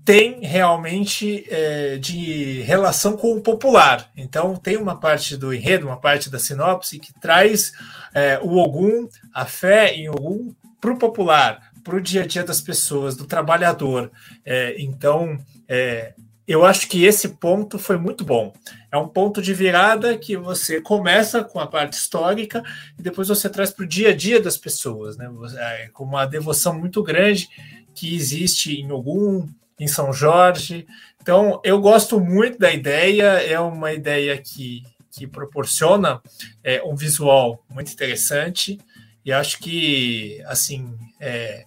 tem 0.04 0.42
realmente 0.42 1.46
é, 1.50 1.98
de 1.98 2.62
relação 2.64 3.16
com 3.16 3.34
o 3.34 3.42
popular. 3.42 4.10
Então, 4.18 4.56
tem 4.56 4.76
uma 4.76 5.00
parte 5.00 5.38
do 5.38 5.54
enredo, 5.54 5.88
uma 5.88 6.00
parte 6.00 6.30
da 6.30 6.40
sinopse 6.40 7.00
que 7.00 7.14
traz 7.20 7.72
é, 8.14 8.40
o 8.42 8.58
Ogum, 8.58 9.08
a 9.34 9.46
fé 9.46 9.94
em 9.94 10.10
Ogum, 10.10 10.54
para 10.82 10.92
o 10.92 10.98
popular, 10.98 11.71
para 11.84 11.96
o 11.96 12.02
dia 12.02 12.24
a 12.24 12.28
dia 12.28 12.44
das 12.44 12.62
pessoas, 12.62 13.16
do 13.16 13.26
trabalhador. 13.26 14.12
É, 14.46 14.76
então, 14.80 15.38
é, 15.68 16.14
eu 16.48 16.66
acho 16.66 16.88
que 16.88 17.06
esse 17.06 17.30
ponto 17.30 17.80
foi 17.80 17.98
muito 17.98 18.26
bom. 18.26 18.54
É 18.92 18.98
um 18.98 19.08
ponto 19.08 19.42
de 19.42 19.54
virada 19.54 20.18
que 20.18 20.36
você 20.36 20.82
começa 20.82 21.44
com 21.44 21.60
a 21.60 21.68
parte 21.68 21.94
histórica 21.94 22.64
e 23.00 23.02
depois 23.02 23.28
você 23.28 23.50
traz 23.50 23.72
para 23.72 23.86
o 23.86 23.88
dia 23.88 24.10
a 24.10 24.16
dia 24.16 24.42
das 24.42 24.58
pessoas, 24.58 25.16
né? 25.16 25.30
É, 25.58 25.90
com 25.94 26.04
uma 26.04 26.26
devoção 26.26 26.78
muito 26.78 27.02
grande 27.04 27.48
que 27.94 28.16
existe 28.16 28.74
em 28.74 28.92
Ogum, 28.92 29.48
em 29.80 29.88
São 29.88 30.12
Jorge. 30.12 30.86
Então, 31.22 31.62
eu 31.64 31.80
gosto 31.80 32.20
muito 32.20 32.60
da 32.60 32.72
ideia, 32.72 33.42
é 33.42 33.60
uma 33.60 33.94
ideia 33.94 34.38
que, 34.38 34.84
que 35.12 35.26
proporciona 35.26 36.22
é, 36.64 36.84
um 36.84 36.96
visual 36.96 37.64
muito 37.70 37.94
interessante. 37.94 38.78
E 39.24 39.32
acho 39.32 39.60
que, 39.60 40.42
assim, 40.48 40.98
é, 41.20 41.66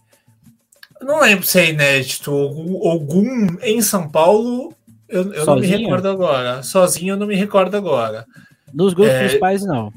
não 1.05 1.20
lembro 1.20 1.46
se 1.46 1.59
é 1.59 1.70
inédito. 1.70 2.30
Algum 2.32 3.59
em 3.62 3.80
São 3.80 4.09
Paulo, 4.09 4.74
eu, 5.09 5.32
eu 5.32 5.46
não 5.46 5.57
me 5.57 5.66
recordo 5.66 6.09
agora. 6.09 6.62
Sozinho 6.62 7.12
eu 7.12 7.16
não 7.16 7.26
me 7.26 7.36
recordo 7.36 7.76
agora. 7.76 8.26
Nos 8.72 8.94
grupos 8.94 9.12
é, 9.12 9.20
principais, 9.20 9.64
não. 9.64 9.92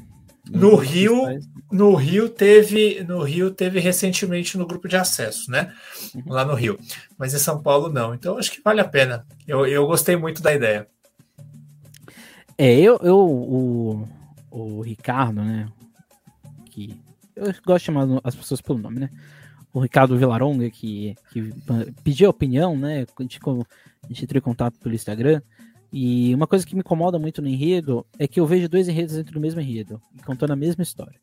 Nos 0.50 0.60
no 0.62 0.76
Rio, 0.76 1.24
no 1.70 1.94
Rio 1.94 2.28
teve, 2.28 3.04
no 3.04 3.22
Rio 3.22 3.50
teve 3.50 3.80
recentemente 3.80 4.56
no 4.56 4.66
grupo 4.66 4.88
de 4.88 4.96
acesso, 4.96 5.50
né? 5.50 5.72
Uhum. 6.14 6.22
Lá 6.26 6.44
no 6.44 6.54
Rio. 6.54 6.78
Mas 7.18 7.34
em 7.34 7.38
São 7.38 7.62
Paulo 7.62 7.88
não. 7.88 8.14
Então 8.14 8.38
acho 8.38 8.50
que 8.50 8.62
vale 8.62 8.80
a 8.80 8.88
pena. 8.88 9.26
Eu, 9.46 9.66
eu 9.66 9.86
gostei 9.86 10.16
muito 10.16 10.42
da 10.42 10.54
ideia. 10.54 10.86
É, 12.56 12.74
eu, 12.74 12.98
eu 13.02 13.18
o, 13.18 14.08
o 14.50 14.80
Ricardo, 14.80 15.42
né? 15.42 15.68
Que 16.70 16.98
eu 17.36 17.46
gosto 17.64 17.78
de 17.78 17.84
chamar 17.84 18.06
as 18.24 18.34
pessoas 18.34 18.60
pelo 18.60 18.78
nome, 18.78 19.00
né? 19.00 19.10
O 19.78 19.80
Ricardo 19.80 20.18
Vilaronga, 20.18 20.68
que, 20.70 21.14
que 21.30 21.54
pediu 22.02 22.28
opinião, 22.28 22.76
né? 22.76 23.06
A 23.16 23.22
gente, 23.22 23.38
a 23.46 24.08
gente 24.08 24.24
entrou 24.24 24.38
em 24.38 24.42
contato 24.42 24.76
pelo 24.80 24.92
Instagram. 24.92 25.40
E 25.92 26.34
uma 26.34 26.48
coisa 26.48 26.66
que 26.66 26.74
me 26.74 26.80
incomoda 26.80 27.16
muito 27.16 27.40
no 27.40 27.46
enredo 27.46 28.04
é 28.18 28.26
que 28.26 28.40
eu 28.40 28.46
vejo 28.46 28.68
dois 28.68 28.88
enredos 28.88 29.14
dentro 29.14 29.34
do 29.34 29.40
mesmo 29.40 29.60
enredo, 29.60 30.02
contando 30.26 30.52
a 30.52 30.56
mesma 30.56 30.82
história. 30.82 31.18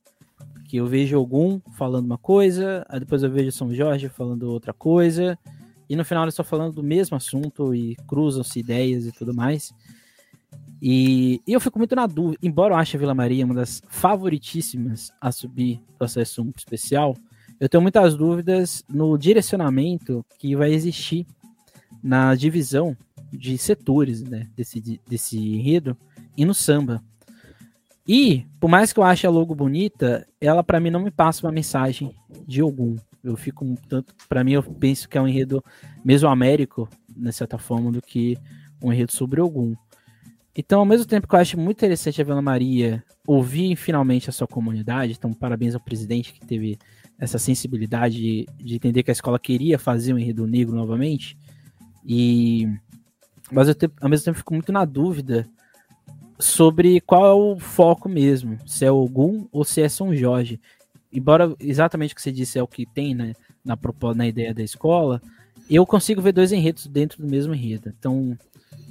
Que 0.69 0.77
eu 0.77 0.87
vejo 0.87 1.17
algum 1.17 1.59
falando 1.77 2.05
uma 2.05 2.17
coisa, 2.17 2.85
aí 2.87 3.01
depois 3.01 3.23
eu 3.23 3.29
vejo 3.29 3.51
São 3.51 3.73
Jorge 3.73 4.07
falando 4.07 4.49
outra 4.49 4.71
coisa, 4.71 5.37
e 5.89 5.95
no 5.97 6.05
final 6.05 6.23
eles 6.23 6.31
estão 6.31 6.45
falando 6.45 6.75
do 6.75 6.83
mesmo 6.83 7.17
assunto 7.17 7.75
e 7.75 7.97
cruzam-se 8.07 8.57
ideias 8.57 9.05
e 9.05 9.11
tudo 9.11 9.35
mais. 9.35 9.73
E, 10.81 11.41
e, 11.45 11.51
eu 11.51 11.59
fico 11.59 11.77
muito 11.77 11.93
na 11.93 12.07
dúvida, 12.07 12.39
embora 12.41 12.73
eu 12.73 12.77
ache 12.77 12.95
a 12.95 12.99
Vila 13.01 13.13
Maria 13.13 13.45
uma 13.45 13.53
das 13.53 13.83
favoritíssimas 13.89 15.11
a 15.19 15.29
subir 15.29 15.81
do 15.99 16.05
acesso 16.05 16.41
1 16.41 16.53
especial, 16.55 17.15
eu 17.59 17.69
tenho 17.69 17.81
muitas 17.81 18.15
dúvidas 18.15 18.83
no 18.89 19.17
direcionamento 19.17 20.25
que 20.37 20.55
vai 20.55 20.73
existir 20.73 21.25
na 22.03 22.35
divisão 22.35 22.95
de 23.31 23.57
setores 23.57 24.21
né, 24.21 24.47
desse, 24.55 25.01
desse 25.07 25.37
enredo 25.37 25.97
e 26.37 26.45
no 26.45 26.53
samba. 26.53 27.03
E, 28.07 28.45
por 28.59 28.69
mais 28.69 28.93
que 28.93 28.99
eu 28.99 29.03
ache 29.03 29.25
a 29.25 29.31
logo 29.31 29.55
bonita, 29.55 30.27
ela 30.39 30.63
para 30.63 30.79
mim 30.79 30.91
não 30.91 30.99
me 30.99 31.09
passa 31.09 31.45
uma 31.45 31.51
mensagem 31.51 32.13
de 32.47 32.61
algum. 32.61 32.95
Eu 33.23 33.35
fico 33.35 33.65
um 33.65 33.75
tanto. 33.75 34.13
para 34.29 34.43
mim, 34.43 34.51
eu 34.51 34.61
penso 34.61 35.09
que 35.09 35.17
é 35.17 35.21
um 35.21 35.27
enredo 35.27 35.63
mesoamérico, 36.03 36.87
de 37.09 37.31
certa 37.31 37.57
forma, 37.57 37.91
do 37.91 38.01
que 38.01 38.37
um 38.81 38.93
enredo 38.93 39.11
sobre 39.11 39.41
algum. 39.41 39.73
Então, 40.55 40.79
ao 40.79 40.85
mesmo 40.85 41.05
tempo 41.05 41.27
que 41.27 41.33
eu 41.33 41.39
acho 41.39 41.59
muito 41.59 41.79
interessante 41.79 42.21
a 42.21 42.23
Vila 42.23 42.41
Maria 42.41 43.03
ouvir 43.27 43.75
finalmente 43.75 44.29
a 44.29 44.33
sua 44.33 44.47
comunidade, 44.47 45.13
então 45.13 45.33
parabéns 45.33 45.73
ao 45.73 45.81
presidente 45.81 46.31
que 46.31 46.45
teve 46.45 46.77
essa 47.19 47.37
sensibilidade 47.37 48.15
de, 48.15 48.45
de 48.57 48.75
entender 48.75 49.03
que 49.03 49.11
a 49.11 49.13
escola 49.13 49.39
queria 49.39 49.79
fazer 49.79 50.13
um 50.13 50.19
enredo 50.19 50.45
negro 50.45 50.75
novamente, 50.75 51.37
e 52.05 52.67
mas 53.51 53.67
eu 53.67 53.75
te, 53.75 53.89
ao 54.01 54.09
mesmo 54.09 54.25
tempo 54.25 54.37
fico 54.37 54.53
muito 54.53 54.71
na 54.71 54.85
dúvida 54.85 55.47
sobre 56.39 56.99
qual 57.01 57.25
é 57.25 57.33
o 57.33 57.59
foco 57.59 58.09
mesmo, 58.09 58.57
se 58.65 58.85
é 58.85 58.91
Ogum 58.91 59.47
ou 59.51 59.63
se 59.63 59.81
é 59.81 59.89
São 59.89 60.15
Jorge. 60.15 60.59
Embora 61.11 61.55
exatamente 61.59 62.13
o 62.13 62.15
que 62.15 62.21
você 62.21 62.31
disse 62.31 62.59
é 62.59 62.63
o 62.63 62.67
que 62.67 62.85
tem 62.85 63.15
né, 63.15 63.33
na, 63.63 63.77
na 64.15 64.27
ideia 64.27 64.53
da 64.53 64.63
escola, 64.63 65.21
eu 65.69 65.85
consigo 65.85 66.21
ver 66.21 66.33
dois 66.33 66.51
enredos 66.51 66.87
dentro 66.87 67.21
do 67.21 67.29
mesmo 67.29 67.53
enredo. 67.53 67.93
Então 67.97 68.37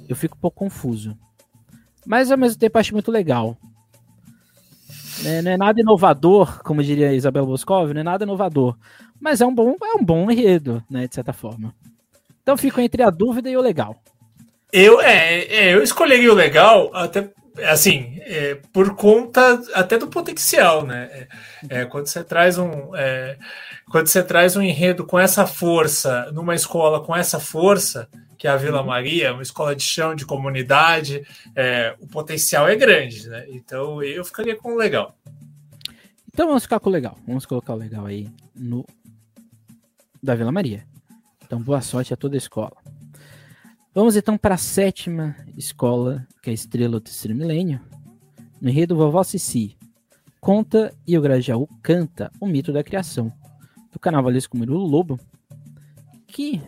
eu 0.09 0.15
fico 0.15 0.35
um 0.35 0.39
pouco 0.39 0.57
confuso. 0.57 1.17
Mas 2.05 2.31
ao 2.31 2.37
mesmo 2.37 2.59
tempo 2.59 2.77
acho 2.77 2.93
muito 2.93 3.11
legal. 3.11 3.57
É, 5.25 5.41
não 5.41 5.51
é 5.51 5.57
nada 5.57 5.79
inovador, 5.79 6.61
como 6.63 6.83
diria 6.83 7.13
Isabel 7.13 7.45
Boscov, 7.45 7.93
não 7.93 8.01
é 8.01 8.03
nada 8.03 8.23
inovador. 8.23 8.77
Mas 9.19 9.41
é 9.41 9.45
um 9.45 9.53
bom, 9.53 9.75
é 9.81 9.97
um 9.97 10.03
bom 10.03 10.29
enredo, 10.29 10.83
né, 10.89 11.07
de 11.07 11.15
certa 11.15 11.33
forma. 11.33 11.73
Então 12.41 12.55
fico 12.55 12.79
entre 12.79 13.01
a 13.01 13.09
dúvida 13.09 13.49
e 13.49 13.57
o 13.57 13.61
legal. 13.61 13.95
Eu, 14.71 15.01
é, 15.01 15.45
é 15.45 15.73
eu 15.73 15.81
escolheria 15.81 16.31
o 16.31 16.35
legal 16.35 16.91
até 16.93 17.29
assim, 17.63 18.19
é, 18.21 18.57
por 18.73 18.95
conta 18.95 19.61
até 19.73 19.97
do 19.97 20.07
potencial, 20.07 20.85
né? 20.85 21.27
É, 21.69 21.81
é 21.81 21.85
quando 21.85 22.07
você 22.07 22.23
traz 22.23 22.57
um 22.57 22.95
é, 22.95 23.37
quando 23.89 24.07
você 24.07 24.21
traz 24.21 24.55
um 24.55 24.61
enredo 24.61 25.05
com 25.05 25.17
essa 25.17 25.47
força 25.47 26.29
numa 26.33 26.55
escola 26.55 27.01
com 27.01 27.15
essa 27.15 27.39
força 27.39 28.09
que 28.45 28.49
é 28.49 28.51
a 28.51 28.57
Vila 28.57 28.81
uhum. 28.81 28.85
Maria, 28.85 29.33
uma 29.33 29.41
escola 29.41 29.75
de 29.75 29.81
chão 29.81 30.13
de 30.13 30.23
comunidade, 30.23 31.25
é, 31.55 31.95
o 31.99 32.05
potencial 32.05 32.69
é 32.69 32.75
grande, 32.75 33.27
né? 33.27 33.47
Então 33.49 34.03
eu 34.03 34.23
ficaria 34.23 34.55
com 34.55 34.75
o 34.75 34.77
legal. 34.77 35.17
Então 36.31 36.45
vamos 36.45 36.61
ficar 36.61 36.79
com 36.79 36.91
o 36.91 36.93
legal. 36.93 37.17
Vamos 37.25 37.43
colocar 37.43 37.73
o 37.73 37.77
legal 37.77 38.05
aí 38.05 38.29
no 38.55 38.85
da 40.21 40.35
Vila 40.35 40.51
Maria. 40.51 40.85
Então, 41.43 41.59
boa 41.59 41.81
sorte 41.81 42.13
a 42.13 42.17
toda 42.17 42.35
a 42.35 42.37
escola. 42.37 42.75
Vamos 43.95 44.15
então 44.15 44.37
para 44.37 44.53
a 44.53 44.59
sétima 44.59 45.35
escola, 45.57 46.27
que 46.43 46.51
é 46.51 46.51
a 46.51 46.53
Estrela 46.53 46.91
do 46.91 47.01
Terceiro 47.01 47.35
Milênio. 47.35 47.81
No 48.61 48.69
enredo 48.69 48.95
Vovó 48.95 49.23
Cici, 49.23 49.75
conta 50.39 50.93
e 51.07 51.17
o 51.17 51.21
Grajaú 51.21 51.67
canta 51.81 52.31
o 52.39 52.45
mito 52.45 52.71
da 52.71 52.83
criação, 52.83 53.33
do 53.91 53.97
carnavalesco 53.97 54.55
Murilo 54.55 54.85
Lobo, 54.85 55.19
que, 56.27 56.61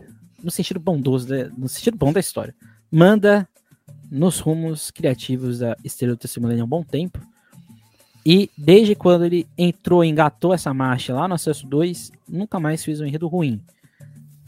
no 0.48 0.52
sentido 0.52 0.80
bondoso, 0.80 1.28
no 1.58 1.68
sentido 1.68 1.98
bom 1.98 2.14
da 2.14 2.22
história, 2.22 2.56
manda 2.90 3.46
nos 4.10 4.40
rumos 4.40 4.90
criativos 4.90 5.60
da 5.60 5.76
Estrela 5.84 6.16
do 6.16 6.20
Terceiro 6.20 6.48
Milênio 6.48 6.64
há 6.64 6.66
um 6.66 6.70
bom 6.70 6.84
tempo, 6.86 7.20
e 8.26 8.50
desde 8.58 8.96
quando 8.96 9.26
ele 9.26 9.46
entrou 9.58 10.06
engatou 10.06 10.54
essa 10.54 10.74
marcha 10.74 11.14
lá 11.14 11.28
no 11.28 11.34
Acesso 11.34 11.68
2, 11.68 12.14
nunca 12.30 12.62
mais 12.62 12.82
fez 12.82 13.02
um 13.02 13.06
enredo 13.06 13.28
ruim. 13.28 13.62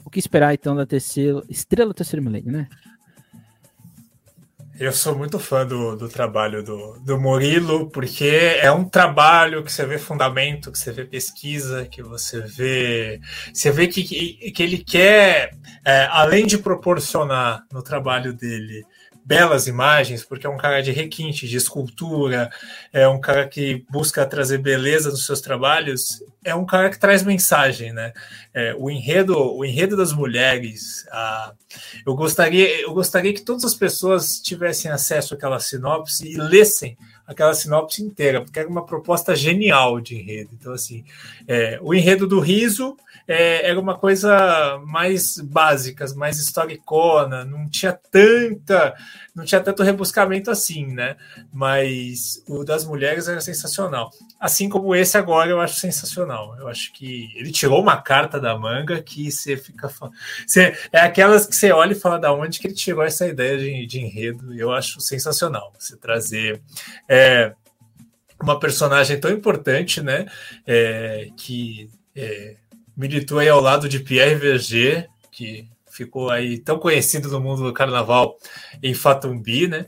O 0.05 0.09
que 0.09 0.19
esperar 0.19 0.53
então 0.53 0.73
da 0.73 0.85
terceira 0.85 1.43
estrela 1.49 1.89
do 1.89 1.93
terceiro 1.93 2.23
milênio, 2.23 2.49
né? 2.49 2.69
Eu 4.79 4.93
sou 4.93 5.13
muito 5.13 5.37
fã 5.37 5.67
do, 5.67 5.97
do 5.97 6.07
trabalho 6.07 6.63
do, 6.63 6.97
do 7.01 7.19
Murilo, 7.19 7.89
porque 7.89 8.57
é 8.61 8.71
um 8.71 8.87
trabalho 8.87 9.61
que 9.61 9.69
você 9.69 9.85
vê 9.85 9.97
fundamento, 9.99 10.71
que 10.71 10.79
você 10.79 10.93
vê 10.93 11.03
pesquisa, 11.03 11.85
que 11.85 12.01
você 12.01 12.39
vê. 12.39 13.19
Você 13.53 13.71
vê 13.71 13.87
que, 13.87 14.51
que 14.51 14.63
ele 14.63 14.77
quer, 14.77 15.51
é, 15.83 16.07
além 16.09 16.45
de 16.45 16.57
proporcionar 16.57 17.65
no 17.73 17.83
trabalho 17.83 18.31
dele 18.31 18.85
belas 19.29 19.67
imagens, 19.67 20.25
porque 20.25 20.47
é 20.47 20.49
um 20.49 20.57
cara 20.57 20.81
de 20.81 20.91
requinte, 20.91 21.47
de 21.47 21.55
escultura, 21.55 22.49
é 22.91 23.07
um 23.07 23.21
cara 23.21 23.47
que 23.47 23.85
busca 23.87 24.25
trazer 24.25 24.57
beleza 24.57 25.11
nos 25.11 25.23
seus 25.23 25.39
trabalhos, 25.39 26.23
é 26.43 26.55
um 26.55 26.65
cara 26.65 26.89
que 26.89 26.97
traz 26.97 27.21
mensagem, 27.21 27.93
né? 27.93 28.11
É, 28.51 28.73
o 28.75 28.89
enredo, 28.89 29.37
o 29.37 29.63
enredo 29.63 29.95
das 29.95 30.11
mulheres. 30.11 31.05
A, 31.11 31.53
eu 32.07 32.15
gostaria, 32.15 32.81
eu 32.81 32.91
gostaria 32.91 33.31
que 33.31 33.43
todas 33.43 33.63
as 33.63 33.75
pessoas 33.75 34.39
tivessem 34.39 34.89
acesso 34.89 35.35
àquela 35.35 35.59
sinopse 35.59 36.27
e 36.27 36.35
lessem 36.35 36.97
aquela 37.29 37.53
sinopse 37.53 38.01
inteira, 38.01 38.41
porque 38.41 38.57
era 38.57 38.67
uma 38.67 38.83
proposta 38.83 39.35
genial 39.35 40.01
de 40.01 40.15
enredo. 40.15 40.49
Então, 40.59 40.73
assim, 40.73 41.05
é, 41.47 41.77
o 41.79 41.93
enredo 41.93 42.25
do 42.25 42.39
riso 42.39 42.97
é, 43.27 43.69
era 43.69 43.79
uma 43.79 43.95
coisa 43.95 44.81
mais 44.87 45.37
básica, 45.37 46.03
mais 46.15 46.39
historicona, 46.39 47.45
não 47.45 47.69
tinha 47.69 47.93
tanta, 47.93 48.95
não 49.39 49.45
tinha 49.45 49.61
tanto 49.61 49.81
rebuscamento 49.81 50.51
assim, 50.51 50.85
né? 50.87 51.15
Mas 51.51 52.43
o 52.47 52.63
das 52.65 52.85
mulheres 52.85 53.27
era 53.29 53.39
sensacional. 53.39 54.11
Assim 54.39 54.67
como 54.67 54.93
esse 54.93 55.17
agora 55.17 55.49
eu 55.49 55.61
acho 55.61 55.79
sensacional. 55.79 56.57
Eu 56.59 56.67
acho 56.67 56.91
que 56.91 57.31
ele 57.35 57.51
tirou 57.51 57.81
uma 57.81 58.01
carta 58.01 58.39
da 58.39 58.57
manga 58.57 59.01
que 59.01 59.31
você 59.31 59.55
fica. 59.55 59.89
Você, 60.45 60.77
é 60.91 60.99
aquelas 60.99 61.45
que 61.45 61.55
você 61.55 61.71
olha 61.71 61.93
e 61.93 61.99
fala 61.99 62.19
da 62.19 62.33
onde 62.33 62.59
que 62.59 62.67
ele 62.67 62.73
tirou 62.73 63.03
essa 63.03 63.25
ideia 63.25 63.57
de, 63.57 63.85
de 63.85 63.99
enredo. 64.01 64.53
Eu 64.53 64.73
acho 64.73 64.99
sensacional 64.99 65.73
você 65.79 65.95
trazer. 65.95 66.61
É, 67.07 67.53
uma 68.41 68.59
personagem 68.59 69.19
tão 69.19 69.31
importante, 69.31 70.01
né? 70.01 70.25
É, 70.65 71.29
que 71.37 71.89
é, 72.15 72.55
militou 72.95 73.39
aí 73.39 73.49
ao 73.49 73.61
lado 73.61 73.87
de 73.87 73.99
Pierre 73.99 74.35
Verger, 74.35 75.09
que 75.31 75.67
ficou 75.99 76.29
aí 76.29 76.57
tão 76.59 76.79
conhecido 76.79 77.29
no 77.29 77.41
mundo 77.41 77.63
do 77.63 77.73
carnaval 77.73 78.37
em 78.81 78.93
Fatumbi, 78.93 79.67
né? 79.67 79.85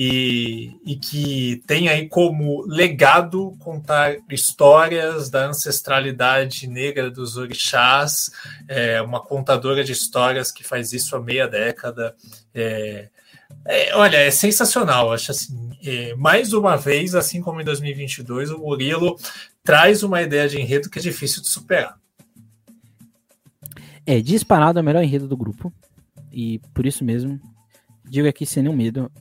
E, 0.00 0.78
e, 0.86 0.94
que 0.94 1.60
tem 1.66 1.88
aí 1.88 2.08
como 2.08 2.64
legado 2.68 3.56
contar 3.58 4.16
histórias 4.30 5.28
da 5.28 5.48
ancestralidade 5.48 6.68
negra 6.68 7.10
dos 7.10 7.36
orixás, 7.36 8.30
é 8.68 9.02
uma 9.02 9.20
contadora 9.20 9.82
de 9.82 9.90
histórias 9.90 10.52
que 10.52 10.62
faz 10.62 10.92
isso 10.92 11.16
há 11.16 11.20
meia 11.20 11.48
década. 11.48 12.14
É, 12.54 13.08
é, 13.64 13.96
olha, 13.96 14.18
é 14.18 14.30
sensacional. 14.30 15.12
Acho 15.12 15.32
assim, 15.32 15.76
é, 15.84 16.14
mais 16.14 16.52
uma 16.52 16.76
vez, 16.76 17.16
assim 17.16 17.40
como 17.40 17.60
em 17.60 17.64
2022, 17.64 18.52
o 18.52 18.58
Murilo 18.58 19.18
traz 19.64 20.04
uma 20.04 20.22
ideia 20.22 20.48
de 20.48 20.60
enredo 20.60 20.88
que 20.88 21.00
é 21.00 21.02
difícil 21.02 21.42
de 21.42 21.48
superar. 21.48 21.98
É 24.10 24.22
disparado 24.22 24.78
é 24.78 24.82
o 24.82 24.84
melhor 24.84 25.04
enredo 25.04 25.28
do 25.28 25.36
grupo. 25.36 25.70
E 26.32 26.60
por 26.72 26.86
isso 26.86 27.04
mesmo, 27.04 27.38
digo 28.08 28.26
aqui 28.26 28.46
sem 28.46 28.62
nenhum 28.62 28.74
medo, 28.74 29.12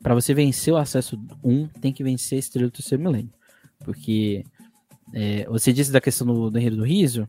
para 0.00 0.14
você 0.14 0.32
vencer 0.32 0.72
o 0.72 0.76
acesso 0.76 1.20
1, 1.42 1.66
tem 1.80 1.92
que 1.92 2.04
vencer 2.04 2.36
a 2.36 2.38
estrela 2.38 2.68
do 2.68 2.72
terceiro 2.72 3.02
milênio. 3.02 3.32
Porque 3.80 4.44
é, 5.12 5.44
você 5.46 5.72
disse 5.72 5.90
da 5.90 6.00
questão 6.00 6.28
do, 6.28 6.48
do 6.48 6.56
enredo 6.56 6.76
do 6.76 6.84
riso, 6.84 7.26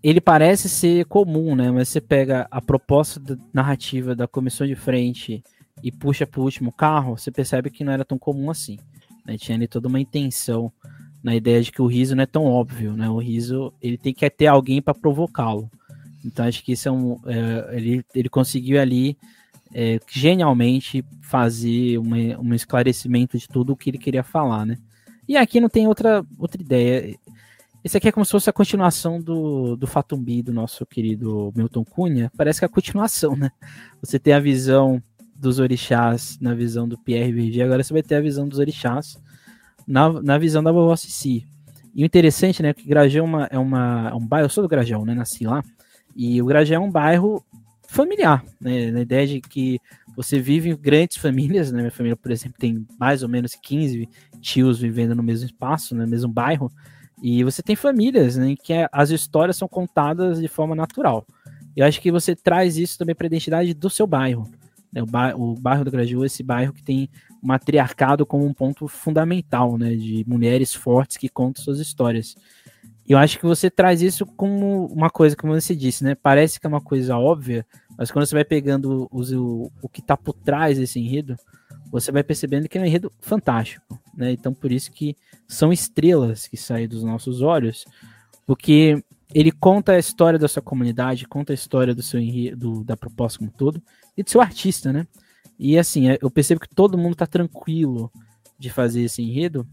ele 0.00 0.20
parece 0.20 0.68
ser 0.68 1.04
comum, 1.06 1.56
né? 1.56 1.68
Mas 1.72 1.88
você 1.88 2.00
pega 2.00 2.46
a 2.48 2.62
proposta 2.62 3.36
narrativa 3.52 4.14
da 4.14 4.28
comissão 4.28 4.68
de 4.68 4.76
frente 4.76 5.42
e 5.82 5.90
puxa 5.90 6.24
para 6.24 6.40
o 6.40 6.44
último 6.44 6.70
carro, 6.70 7.18
você 7.18 7.32
percebe 7.32 7.70
que 7.70 7.82
não 7.82 7.92
era 7.92 8.04
tão 8.04 8.16
comum 8.16 8.52
assim. 8.52 8.78
Né? 9.26 9.36
Tinha 9.36 9.58
ali 9.58 9.66
toda 9.66 9.88
uma 9.88 9.98
intenção 9.98 10.72
na 11.24 11.34
ideia 11.34 11.60
de 11.60 11.72
que 11.72 11.82
o 11.82 11.86
riso 11.88 12.14
não 12.14 12.22
é 12.22 12.26
tão 12.26 12.44
óbvio, 12.44 12.92
né? 12.92 13.10
O 13.10 13.18
riso 13.18 13.74
ele 13.82 13.98
tem 13.98 14.14
que 14.14 14.30
ter 14.30 14.46
alguém 14.46 14.80
para 14.80 14.94
provocá-lo. 14.94 15.68
Então 16.28 16.46
acho 16.46 16.62
que 16.62 16.72
isso 16.72 16.88
é 16.88 16.92
um. 16.92 17.18
É, 17.26 17.76
ele, 17.76 18.04
ele 18.14 18.28
conseguiu 18.28 18.80
ali 18.80 19.16
é, 19.74 19.98
genialmente 20.08 21.04
fazer 21.22 21.98
uma, 21.98 22.16
um 22.38 22.54
esclarecimento 22.54 23.36
de 23.36 23.48
tudo 23.48 23.72
o 23.72 23.76
que 23.76 23.90
ele 23.90 23.98
queria 23.98 24.22
falar, 24.22 24.64
né? 24.64 24.78
E 25.26 25.36
aqui 25.36 25.60
não 25.60 25.68
tem 25.68 25.86
outra, 25.86 26.24
outra 26.38 26.60
ideia. 26.60 27.16
Esse 27.82 27.96
aqui 27.96 28.08
é 28.08 28.12
como 28.12 28.24
se 28.24 28.32
fosse 28.32 28.50
a 28.50 28.52
continuação 28.52 29.20
do, 29.20 29.76
do 29.76 29.86
Fatumbi, 29.86 30.42
do 30.42 30.52
nosso 30.52 30.84
querido 30.86 31.52
Milton 31.54 31.84
Cunha. 31.84 32.30
Parece 32.36 32.60
que 32.60 32.64
é 32.64 32.66
a 32.66 32.70
continuação, 32.70 33.36
né? 33.36 33.50
Você 34.02 34.18
tem 34.18 34.34
a 34.34 34.40
visão 34.40 35.02
dos 35.34 35.58
orixás 35.58 36.38
na 36.40 36.54
visão 36.54 36.88
do 36.88 36.98
Pierre 36.98 37.32
Verger, 37.32 37.64
agora 37.64 37.82
você 37.82 37.92
vai 37.92 38.02
ter 38.02 38.16
a 38.16 38.20
visão 38.20 38.48
dos 38.48 38.58
orixás 38.58 39.16
na, 39.86 40.20
na 40.20 40.36
visão 40.36 40.62
da 40.62 40.72
vovó 40.72 40.96
Cici. 40.96 41.46
E 41.94 42.02
o 42.02 42.06
interessante, 42.06 42.62
né, 42.62 42.74
que 42.74 42.86
Grajão 42.86 43.24
é, 43.24 43.28
uma, 43.28 43.44
é, 43.52 43.58
uma, 43.58 44.08
é 44.10 44.14
um 44.14 44.26
bairro, 44.26 44.46
eu 44.46 44.50
sou 44.50 44.62
do 44.62 44.68
Grajão, 44.68 45.04
né, 45.04 45.14
nasci 45.14 45.44
lá, 45.44 45.62
e 46.14 46.40
o 46.42 46.46
Grajão 46.46 46.76
é 46.76 46.86
um 46.86 46.90
bairro 46.90 47.44
familiar, 47.88 48.44
né, 48.60 48.90
na 48.90 49.00
ideia 49.00 49.26
de 49.26 49.40
que 49.40 49.80
você 50.14 50.38
vive 50.38 50.68
em 50.68 50.76
grandes 50.76 51.16
famílias, 51.16 51.72
né, 51.72 51.78
minha 51.78 51.90
família, 51.90 52.16
por 52.16 52.30
exemplo, 52.30 52.58
tem 52.58 52.86
mais 52.98 53.22
ou 53.22 53.28
menos 53.28 53.54
15 53.54 54.08
tios 54.40 54.78
vivendo 54.78 55.14
no 55.14 55.22
mesmo 55.22 55.46
espaço, 55.46 55.94
né, 55.94 56.04
no 56.04 56.10
mesmo 56.10 56.30
bairro, 56.30 56.70
e 57.22 57.42
você 57.42 57.62
tem 57.62 57.74
famílias, 57.74 58.36
né, 58.36 58.54
que 58.62 58.72
é, 58.72 58.88
as 58.92 59.10
histórias 59.10 59.56
são 59.56 59.66
contadas 59.66 60.40
de 60.40 60.48
forma 60.48 60.74
natural. 60.74 61.26
Eu 61.74 61.86
acho 61.86 62.00
que 62.00 62.12
você 62.12 62.36
traz 62.36 62.76
isso 62.76 62.98
também 62.98 63.14
para 63.14 63.26
a 63.26 63.28
identidade 63.28 63.72
do 63.72 63.88
seu 63.88 64.06
bairro. 64.06 64.50
Né, 64.92 65.02
o 65.36 65.54
bairro 65.54 65.84
do 65.84 65.90
Grajaú 65.90 66.24
é 66.24 66.26
esse 66.26 66.42
bairro 66.42 66.72
que 66.72 66.82
tem 66.82 67.08
o 67.42 67.46
matriarcado 67.46 68.26
como 68.26 68.44
um 68.44 68.52
ponto 68.52 68.86
fundamental, 68.88 69.78
né, 69.78 69.94
de 69.94 70.24
mulheres 70.26 70.74
fortes 70.74 71.16
que 71.16 71.28
contam 71.28 71.62
suas 71.62 71.78
histórias. 71.78 72.36
E 73.08 73.12
eu 73.12 73.18
acho 73.18 73.38
que 73.38 73.46
você 73.46 73.70
traz 73.70 74.02
isso 74.02 74.26
como 74.26 74.84
uma 74.86 75.08
coisa, 75.08 75.34
como 75.34 75.58
você 75.58 75.74
disse, 75.74 76.04
né, 76.04 76.14
parece 76.14 76.60
que 76.60 76.66
é 76.66 76.68
uma 76.68 76.80
coisa 76.80 77.16
óbvia, 77.16 77.64
mas 77.96 78.10
quando 78.10 78.26
você 78.26 78.34
vai 78.34 78.44
pegando 78.44 79.08
o, 79.10 79.22
o, 79.22 79.72
o 79.80 79.88
que 79.88 80.00
está 80.00 80.14
por 80.14 80.34
trás 80.34 80.76
desse 80.76 81.00
enredo, 81.00 81.34
você 81.90 82.12
vai 82.12 82.22
percebendo 82.22 82.68
que 82.68 82.76
é 82.76 82.80
um 82.82 82.84
enredo 82.84 83.10
fantástico, 83.18 83.98
né? 84.14 84.30
Então 84.32 84.52
por 84.52 84.70
isso 84.70 84.92
que 84.92 85.16
são 85.46 85.72
estrelas 85.72 86.46
que 86.46 86.56
saem 86.56 86.86
dos 86.86 87.02
nossos 87.02 87.40
olhos, 87.40 87.86
porque 88.46 89.02
ele 89.34 89.52
conta 89.52 89.92
a 89.92 89.98
história 89.98 90.38
da 90.38 90.46
sua 90.46 90.60
comunidade, 90.62 91.26
conta 91.26 91.52
a 91.52 91.54
história 91.54 91.94
do 91.94 92.02
seu 92.02 92.20
enredo, 92.20 92.84
da 92.84 92.94
proposta 92.94 93.38
como 93.38 93.50
todo 93.50 93.82
e 94.18 94.22
do 94.22 94.28
seu 94.28 94.42
artista, 94.42 94.92
né? 94.92 95.06
E 95.58 95.78
assim, 95.78 96.10
é, 96.10 96.18
eu 96.20 96.30
percebo 96.30 96.60
que 96.60 96.68
todo 96.68 96.98
mundo 96.98 97.16
tá 97.16 97.26
tranquilo 97.26 98.12
de 98.58 98.68
fazer 98.68 99.02
esse 99.02 99.22
enredo, 99.22 99.66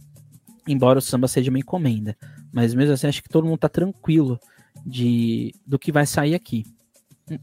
embora 0.65 0.99
o 0.99 1.01
samba 1.01 1.27
seja 1.27 1.49
uma 1.49 1.59
encomenda. 1.59 2.15
Mas 2.55 2.73
mesmo 2.73 2.93
assim, 2.93 3.07
acho 3.07 3.21
que 3.21 3.27
todo 3.27 3.45
mundo 3.45 3.57
tá 3.57 3.67
tranquilo 3.67 4.39
de 4.85 5.53
do 5.67 5.77
que 5.77 5.91
vai 5.91 6.05
sair 6.05 6.33
aqui. 6.33 6.63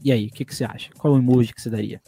E 0.03 0.11
aí, 0.11 0.25
o 0.25 0.31
que, 0.31 0.43
que 0.43 0.55
você 0.55 0.63
acha? 0.63 0.89
Qual 0.97 1.13
o 1.13 1.17
emoji 1.19 1.53
que 1.53 1.61
você 1.61 1.69
daria? 1.69 2.01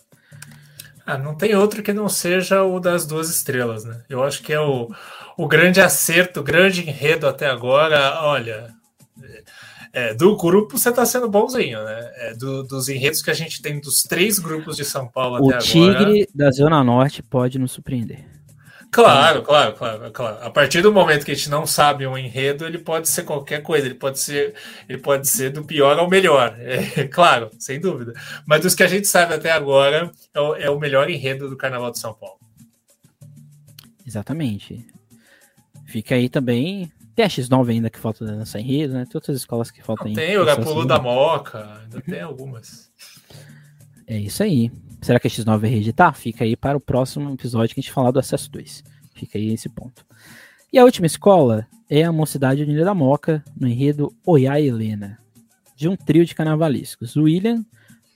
Ah, 1.05 1.15
não 1.15 1.35
tem 1.35 1.53
outro 1.53 1.83
que 1.83 1.93
não 1.93 2.09
seja 2.09 2.63
o 2.63 2.79
das 2.79 3.05
duas 3.05 3.29
estrelas, 3.29 3.85
né? 3.85 4.03
Eu 4.09 4.23
acho 4.23 4.41
que 4.41 4.51
é 4.51 4.59
o, 4.59 4.89
o 5.37 5.47
grande 5.47 5.79
acerto, 5.79 6.39
o 6.39 6.43
grande 6.43 6.81
enredo 6.81 7.27
até 7.27 7.45
agora. 7.45 8.23
Olha, 8.23 8.73
é, 9.93 10.15
do 10.15 10.35
grupo 10.35 10.75
você 10.75 10.89
está 10.89 11.05
sendo 11.05 11.29
bonzinho, 11.29 11.83
né? 11.83 12.11
É, 12.15 12.33
do, 12.33 12.63
dos 12.63 12.89
enredos 12.89 13.21
que 13.21 13.29
a 13.29 13.35
gente 13.35 13.61
tem 13.61 13.79
dos 13.79 14.01
três 14.01 14.39
grupos 14.39 14.77
de 14.77 14.83
São 14.83 15.07
Paulo 15.07 15.35
o 15.45 15.53
até 15.53 15.57
agora. 15.57 16.01
O 16.01 16.05
Tigre 16.07 16.29
da 16.33 16.49
Zona 16.49 16.83
Norte 16.83 17.21
pode 17.21 17.59
nos 17.59 17.71
surpreender. 17.71 18.34
Claro, 18.95 19.41
claro, 19.43 19.73
claro, 19.73 20.09
claro. 20.09 20.37
A 20.41 20.49
partir 20.49 20.81
do 20.81 20.89
momento 20.89 21.25
que 21.25 21.31
a 21.33 21.35
gente 21.35 21.49
não 21.49 21.65
sabe 21.65 22.07
um 22.07 22.17
enredo, 22.17 22.65
ele 22.65 22.77
pode 22.77 23.09
ser 23.09 23.23
qualquer 23.23 23.61
coisa, 23.61 23.85
ele 23.85 23.95
pode 23.95 24.17
ser, 24.17 24.55
ele 24.87 24.99
pode 24.99 25.27
ser 25.27 25.49
do 25.49 25.65
pior 25.65 25.99
ao 25.99 26.09
melhor. 26.09 26.55
É, 26.65 27.05
claro, 27.07 27.49
sem 27.59 27.79
dúvida. 27.79 28.13
Mas 28.45 28.61
dos 28.61 28.73
que 28.73 28.83
a 28.83 28.87
gente 28.87 29.05
sabe 29.07 29.33
até 29.33 29.51
agora, 29.51 30.11
é 30.33 30.39
o, 30.39 30.55
é 30.55 30.69
o 30.69 30.79
melhor 30.79 31.09
enredo 31.09 31.49
do 31.49 31.57
Carnaval 31.57 31.91
de 31.91 31.99
São 31.99 32.13
Paulo. 32.13 32.39
Exatamente. 34.07 34.85
Fica 35.85 36.15
aí 36.15 36.29
também 36.29 36.89
tem 37.15 37.25
a 37.25 37.29
X9 37.29 37.69
ainda 37.69 37.89
que 37.89 37.99
falta 37.99 38.25
nessa 38.25 38.59
enredo, 38.59 38.93
né? 38.93 39.05
Tem 39.05 39.15
outras 39.15 39.37
escolas 39.37 39.71
que 39.71 39.83
faltam 39.83 40.07
ainda. 40.07 40.21
Tem 40.21 40.37
o 40.37 40.45
Gapulo 40.45 40.85
da 40.85 40.99
Moca, 40.99 41.81
ainda 41.81 42.01
tem 42.01 42.21
algumas. 42.21 42.91
É 44.07 44.17
isso 44.17 44.41
aí. 44.43 44.71
Será 45.05 45.19
que 45.19 45.27
a 45.27 45.29
X9 45.29 45.59
vai? 45.59 46.13
Fica 46.15 46.43
aí 46.43 46.55
para 46.55 46.75
o 46.75 46.81
próximo 46.81 47.31
episódio 47.31 47.75
que 47.75 47.79
a 47.79 47.83
gente 47.83 47.93
falar 47.93 48.09
do 48.09 48.17
Acesso 48.17 48.49
2. 48.49 48.83
Fica 49.13 49.37
aí 49.37 49.53
esse 49.53 49.69
ponto. 49.69 50.03
E 50.73 50.79
a 50.79 50.83
última 50.83 51.05
escola 51.05 51.67
é 51.87 52.03
a 52.03 52.11
Mocidade 52.11 52.63
Unida 52.63 52.83
da 52.83 52.95
Moca, 52.95 53.43
no 53.55 53.67
enredo 53.67 54.11
Oiá 54.25 54.59
Helena, 54.59 55.19
de 55.75 55.87
um 55.87 55.95
trio 55.95 56.25
de 56.25 56.33
carnavalescos, 56.33 57.15
o 57.15 57.25
William, 57.25 57.63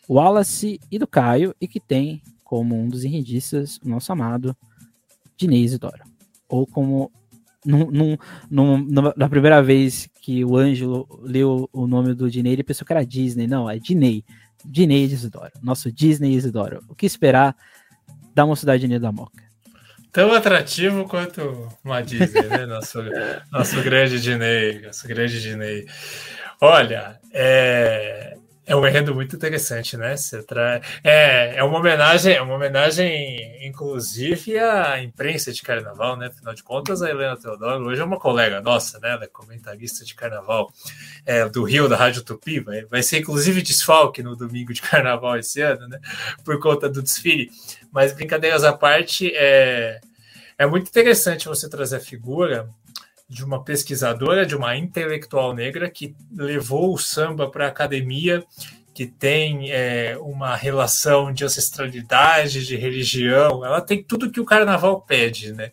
Wallace 0.10 0.80
e 0.90 0.98
do 0.98 1.06
Caio, 1.06 1.54
e 1.62 1.68
que 1.68 1.80
tem 1.80 2.24
como 2.44 2.76
um 2.76 2.90
dos 2.90 3.06
enredistas 3.06 3.78
o 3.86 3.88
nosso 3.88 4.12
amado 4.12 4.58
Dinei 5.38 5.62
Isidoro. 5.62 6.02
Ou 6.50 6.66
como 6.66 7.12
na 9.16 9.30
primeira 9.30 9.62
vez 9.62 10.10
que 10.24 10.44
o 10.44 10.58
Ângelo 10.58 11.08
leu 11.22 11.70
o 11.72 11.86
nome 11.86 12.16
do 12.16 12.32
Dinei, 12.32 12.54
ele 12.54 12.64
pensou 12.64 12.84
que 12.84 12.92
era 12.92 13.06
Disney. 13.06 13.46
Não, 13.46 13.70
é 13.70 13.78
Dinei. 13.78 14.24
Dinei 14.66 15.04
Isidoro. 15.04 15.52
Nosso 15.62 15.92
Disney 15.92 16.34
Isidoro. 16.34 16.84
O 16.88 16.96
que 16.96 17.06
esperar 17.06 17.56
da 18.34 18.46
Mocidade 18.46 18.86
Unida 18.86 19.02
da 19.02 19.12
Moca? 19.12 19.44
Tão 20.12 20.34
atrativo 20.34 21.08
quanto 21.08 21.70
uma 21.84 22.02
Disney, 22.02 22.42
né? 22.44 22.66
Nosso, 22.68 23.00
nosso 23.52 23.82
grande 23.84 24.20
Dinei. 24.20 24.82
Nosso 24.82 25.08
grande 25.08 25.40
Dinei. 25.42 25.86
Olha, 26.60 27.20
é, 27.32 28.38
é 28.70 28.76
um 28.76 28.86
enredo 28.86 29.16
muito 29.16 29.36
interessante, 29.36 29.98
né? 29.98 30.16
Você 30.16 30.44
tra... 30.44 30.80
é, 31.04 31.56
é 31.56 31.64
uma 31.64 31.80
homenagem, 31.80 32.36
é 32.36 32.42
uma 32.42 32.54
homenagem, 32.54 33.66
inclusive, 33.66 34.60
à 34.60 35.02
imprensa 35.02 35.52
de 35.52 35.64
carnaval, 35.64 36.16
né? 36.16 36.28
Afinal 36.28 36.54
de 36.54 36.62
contas, 36.62 37.02
a 37.02 37.10
Helena 37.10 37.36
Teodoro 37.36 37.88
hoje 37.88 38.00
é 38.00 38.04
uma 38.04 38.20
colega 38.20 38.62
nossa, 38.62 39.00
né? 39.00 39.10
Ela 39.10 39.24
é 39.24 39.28
comentarista 39.28 40.06
de 40.06 40.14
carnaval 40.14 40.72
é, 41.26 41.50
do 41.50 41.64
Rio, 41.64 41.90
da 41.90 41.98
Rádio 41.98 42.22
Tupi. 42.22 42.60
Vai, 42.60 42.86
vai 42.86 43.02
ser, 43.02 43.18
inclusive, 43.18 43.64
desfalque 43.64 44.22
no 44.22 44.36
domingo 44.36 44.72
de 44.72 44.84
carnaval 44.84 45.40
esse 45.40 45.60
ano, 45.62 45.88
né? 45.88 46.00
Por 46.46 46.60
conta 46.60 46.88
do 46.88 47.02
desfile. 47.02 47.50
Mas, 47.92 48.14
brincadeiras 48.14 48.64
à 48.64 48.72
parte, 48.72 49.32
é, 49.34 50.00
é 50.60 50.68
muito 50.68 50.90
interessante 50.90 51.48
você 51.48 51.68
trazer 51.68 51.96
a 51.96 52.00
figura 52.00 52.70
de 53.30 53.46
uma 53.46 53.64
pesquisadora, 53.64 54.46
de 54.46 54.56
uma 54.56 54.76
intelectual 54.76 55.54
negra 55.54 55.90
que 55.90 56.16
levou 56.36 56.94
o 56.94 56.98
samba 56.98 57.50
para 57.50 57.66
a 57.66 57.70
academia, 57.70 58.44
que 58.94 59.06
tem 59.06 59.72
é, 59.72 60.18
uma 60.20 60.56
relação 60.56 61.32
de 61.32 61.46
ancestralidade, 61.46 62.66
de 62.66 62.76
religião, 62.76 63.64
ela 63.64 63.80
tem 63.80 64.04
tudo 64.04 64.32
que 64.32 64.42
o 64.42 64.46
carnaval 64.46 65.02
pede, 65.02 65.54
né? 65.54 65.72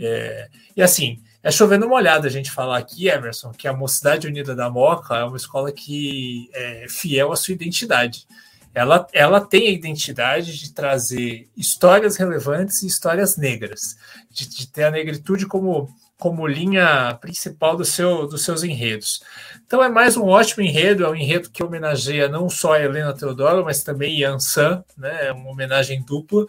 É, 0.00 0.48
e 0.74 0.82
assim, 0.82 1.20
é 1.42 1.50
chovendo 1.50 1.86
uma 1.86 1.94
olhada 1.94 2.26
a 2.26 2.30
gente 2.30 2.50
falar 2.50 2.78
aqui, 2.78 3.06
Emerson, 3.06 3.52
que 3.52 3.68
a 3.68 3.72
Mocidade 3.72 4.26
Unida 4.26 4.56
da 4.56 4.70
Moca 4.70 5.14
é 5.14 5.24
uma 5.24 5.36
escola 5.36 5.70
que 5.70 6.48
é 6.54 6.86
fiel 6.88 7.30
à 7.30 7.36
sua 7.36 7.52
identidade. 7.52 8.26
Ela, 8.74 9.06
ela 9.12 9.40
tem 9.40 9.68
a 9.68 9.70
identidade 9.70 10.58
de 10.58 10.72
trazer 10.72 11.46
histórias 11.56 12.16
relevantes 12.16 12.82
e 12.82 12.86
histórias 12.86 13.36
negras, 13.36 13.96
de, 14.30 14.48
de 14.48 14.66
ter 14.66 14.84
a 14.84 14.90
negritude 14.90 15.46
como 15.46 15.94
como 16.24 16.46
linha 16.46 17.18
principal 17.20 17.76
do 17.76 17.84
seu, 17.84 18.26
dos 18.26 18.42
seus 18.42 18.64
enredos. 18.64 19.22
Então 19.66 19.84
é 19.84 19.90
mais 19.90 20.16
um 20.16 20.24
ótimo 20.24 20.64
enredo, 20.64 21.04
é 21.04 21.10
um 21.10 21.14
enredo 21.14 21.50
que 21.50 21.62
homenageia 21.62 22.30
não 22.30 22.48
só 22.48 22.72
a 22.72 22.80
Helena 22.80 23.12
Teodoro, 23.12 23.62
mas 23.62 23.82
também 23.82 24.20
Yansan, 24.20 24.82
né? 24.96 25.26
É 25.26 25.32
uma 25.34 25.50
homenagem 25.50 26.02
dupla. 26.02 26.46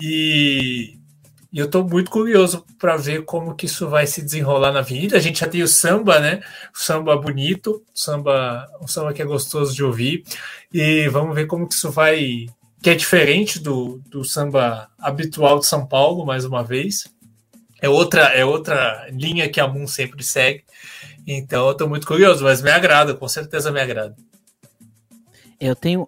E, 0.00 0.96
e 1.52 1.58
eu 1.58 1.66
estou 1.66 1.82
muito 1.82 2.08
curioso 2.08 2.64
para 2.78 2.96
ver 2.96 3.24
como 3.24 3.56
que 3.56 3.66
isso 3.66 3.88
vai 3.88 4.06
se 4.06 4.22
desenrolar 4.22 4.70
na 4.70 4.78
avenida. 4.78 5.16
A 5.16 5.20
gente 5.20 5.40
já 5.40 5.48
tem 5.48 5.60
o 5.60 5.66
samba, 5.66 6.20
né? 6.20 6.40
O 6.72 6.78
samba 6.78 7.16
bonito, 7.16 7.82
o 7.92 7.98
samba, 7.98 8.64
um 8.80 8.86
samba 8.86 9.12
que 9.12 9.22
é 9.22 9.24
gostoso 9.24 9.74
de 9.74 9.82
ouvir. 9.82 10.22
E 10.72 11.08
vamos 11.08 11.34
ver 11.34 11.48
como 11.48 11.66
que 11.66 11.74
isso 11.74 11.90
vai. 11.90 12.46
Que 12.80 12.90
é 12.90 12.94
diferente 12.94 13.58
do, 13.58 14.00
do 14.06 14.22
samba 14.22 14.88
habitual 14.96 15.58
de 15.58 15.66
São 15.66 15.84
Paulo, 15.84 16.24
mais 16.24 16.44
uma 16.44 16.62
vez 16.62 17.15
é 17.80 17.88
outra, 17.88 18.22
é 18.28 18.44
outra 18.44 19.06
linha 19.10 19.48
que 19.48 19.60
a 19.60 19.68
Moon 19.68 19.86
sempre 19.86 20.22
segue. 20.22 20.64
Então 21.26 21.66
eu 21.66 21.72
estou 21.72 21.88
muito 21.88 22.06
curioso, 22.06 22.44
mas 22.44 22.62
me 22.62 22.70
agrada, 22.70 23.14
com 23.14 23.28
certeza 23.28 23.70
me 23.70 23.80
agrada. 23.80 24.14
Eu 25.60 25.74
tenho 25.74 26.06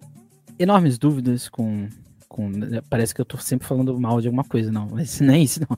enormes 0.57 0.97
dúvidas 0.97 1.49
com. 1.49 1.87
com 2.27 2.51
parece 2.89 3.13
que 3.13 3.21
eu 3.21 3.23
estou 3.23 3.39
sempre 3.39 3.67
falando 3.67 3.99
mal 3.99 4.21
de 4.21 4.27
alguma 4.27 4.43
coisa, 4.43 4.71
não, 4.71 4.87
mas 4.89 5.19
não 5.21 5.33
é 5.33 5.39
isso, 5.39 5.61
não. 5.67 5.77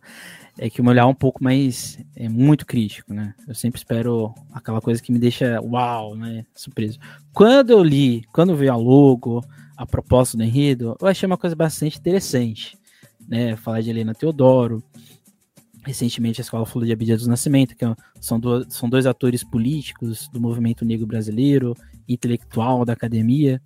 É 0.57 0.69
que 0.69 0.81
o 0.81 0.83
meu 0.83 0.91
olhar 0.91 1.03
é 1.03 1.05
um 1.05 1.15
pouco 1.15 1.43
mais. 1.43 1.97
é 2.15 2.29
muito 2.29 2.65
crítico, 2.65 3.13
né? 3.13 3.33
Eu 3.47 3.55
sempre 3.55 3.79
espero 3.79 4.33
aquela 4.53 4.81
coisa 4.81 5.01
que 5.01 5.11
me 5.11 5.19
deixa 5.19 5.59
uau, 5.61 6.15
né? 6.15 6.45
Surpreso. 6.53 6.99
Quando 7.33 7.71
eu 7.71 7.83
li, 7.83 8.23
quando 8.33 8.55
vi 8.55 8.69
a 8.69 8.75
logo, 8.75 9.43
a 9.75 9.85
proposta 9.85 10.37
do 10.37 10.43
enredo, 10.43 10.95
eu 11.01 11.07
achei 11.07 11.25
uma 11.25 11.37
coisa 11.37 11.55
bastante 11.55 11.97
interessante, 11.97 12.77
né? 13.27 13.55
Falar 13.55 13.81
de 13.81 13.89
Helena 13.89 14.13
Teodoro, 14.13 14.83
Recentemente 15.83 16.39
a 16.39 16.43
escola 16.43 16.65
falou 16.65 16.85
de 16.85 16.93
Abdias 16.93 17.23
do 17.23 17.29
Nascimento, 17.29 17.75
que 17.75 17.83
é 17.83 17.95
são, 18.19 18.39
do, 18.39 18.71
são 18.71 18.87
dois 18.87 19.07
atores 19.07 19.43
políticos 19.43 20.27
do 20.29 20.39
movimento 20.39 20.85
negro 20.85 21.07
brasileiro, 21.07 21.75
intelectual 22.07 22.85
da 22.85 22.93
academia. 22.93 23.59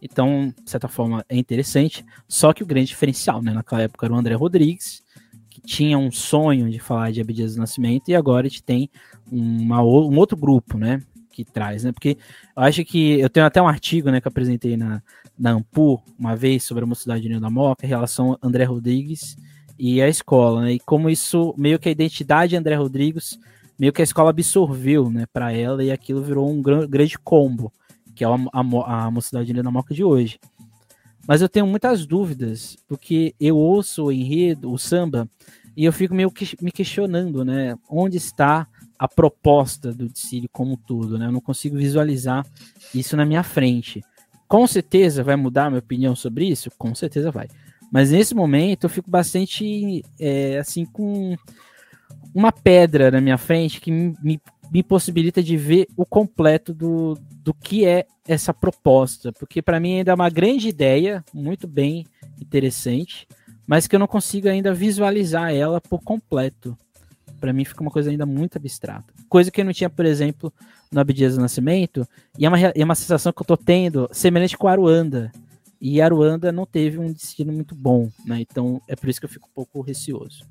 Então, 0.00 0.52
de 0.64 0.68
certa 0.68 0.88
forma, 0.88 1.24
é 1.28 1.36
interessante. 1.36 2.04
Só 2.26 2.52
que 2.52 2.64
o 2.64 2.66
grande 2.66 2.88
diferencial, 2.88 3.40
né? 3.40 3.52
Naquela 3.52 3.82
época 3.82 4.06
era 4.06 4.12
o 4.12 4.16
André 4.16 4.34
Rodrigues, 4.34 5.04
que 5.48 5.60
tinha 5.60 5.96
um 5.96 6.10
sonho 6.10 6.68
de 6.68 6.80
falar 6.80 7.12
de 7.12 7.20
Abdias 7.20 7.54
do 7.54 7.60
Nascimento, 7.60 8.08
e 8.08 8.16
agora 8.16 8.46
a 8.46 8.50
gente 8.50 8.64
tem 8.64 8.90
uma, 9.30 9.80
um 9.80 10.16
outro 10.18 10.36
grupo, 10.36 10.76
né? 10.76 11.00
Que 11.30 11.44
traz, 11.44 11.84
né? 11.84 11.92
Porque 11.92 12.18
eu 12.56 12.62
acho 12.64 12.84
que 12.84 13.20
eu 13.20 13.30
tenho 13.30 13.46
até 13.46 13.62
um 13.62 13.68
artigo, 13.68 14.10
né, 14.10 14.20
que 14.20 14.26
eu 14.26 14.30
apresentei 14.30 14.76
na, 14.76 15.00
na 15.38 15.52
Ampu 15.52 16.02
uma 16.18 16.34
vez 16.34 16.64
sobre 16.64 16.82
a 16.82 16.86
mocidade 16.86 17.26
de 17.26 17.40
da 17.40 17.48
Moca, 17.48 17.86
em 17.86 17.88
relação 17.88 18.32
a 18.32 18.46
André 18.46 18.64
Rodrigues 18.64 19.36
e 19.78 20.00
a 20.02 20.08
escola, 20.08 20.62
né? 20.62 20.72
E 20.74 20.80
como 20.80 21.10
isso, 21.10 21.54
meio 21.56 21.78
que 21.78 21.88
a 21.88 21.92
identidade 21.92 22.50
de 22.50 22.56
André 22.56 22.74
Rodrigues, 22.76 23.38
meio 23.78 23.92
que 23.92 24.02
a 24.02 24.04
escola 24.04 24.30
absorveu, 24.30 25.10
né, 25.10 25.26
para 25.32 25.52
ela, 25.52 25.82
e 25.82 25.90
aquilo 25.90 26.22
virou 26.22 26.50
um 26.50 26.62
grande 26.62 27.18
combo 27.18 27.72
que 28.14 28.24
é 28.24 28.26
a, 28.26 28.30
a, 28.52 29.06
a 29.06 29.10
Mocidade 29.10 29.52
da 29.52 29.70
Moca 29.70 29.94
de 29.94 30.04
hoje. 30.04 30.38
Mas 31.26 31.40
eu 31.40 31.48
tenho 31.48 31.66
muitas 31.66 32.04
dúvidas, 32.04 32.76
porque 32.88 33.34
eu 33.38 33.56
ouço 33.56 34.04
o 34.04 34.12
enredo, 34.12 34.72
o 34.72 34.78
samba, 34.78 35.28
e 35.76 35.84
eu 35.84 35.92
fico 35.92 36.14
meio 36.14 36.30
que 36.30 36.56
me 36.60 36.72
questionando, 36.72 37.44
né? 37.44 37.76
Onde 37.88 38.16
está 38.16 38.66
a 38.98 39.08
proposta 39.08 39.92
do 39.92 40.08
Dicílio 40.08 40.48
como 40.52 40.76
tudo, 40.76 41.18
né? 41.18 41.26
Eu 41.26 41.32
não 41.32 41.40
consigo 41.40 41.76
visualizar 41.76 42.44
isso 42.94 43.16
na 43.16 43.24
minha 43.24 43.42
frente. 43.42 44.02
Com 44.48 44.66
certeza 44.66 45.22
vai 45.22 45.36
mudar 45.36 45.70
minha 45.70 45.78
opinião 45.78 46.14
sobre 46.14 46.46
isso? 46.46 46.70
Com 46.76 46.94
certeza 46.94 47.30
vai. 47.30 47.48
Mas 47.92 48.10
nesse 48.10 48.34
momento 48.34 48.84
eu 48.84 48.90
fico 48.90 49.10
bastante, 49.10 50.02
é, 50.18 50.58
assim, 50.58 50.86
com 50.86 51.36
uma 52.34 52.50
pedra 52.50 53.10
na 53.10 53.20
minha 53.20 53.36
frente 53.36 53.80
que 53.80 53.90
me, 53.90 54.40
me 54.72 54.82
possibilita 54.82 55.42
de 55.42 55.54
ver 55.58 55.86
o 55.94 56.06
completo 56.06 56.72
do, 56.72 57.18
do 57.30 57.52
que 57.52 57.84
é 57.84 58.06
essa 58.26 58.54
proposta, 58.54 59.30
porque 59.32 59.60
para 59.60 59.78
mim 59.78 59.98
ainda 59.98 60.12
é 60.12 60.14
uma 60.14 60.30
grande 60.30 60.68
ideia, 60.68 61.22
muito 61.34 61.68
bem 61.68 62.06
interessante, 62.40 63.28
mas 63.66 63.86
que 63.86 63.94
eu 63.94 64.00
não 64.00 64.06
consigo 64.06 64.48
ainda 64.48 64.72
visualizar 64.72 65.52
ela 65.52 65.78
por 65.78 66.02
completo. 66.02 66.76
Para 67.38 67.52
mim 67.52 67.64
fica 67.64 67.82
uma 67.82 67.90
coisa 67.90 68.10
ainda 68.10 68.24
muito 68.24 68.56
abstrata. 68.56 69.12
Coisa 69.28 69.50
que 69.50 69.60
eu 69.60 69.64
não 69.64 69.72
tinha, 69.72 69.90
por 69.90 70.06
exemplo, 70.06 70.50
no 70.90 71.00
Abdias 71.00 71.34
do 71.34 71.42
Nascimento, 71.42 72.08
e 72.38 72.46
é 72.46 72.48
uma, 72.48 72.58
é 72.58 72.84
uma 72.84 72.94
sensação 72.94 73.32
que 73.32 73.42
eu 73.42 73.46
tô 73.46 73.56
tendo 73.56 74.08
semelhante 74.12 74.56
com 74.56 74.68
Aruanda. 74.68 75.30
E 75.84 76.00
Aruanda 76.00 76.52
não 76.52 76.64
teve 76.64 76.96
um 76.96 77.12
destino 77.12 77.52
muito 77.52 77.74
bom, 77.74 78.08
né? 78.24 78.38
Então 78.40 78.80
é 78.86 78.94
por 78.94 79.08
isso 79.08 79.18
que 79.18 79.26
eu 79.26 79.30
fico 79.30 79.48
um 79.48 79.52
pouco 79.52 79.80
receoso. 79.80 80.46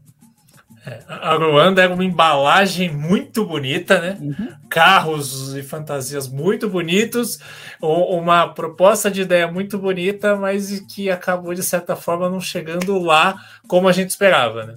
É, 0.86 1.00
a 1.08 1.36
Ruanda 1.36 1.82
é 1.82 1.88
uma 1.88 2.04
embalagem 2.04 2.94
muito 2.94 3.46
bonita, 3.46 4.02
né? 4.02 4.18
Uhum. 4.20 4.50
Carros 4.68 5.56
e 5.56 5.64
fantasias 5.64 6.28
muito 6.28 6.68
bonitos, 6.70 7.40
uma 7.82 8.50
proposta 8.50 9.10
de 9.10 9.22
ideia 9.22 9.50
muito 9.50 9.78
bonita, 9.78 10.36
mas 10.36 10.82
que 10.82 11.10
acabou 11.10 11.54
de 11.54 11.64
certa 11.64 11.96
forma 11.96 12.30
não 12.30 12.42
chegando 12.42 13.00
lá 13.00 13.42
como 13.70 13.88
a 13.88 13.94
gente 13.94 14.10
esperava, 14.10 14.66
né? 14.66 14.76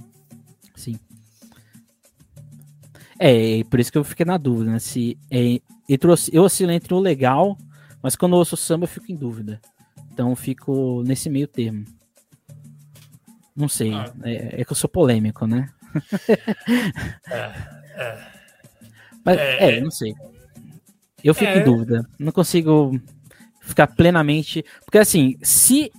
Sim. 0.77 1.01
É, 3.19 3.65
por 3.69 3.81
isso 3.81 3.91
que 3.91 3.99
eu 3.99 4.05
fiquei 4.05 4.25
na 4.25 4.37
dúvida, 4.37 4.71
né? 4.71 4.79
Se 4.79 5.19
é, 5.29 5.59
eu 5.89 6.43
oscilo 6.43 6.71
entre 6.71 6.95
o 6.95 7.01
legal, 7.01 7.59
mas 8.01 8.15
quando 8.15 8.35
eu 8.35 8.39
ouço 8.39 8.57
samba 8.57 8.85
eu 8.85 8.89
fico 8.89 9.11
em 9.11 9.17
dúvida. 9.17 9.61
Então 10.15 10.31
eu 10.31 10.37
fico 10.37 11.03
nesse 11.03 11.29
meio 11.29 11.49
termo. 11.49 11.85
Não 13.55 13.69
sei, 13.69 13.93
ah. 13.93 14.13
é, 14.23 14.61
é 14.61 14.65
que 14.65 14.71
eu 14.71 14.77
sou 14.77 14.89
polêmico, 14.89 15.45
né? 15.45 15.69
é, 17.29 17.53
é. 17.97 18.27
Mas, 19.25 19.39
é, 19.39 19.77
é, 19.77 19.81
não 19.81 19.91
sei. 19.91 20.15
Eu 21.23 21.35
fico 21.35 21.51
em 21.51 21.61
é. 21.61 21.65
dúvida. 21.65 22.09
Não 22.17 22.31
consigo 22.31 22.97
ficar 23.61 23.89
plenamente. 23.89 24.65
Porque, 24.85 24.99
assim, 24.99 25.37
se 25.43 25.91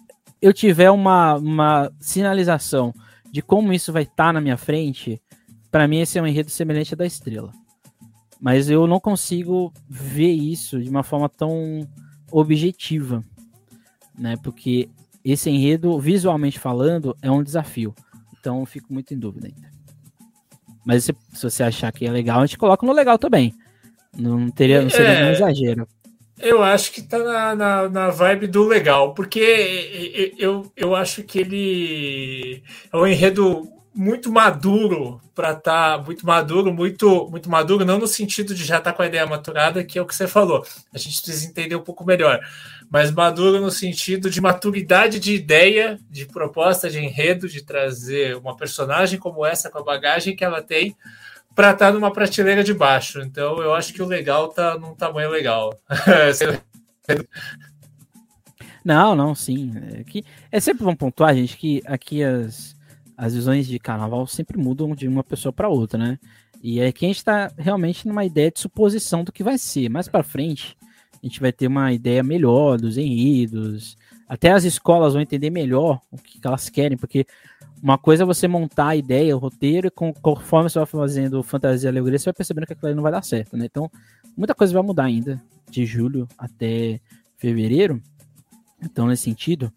eu 0.42 0.54
tiver 0.54 0.92
uma, 0.92 1.36
uma 1.36 1.92
sinalização 2.00 2.94
de 3.30 3.42
como 3.42 3.74
isso 3.74 3.92
vai 3.92 4.04
estar 4.04 4.28
tá 4.28 4.34
na 4.34 4.40
minha 4.40 4.56
frente, 4.56 5.22
para 5.70 5.90
mim 5.90 6.00
esse 6.00 6.18
é 6.18 6.22
um 6.22 6.28
enredo 6.28 6.50
semelhante 6.50 6.94
à 6.94 6.98
da 6.98 7.06
estrela. 7.06 7.52
Mas 8.40 8.70
eu 8.70 8.88
não 8.88 9.00
consigo 9.00 9.74
ver 9.90 10.32
isso 10.32 10.82
de 10.82 10.90
uma 10.90 11.04
forma 11.04 11.28
tão 11.28 11.86
objetiva, 12.32 13.24
né? 14.18 14.36
Porque 14.42 14.90
esse 15.24 15.50
enredo, 15.50 16.00
visualmente 16.00 16.60
falando, 16.60 17.16
é 17.22 17.32
um 17.32 17.44
desafio. 17.44 17.94
Então 18.40 18.60
eu 18.60 18.66
fico 18.66 18.94
muito 18.94 19.14
em 19.14 19.18
dúvida 19.18 19.48
ainda. 19.48 19.70
Mas 20.86 21.06
se, 21.06 21.16
se, 21.34 21.44
você 21.44 21.64
achar 21.64 21.92
que 21.92 22.06
é 22.06 22.12
legal, 22.12 22.42
a 22.42 22.46
gente 22.46 22.60
coloca 22.60 22.86
no 22.86 22.94
legal 22.94 23.18
também. 23.18 23.54
Não 24.16 24.50
teria, 24.50 24.82
não 24.82 24.90
seria 24.90 25.14
é, 25.14 25.26
um 25.26 25.32
exagero. 25.32 25.88
Eu 26.38 26.62
acho 26.62 26.92
que 26.92 27.02
tá 27.02 27.18
na, 27.18 27.56
na, 27.56 27.90
na, 27.90 28.10
vibe 28.10 28.48
do 28.48 28.68
legal, 28.68 29.14
porque 29.14 30.34
eu, 30.38 30.72
eu 30.76 30.96
acho 30.96 31.24
que 31.24 31.40
ele 31.40 32.64
é 32.94 32.98
um 32.98 33.08
enredo 33.08 33.68
muito 33.96 34.32
maduro 34.32 35.22
para 35.34 35.52
estar 35.52 35.98
tá, 35.98 36.04
muito 36.04 36.26
maduro, 36.26 36.74
muito 36.74 37.28
muito 37.30 37.50
maduro, 37.50 37.86
não 37.86 37.98
no 37.98 38.08
sentido 38.08 38.54
de 38.54 38.66
já 38.66 38.78
estar 38.78 38.92
tá 38.92 38.98
com 38.98 39.02
a 39.02 39.08
ideia 39.08 39.26
maturada, 39.26 39.84
que 39.84 39.98
é 39.98 40.02
o 40.02 40.06
que 40.06 40.16
você 40.16 40.28
falou. 40.28 40.66
A 40.94 40.98
gente 40.98 41.22
precisa 41.22 41.48
entender 41.48 41.76
um 41.76 41.84
pouco 41.84 42.06
melhor 42.06 42.42
mas 42.90 43.12
maduro 43.12 43.60
no 43.60 43.72
sentido 43.72 44.30
de 44.30 44.40
maturidade 44.40 45.20
de 45.20 45.34
ideia, 45.34 46.00
de 46.10 46.26
proposta, 46.26 46.90
de 46.90 47.00
enredo, 47.00 47.48
de 47.48 47.64
trazer 47.64 48.36
uma 48.38 48.56
personagem 48.56 49.20
como 49.20 49.46
essa 49.46 49.70
com 49.70 49.80
a 49.80 49.84
bagagem 49.84 50.36
que 50.36 50.44
ela 50.44 50.62
tem 50.62 50.96
para 51.54 51.72
estar 51.72 51.88
tá 51.88 51.92
numa 51.92 52.12
prateleira 52.12 52.64
de 52.64 52.74
baixo. 52.74 53.22
Então 53.22 53.62
eu 53.62 53.74
acho 53.74 53.94
que 53.94 54.02
o 54.02 54.08
legal 54.08 54.50
tá 54.50 54.78
num 54.78 54.94
tamanho 54.94 55.30
legal. 55.30 55.80
não, 58.84 59.16
não, 59.16 59.34
sim. 59.34 59.74
É, 59.94 60.04
que, 60.04 60.24
é 60.52 60.60
sempre 60.60 60.84
bom 60.84 60.96
pontuar, 60.96 61.36
gente, 61.36 61.58
que 61.58 61.82
aqui 61.86 62.24
as, 62.24 62.75
as 63.18 63.34
visões 63.34 63.68
de 63.68 63.80
carnaval 63.80 64.28
sempre 64.28 64.58
mudam 64.58 64.96
de 64.96 65.08
uma 65.08 65.24
pessoa 65.24 65.54
para 65.54 65.70
outra, 65.70 65.98
né? 65.98 66.20
E 66.62 66.80
é 66.80 66.92
que 66.92 67.06
a 67.06 67.08
gente 67.08 67.18
está 67.18 67.52
realmente 67.58 68.08
numa 68.08 68.26
ideia 68.26 68.52
de 68.52 68.60
suposição 68.60 69.24
do 69.24 69.32
que 69.32 69.44
vai 69.44 69.58
ser. 69.58 69.90
Mais 69.90 70.08
para 70.08 70.24
frente, 70.24 70.76
a 71.14 71.26
gente 71.26 71.40
vai 71.40 71.52
ter 71.52 71.68
uma 71.68 71.94
ideia 71.94 72.24
melhor 72.24 72.80
dos 72.80 72.98
enredos, 72.98 73.98
até 74.28 74.52
as 74.52 74.64
escolas 74.64 75.14
vão 75.14 75.22
entender 75.22 75.50
melhor 75.50 76.02
o 76.12 76.18
que, 76.18 76.40
elas 76.44 76.70
querem, 76.70 76.98
porque 76.98 77.26
uma 77.82 77.98
coisa 77.98 78.24
é 78.24 78.26
você 78.26 78.48
montar 78.48 78.90
a 78.90 78.96
ideia, 78.96 79.36
o 79.36 79.40
roteiro, 79.40 79.88
e 79.88 79.92
conforme 79.92 80.70
você 80.70 80.80
vai 80.80 80.86
fazendo 80.88 81.44
fantasia 81.44 81.88
e 81.88 81.92
alegoria, 81.92 82.18
você 82.18 82.26
vai 82.26 82.34
percebendo 82.34 82.66
que 82.66 82.74
aquilo 82.74 82.88
aí 82.88 82.96
não 82.96 83.04
vai 83.04 83.12
dar 83.12 83.24
certo, 83.24 83.56
né? 83.56 83.66
Então, 83.66 83.90
muita 84.36 84.56
coisa 84.56 84.74
vai 84.74 84.82
mudar 84.82 85.04
ainda, 85.04 85.42
de 85.70 85.86
julho 85.86 86.28
até 86.38 87.00
fevereiro. 87.38 88.02
Então, 88.82 89.06
nesse 89.08 89.24
sentido, 89.24 89.72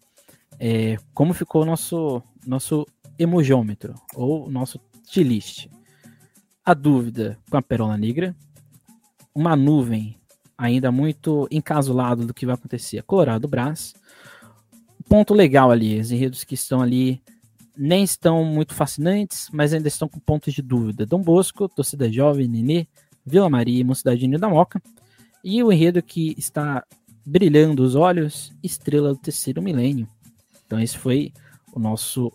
é, 0.59 0.97
como 1.13 1.33
ficou 1.33 1.61
o 1.61 1.65
nosso, 1.65 2.21
nosso 2.45 2.87
emojômetro, 3.19 3.93
ou 4.15 4.49
nosso 4.49 4.79
T-list? 5.11 5.67
A 6.65 6.73
dúvida 6.73 7.37
com 7.49 7.57
a 7.57 7.61
Perola 7.61 7.97
Negra, 7.97 8.35
uma 9.35 9.55
nuvem 9.55 10.17
ainda 10.57 10.91
muito 10.91 11.47
encasulado 11.51 12.25
do 12.25 12.33
que 12.33 12.45
vai 12.45 12.55
acontecer. 12.55 13.01
Colorado 13.03 13.47
Brás. 13.47 13.93
Ponto 15.07 15.33
legal 15.33 15.71
ali, 15.71 15.99
os 15.99 16.11
enredos 16.11 16.43
que 16.43 16.53
estão 16.53 16.81
ali 16.81 17.21
nem 17.75 18.03
estão 18.03 18.43
muito 18.43 18.73
fascinantes, 18.73 19.49
mas 19.53 19.73
ainda 19.73 19.87
estão 19.87 20.09
com 20.09 20.19
pontos 20.19 20.53
de 20.53 20.61
dúvida. 20.61 21.05
Dom 21.05 21.21
Bosco, 21.21 21.69
Torcida 21.69 22.11
Jovem, 22.11 22.47
Nenê, 22.47 22.87
Vila 23.25 23.49
Maria 23.49 23.79
e 23.79 23.83
Mocidade 23.85 24.27
da 24.37 24.49
Moca. 24.49 24.81
E 25.41 25.63
o 25.63 25.71
enredo 25.71 26.03
que 26.03 26.35
está 26.37 26.83
brilhando 27.25 27.81
os 27.81 27.95
olhos, 27.95 28.51
Estrela 28.61 29.13
do 29.13 29.19
Terceiro 29.19 29.61
Milênio. 29.61 30.07
Então 30.65 30.79
esse 30.79 30.97
foi 30.97 31.31
o 31.73 31.79
nosso 31.79 32.31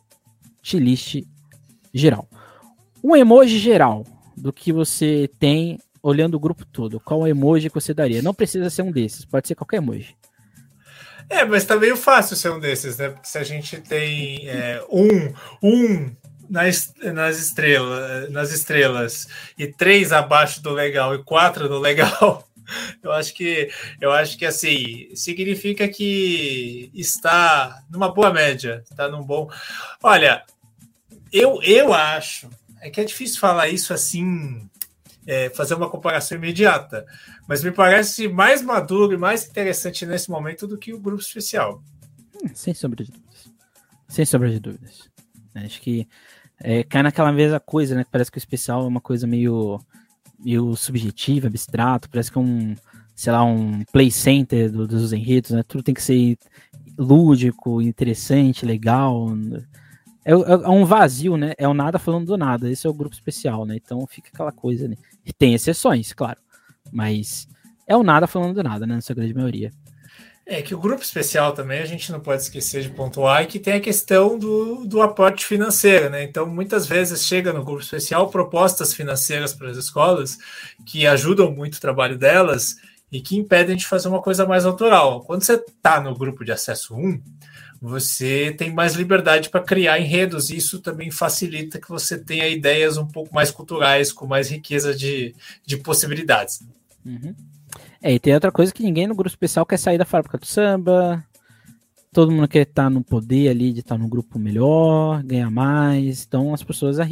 t-list 0.65 1.23
geral. 1.93 2.27
Um 3.03 3.15
emoji 3.15 3.59
geral 3.59 4.05
do 4.37 4.53
que 4.53 4.73
você 4.73 5.29
tem 5.39 5.79
olhando 6.03 6.35
o 6.35 6.41
grupo 6.41 6.65
todo, 6.67 7.01
qual 7.01 7.27
emoji 7.27 7.69
que 7.69 7.75
você 7.75 7.95
daria? 7.95 8.23
Não 8.23 8.35
precisa 8.35 8.69
ser 8.69 8.83
um 8.83 8.91
desses, 8.91 9.25
pode 9.25 9.47
ser 9.47 9.55
qualquer 9.55 9.77
emoji. 9.77 10.17
É, 11.29 11.45
mas 11.45 11.65
tá 11.65 11.77
meio 11.77 11.97
fácil 11.97 12.37
ser 12.37 12.51
um 12.51 12.61
desses, 12.61 12.99
né? 12.99 13.09
Porque 13.09 13.29
se 13.29 13.39
a 13.39 13.45
gente 13.45 13.81
tem 13.81 14.47
é, 14.49 14.83
um, 14.91 15.33
um 15.63 16.15
nas, 16.49 16.93
nas, 17.03 17.39
estrelas, 17.39 18.31
nas 18.31 18.53
estrelas 18.53 19.29
e 19.59 19.67
três 19.67 20.13
abaixo 20.13 20.63
do 20.63 20.71
legal 20.71 21.15
e 21.15 21.25
quatro 21.25 21.69
no 21.69 21.79
legal, 21.79 22.47
eu 23.03 23.11
acho 23.13 23.35
que 23.35 23.71
eu 24.01 24.13
acho 24.13 24.37
que 24.37 24.45
assim 24.45 25.09
significa 25.15 25.89
que 25.89 26.91
está 26.95 27.83
numa 27.91 28.13
boa 28.13 28.31
média, 28.33 28.85
está 28.91 29.09
num 29.09 29.23
bom. 29.23 29.49
Olha, 30.03 30.43
eu, 31.35 31.61
eu 31.63 31.93
acho 31.93 32.49
é 32.81 32.89
que 32.89 33.01
é 33.01 33.05
difícil 33.05 33.41
falar 33.41 33.69
isso 33.69 33.93
assim 33.93 34.69
é, 35.27 35.51
fazer 35.51 35.75
uma 35.75 35.91
comparação 35.91 36.37
imediata, 36.37 37.05
mas 37.49 37.65
me 37.65 37.73
parece 37.73 38.29
mais 38.29 38.63
maduro 38.63 39.15
e 39.15 39.17
mais 39.17 39.49
interessante 39.49 40.07
nesse 40.07 40.31
momento 40.31 40.67
do 40.67 40.79
que 40.79 40.93
o 40.93 41.01
grupo 41.01 41.23
especial. 41.23 41.83
Hum, 42.37 42.49
sem 42.55 42.75
sombra 42.75 43.05
de 43.05 43.11
dúvidas. 43.11 43.53
Sem 44.07 44.25
sombra 44.25 44.51
de 44.51 44.61
dúvidas. 44.61 45.11
Acho 45.55 45.81
que 45.81 46.07
é, 46.61 46.85
cai 46.85 47.03
naquela 47.03 47.33
mesma 47.33 47.59
coisa, 47.59 47.95
né? 47.95 48.05
Parece 48.11 48.31
que 48.31 48.37
o 48.37 48.39
especial 48.39 48.85
é 48.85 48.87
uma 48.87 49.01
coisa 49.01 49.27
meio, 49.27 49.81
meio 50.39 50.77
subjetiva, 50.77 51.47
abstrato, 51.47 52.09
parece 52.11 52.31
que 52.31 52.39
é 52.39 52.41
um, 52.41 52.77
sei 53.15 53.33
lá, 53.33 53.43
um 53.43 53.83
play 53.93 54.11
center 54.11 54.71
do, 54.71 54.87
dos 54.87 55.13
enredos, 55.13 55.53
né? 55.53 55.63
Tudo 55.63 55.83
tem 55.83 55.95
que 55.95 56.03
ser 56.03 56.39
lúdico, 56.99 57.81
interessante, 57.81 58.67
legal. 58.67 59.29
É, 59.31 59.84
é, 60.25 60.33
é, 60.33 60.69
um 60.69 60.85
vazio, 60.85 61.37
né? 61.37 61.53
É 61.59 61.69
o 61.69 61.75
nada 61.75 61.99
falando 61.99 62.27
do 62.27 62.37
nada. 62.37 62.71
Esse 62.71 62.87
é 62.87 62.91
o 62.91 62.95
grupo 62.95 63.15
especial, 63.15 63.67
né? 63.67 63.77
Então 63.77 64.07
fica 64.07 64.31
aquela 64.33 64.53
coisa, 64.53 64.89
né? 64.89 64.97
E 65.25 65.33
tem 65.33 65.55
exceções, 65.55 66.13
claro. 66.13 66.39
Mas 66.91 67.47
é 67.87 67.97
o 67.97 68.03
nada 68.03 68.27
falando 68.27 68.55
do 68.55 68.63
nada, 68.63 68.87
né? 68.87 68.95
Na 68.95 69.01
sua 69.01 69.15
grande 69.15 69.35
maioria. 69.35 69.71
É 70.47 70.61
que 70.61 70.75
o 70.75 70.79
grupo 70.79 71.03
especial 71.03 71.53
também 71.53 71.81
a 71.81 71.87
gente 71.87 72.13
não 72.13 72.21
pode 72.21 72.43
esquecer 72.43 72.83
de 72.83 72.91
pontuar 72.91 73.47
que 73.47 73.59
tem 73.59 73.75
a 73.75 73.81
questão 73.81 74.39
do, 74.39 74.85
do 74.85 75.01
aporte 75.01 75.47
financeiro, 75.47 76.11
né? 76.11 76.23
Então, 76.23 76.47
muitas 76.47 76.87
vezes 76.87 77.27
chega 77.27 77.51
no 77.51 77.65
grupo 77.65 77.81
especial 77.81 78.29
propostas 78.29 78.93
financeiras 78.93 79.55
para 79.55 79.71
as 79.71 79.79
escolas 79.79 80.39
que 80.85 81.07
ajudam 81.07 81.51
muito 81.51 81.77
o 81.77 81.81
trabalho 81.81 82.19
delas 82.19 82.77
e 83.11 83.23
que 83.23 83.37
impedem 83.37 83.75
de 83.75 83.87
fazer 83.87 84.09
uma 84.09 84.21
coisa 84.21 84.45
mais 84.45 84.67
autoral. 84.67 85.23
Quando 85.23 85.43
você 85.43 85.55
está 85.55 85.99
no 85.99 86.15
grupo 86.15 86.45
de 86.45 86.53
acesso 86.53 86.95
1, 86.95 87.23
você 87.87 88.55
tem 88.57 88.73
mais 88.73 88.95
liberdade 88.95 89.51
para 89.51 89.63
criar 89.63 90.01
enredos, 90.01 90.49
e 90.49 90.57
isso 90.57 90.79
também 90.79 91.11
facilita 91.11 91.79
que 91.79 91.91
você 91.91 92.17
tenha 92.17 92.49
ideias 92.49 92.97
um 92.97 93.07
pouco 93.07 93.35
mais 93.35 93.51
culturais, 93.51 94.11
com 94.11 94.27
mais 94.27 94.51
riqueza 94.51 94.95
de, 94.95 95.35
de 95.67 95.77
possibilidades. 95.77 96.67
Uhum. 97.05 97.35
É, 98.01 98.15
e 98.15 98.19
tem 98.19 98.33
outra 98.33 98.51
coisa 98.51 98.73
que 98.73 98.83
ninguém 98.83 99.07
no 99.07 99.15
grupo 99.15 99.29
especial 99.29 99.67
quer 99.67 99.77
sair 99.77 99.99
da 99.99 100.07
fábrica 100.07 100.39
do 100.39 100.47
samba. 100.47 101.23
Todo 102.11 102.33
mundo 102.33 102.49
quer 102.49 102.63
estar 102.63 102.89
no 102.89 103.05
poder 103.05 103.51
ali 103.51 103.71
de 103.71 103.81
estar 103.81 103.99
no 103.99 104.09
grupo 104.09 104.39
melhor, 104.39 105.23
ganhar 105.23 105.51
mais. 105.51 106.25
Então 106.27 106.55
as 106.55 106.63
pessoas 106.63 106.99
as 106.99 107.11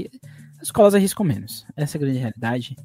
escolas 0.63 0.95
arriscam 0.95 1.27
menos. 1.27 1.67
Essa 1.77 1.97
é 1.97 1.99
a 1.99 2.01
grande 2.01 2.19
realidade. 2.19 2.77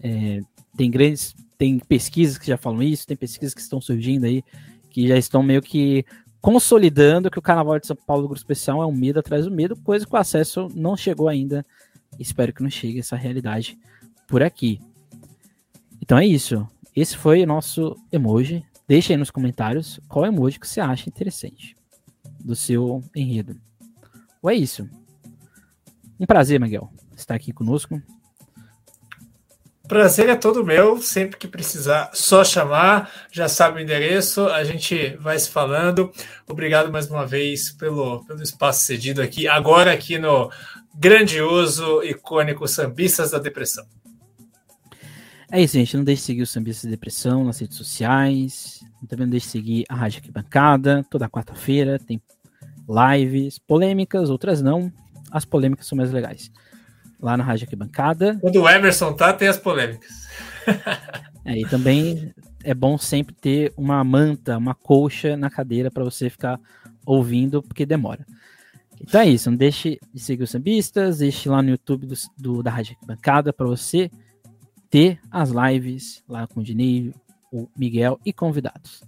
É, 0.00 0.38
tem 0.76 0.88
grandes, 0.88 1.34
tem 1.58 1.80
pesquisas 1.80 2.38
que 2.38 2.46
já 2.46 2.56
falam 2.56 2.84
isso, 2.84 3.04
tem 3.04 3.16
pesquisas 3.16 3.52
que 3.52 3.60
estão 3.60 3.80
surgindo 3.80 4.26
aí 4.26 4.44
que 4.92 5.08
já 5.08 5.16
estão 5.16 5.42
meio 5.42 5.62
que 5.62 6.04
consolidando 6.42 7.30
que 7.30 7.38
o 7.38 7.42
Carnaval 7.42 7.78
de 7.78 7.86
São 7.86 7.94
Paulo 7.94 8.22
do 8.22 8.28
Grupo 8.28 8.40
Especial 8.40 8.82
é 8.82 8.86
um 8.86 8.92
medo 8.92 9.20
atrás 9.20 9.44
do 9.44 9.50
medo, 9.50 9.76
coisa 9.76 10.04
que 10.04 10.12
o 10.12 10.18
acesso 10.18 10.68
não 10.74 10.96
chegou 10.96 11.28
ainda. 11.28 11.64
Espero 12.18 12.52
que 12.52 12.62
não 12.62 12.68
chegue 12.68 12.98
essa 12.98 13.14
realidade 13.14 13.78
por 14.26 14.42
aqui. 14.42 14.80
Então 16.00 16.18
é 16.18 16.26
isso. 16.26 16.68
Esse 16.94 17.16
foi 17.16 17.44
o 17.44 17.46
nosso 17.46 17.96
emoji. 18.10 18.64
Deixe 18.88 19.12
aí 19.12 19.16
nos 19.16 19.30
comentários 19.30 20.00
qual 20.08 20.26
emoji 20.26 20.58
que 20.58 20.66
você 20.66 20.80
acha 20.80 21.08
interessante 21.08 21.76
do 22.40 22.56
seu 22.56 23.02
enredo. 23.14 23.56
Ou 24.42 24.50
é 24.50 24.54
isso. 24.54 24.90
Um 26.18 26.26
prazer, 26.26 26.60
Miguel, 26.60 26.92
estar 27.16 27.36
aqui 27.36 27.52
conosco. 27.52 28.02
Prazer 29.92 30.30
é 30.30 30.34
todo 30.34 30.64
meu, 30.64 31.02
sempre 31.02 31.36
que 31.36 31.46
precisar, 31.46 32.08
só 32.14 32.42
chamar, 32.42 33.12
já 33.30 33.46
sabe 33.46 33.78
o 33.78 33.82
endereço, 33.82 34.46
a 34.46 34.64
gente 34.64 35.18
vai 35.20 35.38
se 35.38 35.50
falando. 35.50 36.10
Obrigado 36.48 36.90
mais 36.90 37.10
uma 37.10 37.26
vez 37.26 37.72
pelo, 37.72 38.24
pelo 38.24 38.42
espaço 38.42 38.86
cedido 38.86 39.20
aqui, 39.20 39.46
agora 39.46 39.92
aqui 39.92 40.18
no 40.18 40.50
grandioso, 40.94 42.02
icônico 42.04 42.66
Sambistas 42.66 43.32
da 43.32 43.38
Depressão. 43.38 43.84
É 45.50 45.60
isso, 45.60 45.74
gente. 45.74 45.94
Não 45.94 46.04
deixe 46.04 46.22
de 46.22 46.26
seguir 46.26 46.42
o 46.42 46.46
Sambista 46.46 46.86
de 46.86 46.90
Depressão 46.90 47.44
nas 47.44 47.58
redes 47.58 47.76
sociais. 47.76 48.80
Também 49.06 49.26
não 49.26 49.30
deixe 49.30 49.44
de 49.44 49.52
seguir 49.52 49.84
a 49.90 49.94
Rádio 49.94 50.20
Arquibancada. 50.20 51.04
Toda 51.10 51.28
quarta-feira 51.28 51.98
tem 51.98 52.18
lives 52.88 53.58
polêmicas, 53.58 54.30
outras 54.30 54.62
não. 54.62 54.90
As 55.30 55.44
polêmicas 55.44 55.86
são 55.86 55.98
mais 55.98 56.10
legais. 56.10 56.50
Lá 57.22 57.36
na 57.36 57.44
Rádio 57.44 57.64
Arquibancada. 57.64 58.36
Quando 58.40 58.60
o 58.60 58.68
Emerson 58.68 59.12
tá, 59.12 59.32
tem 59.32 59.46
as 59.46 59.56
polêmicas. 59.56 60.26
é, 61.46 61.60
e 61.60 61.64
também 61.66 62.34
é 62.64 62.74
bom 62.74 62.98
sempre 62.98 63.34
ter 63.34 63.72
uma 63.76 64.02
manta, 64.02 64.58
uma 64.58 64.74
colcha 64.74 65.36
na 65.36 65.48
cadeira 65.48 65.90
para 65.90 66.02
você 66.02 66.28
ficar 66.28 66.60
ouvindo, 67.06 67.62
porque 67.62 67.86
demora. 67.86 68.26
Então 69.00 69.20
é 69.20 69.28
isso. 69.28 69.50
Não 69.50 69.56
deixe 69.56 69.98
de 70.12 70.20
seguir 70.20 70.42
os 70.42 70.50
sambistas. 70.50 71.18
Deixe 71.18 71.48
lá 71.48 71.62
no 71.62 71.70
YouTube 71.70 72.06
do, 72.06 72.14
do 72.36 72.62
da 72.62 72.70
Rádio 72.70 72.94
Arquibancada 72.94 73.52
para 73.52 73.66
você 73.66 74.10
ter 74.90 75.18
as 75.30 75.50
lives 75.50 76.22
lá 76.28 76.46
com 76.46 76.60
o 76.60 76.62
Dinei, 76.62 77.12
o 77.52 77.68
Miguel 77.76 78.20
e 78.24 78.32
convidados. 78.32 79.02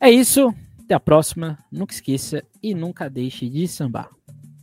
É 0.00 0.10
isso, 0.10 0.54
até 0.82 0.94
a 0.94 1.00
próxima. 1.00 1.58
Nunca 1.70 1.92
esqueça 1.92 2.42
e 2.62 2.74
nunca 2.74 3.08
deixe 3.08 3.48
de 3.48 3.68
sambar. 3.68 4.08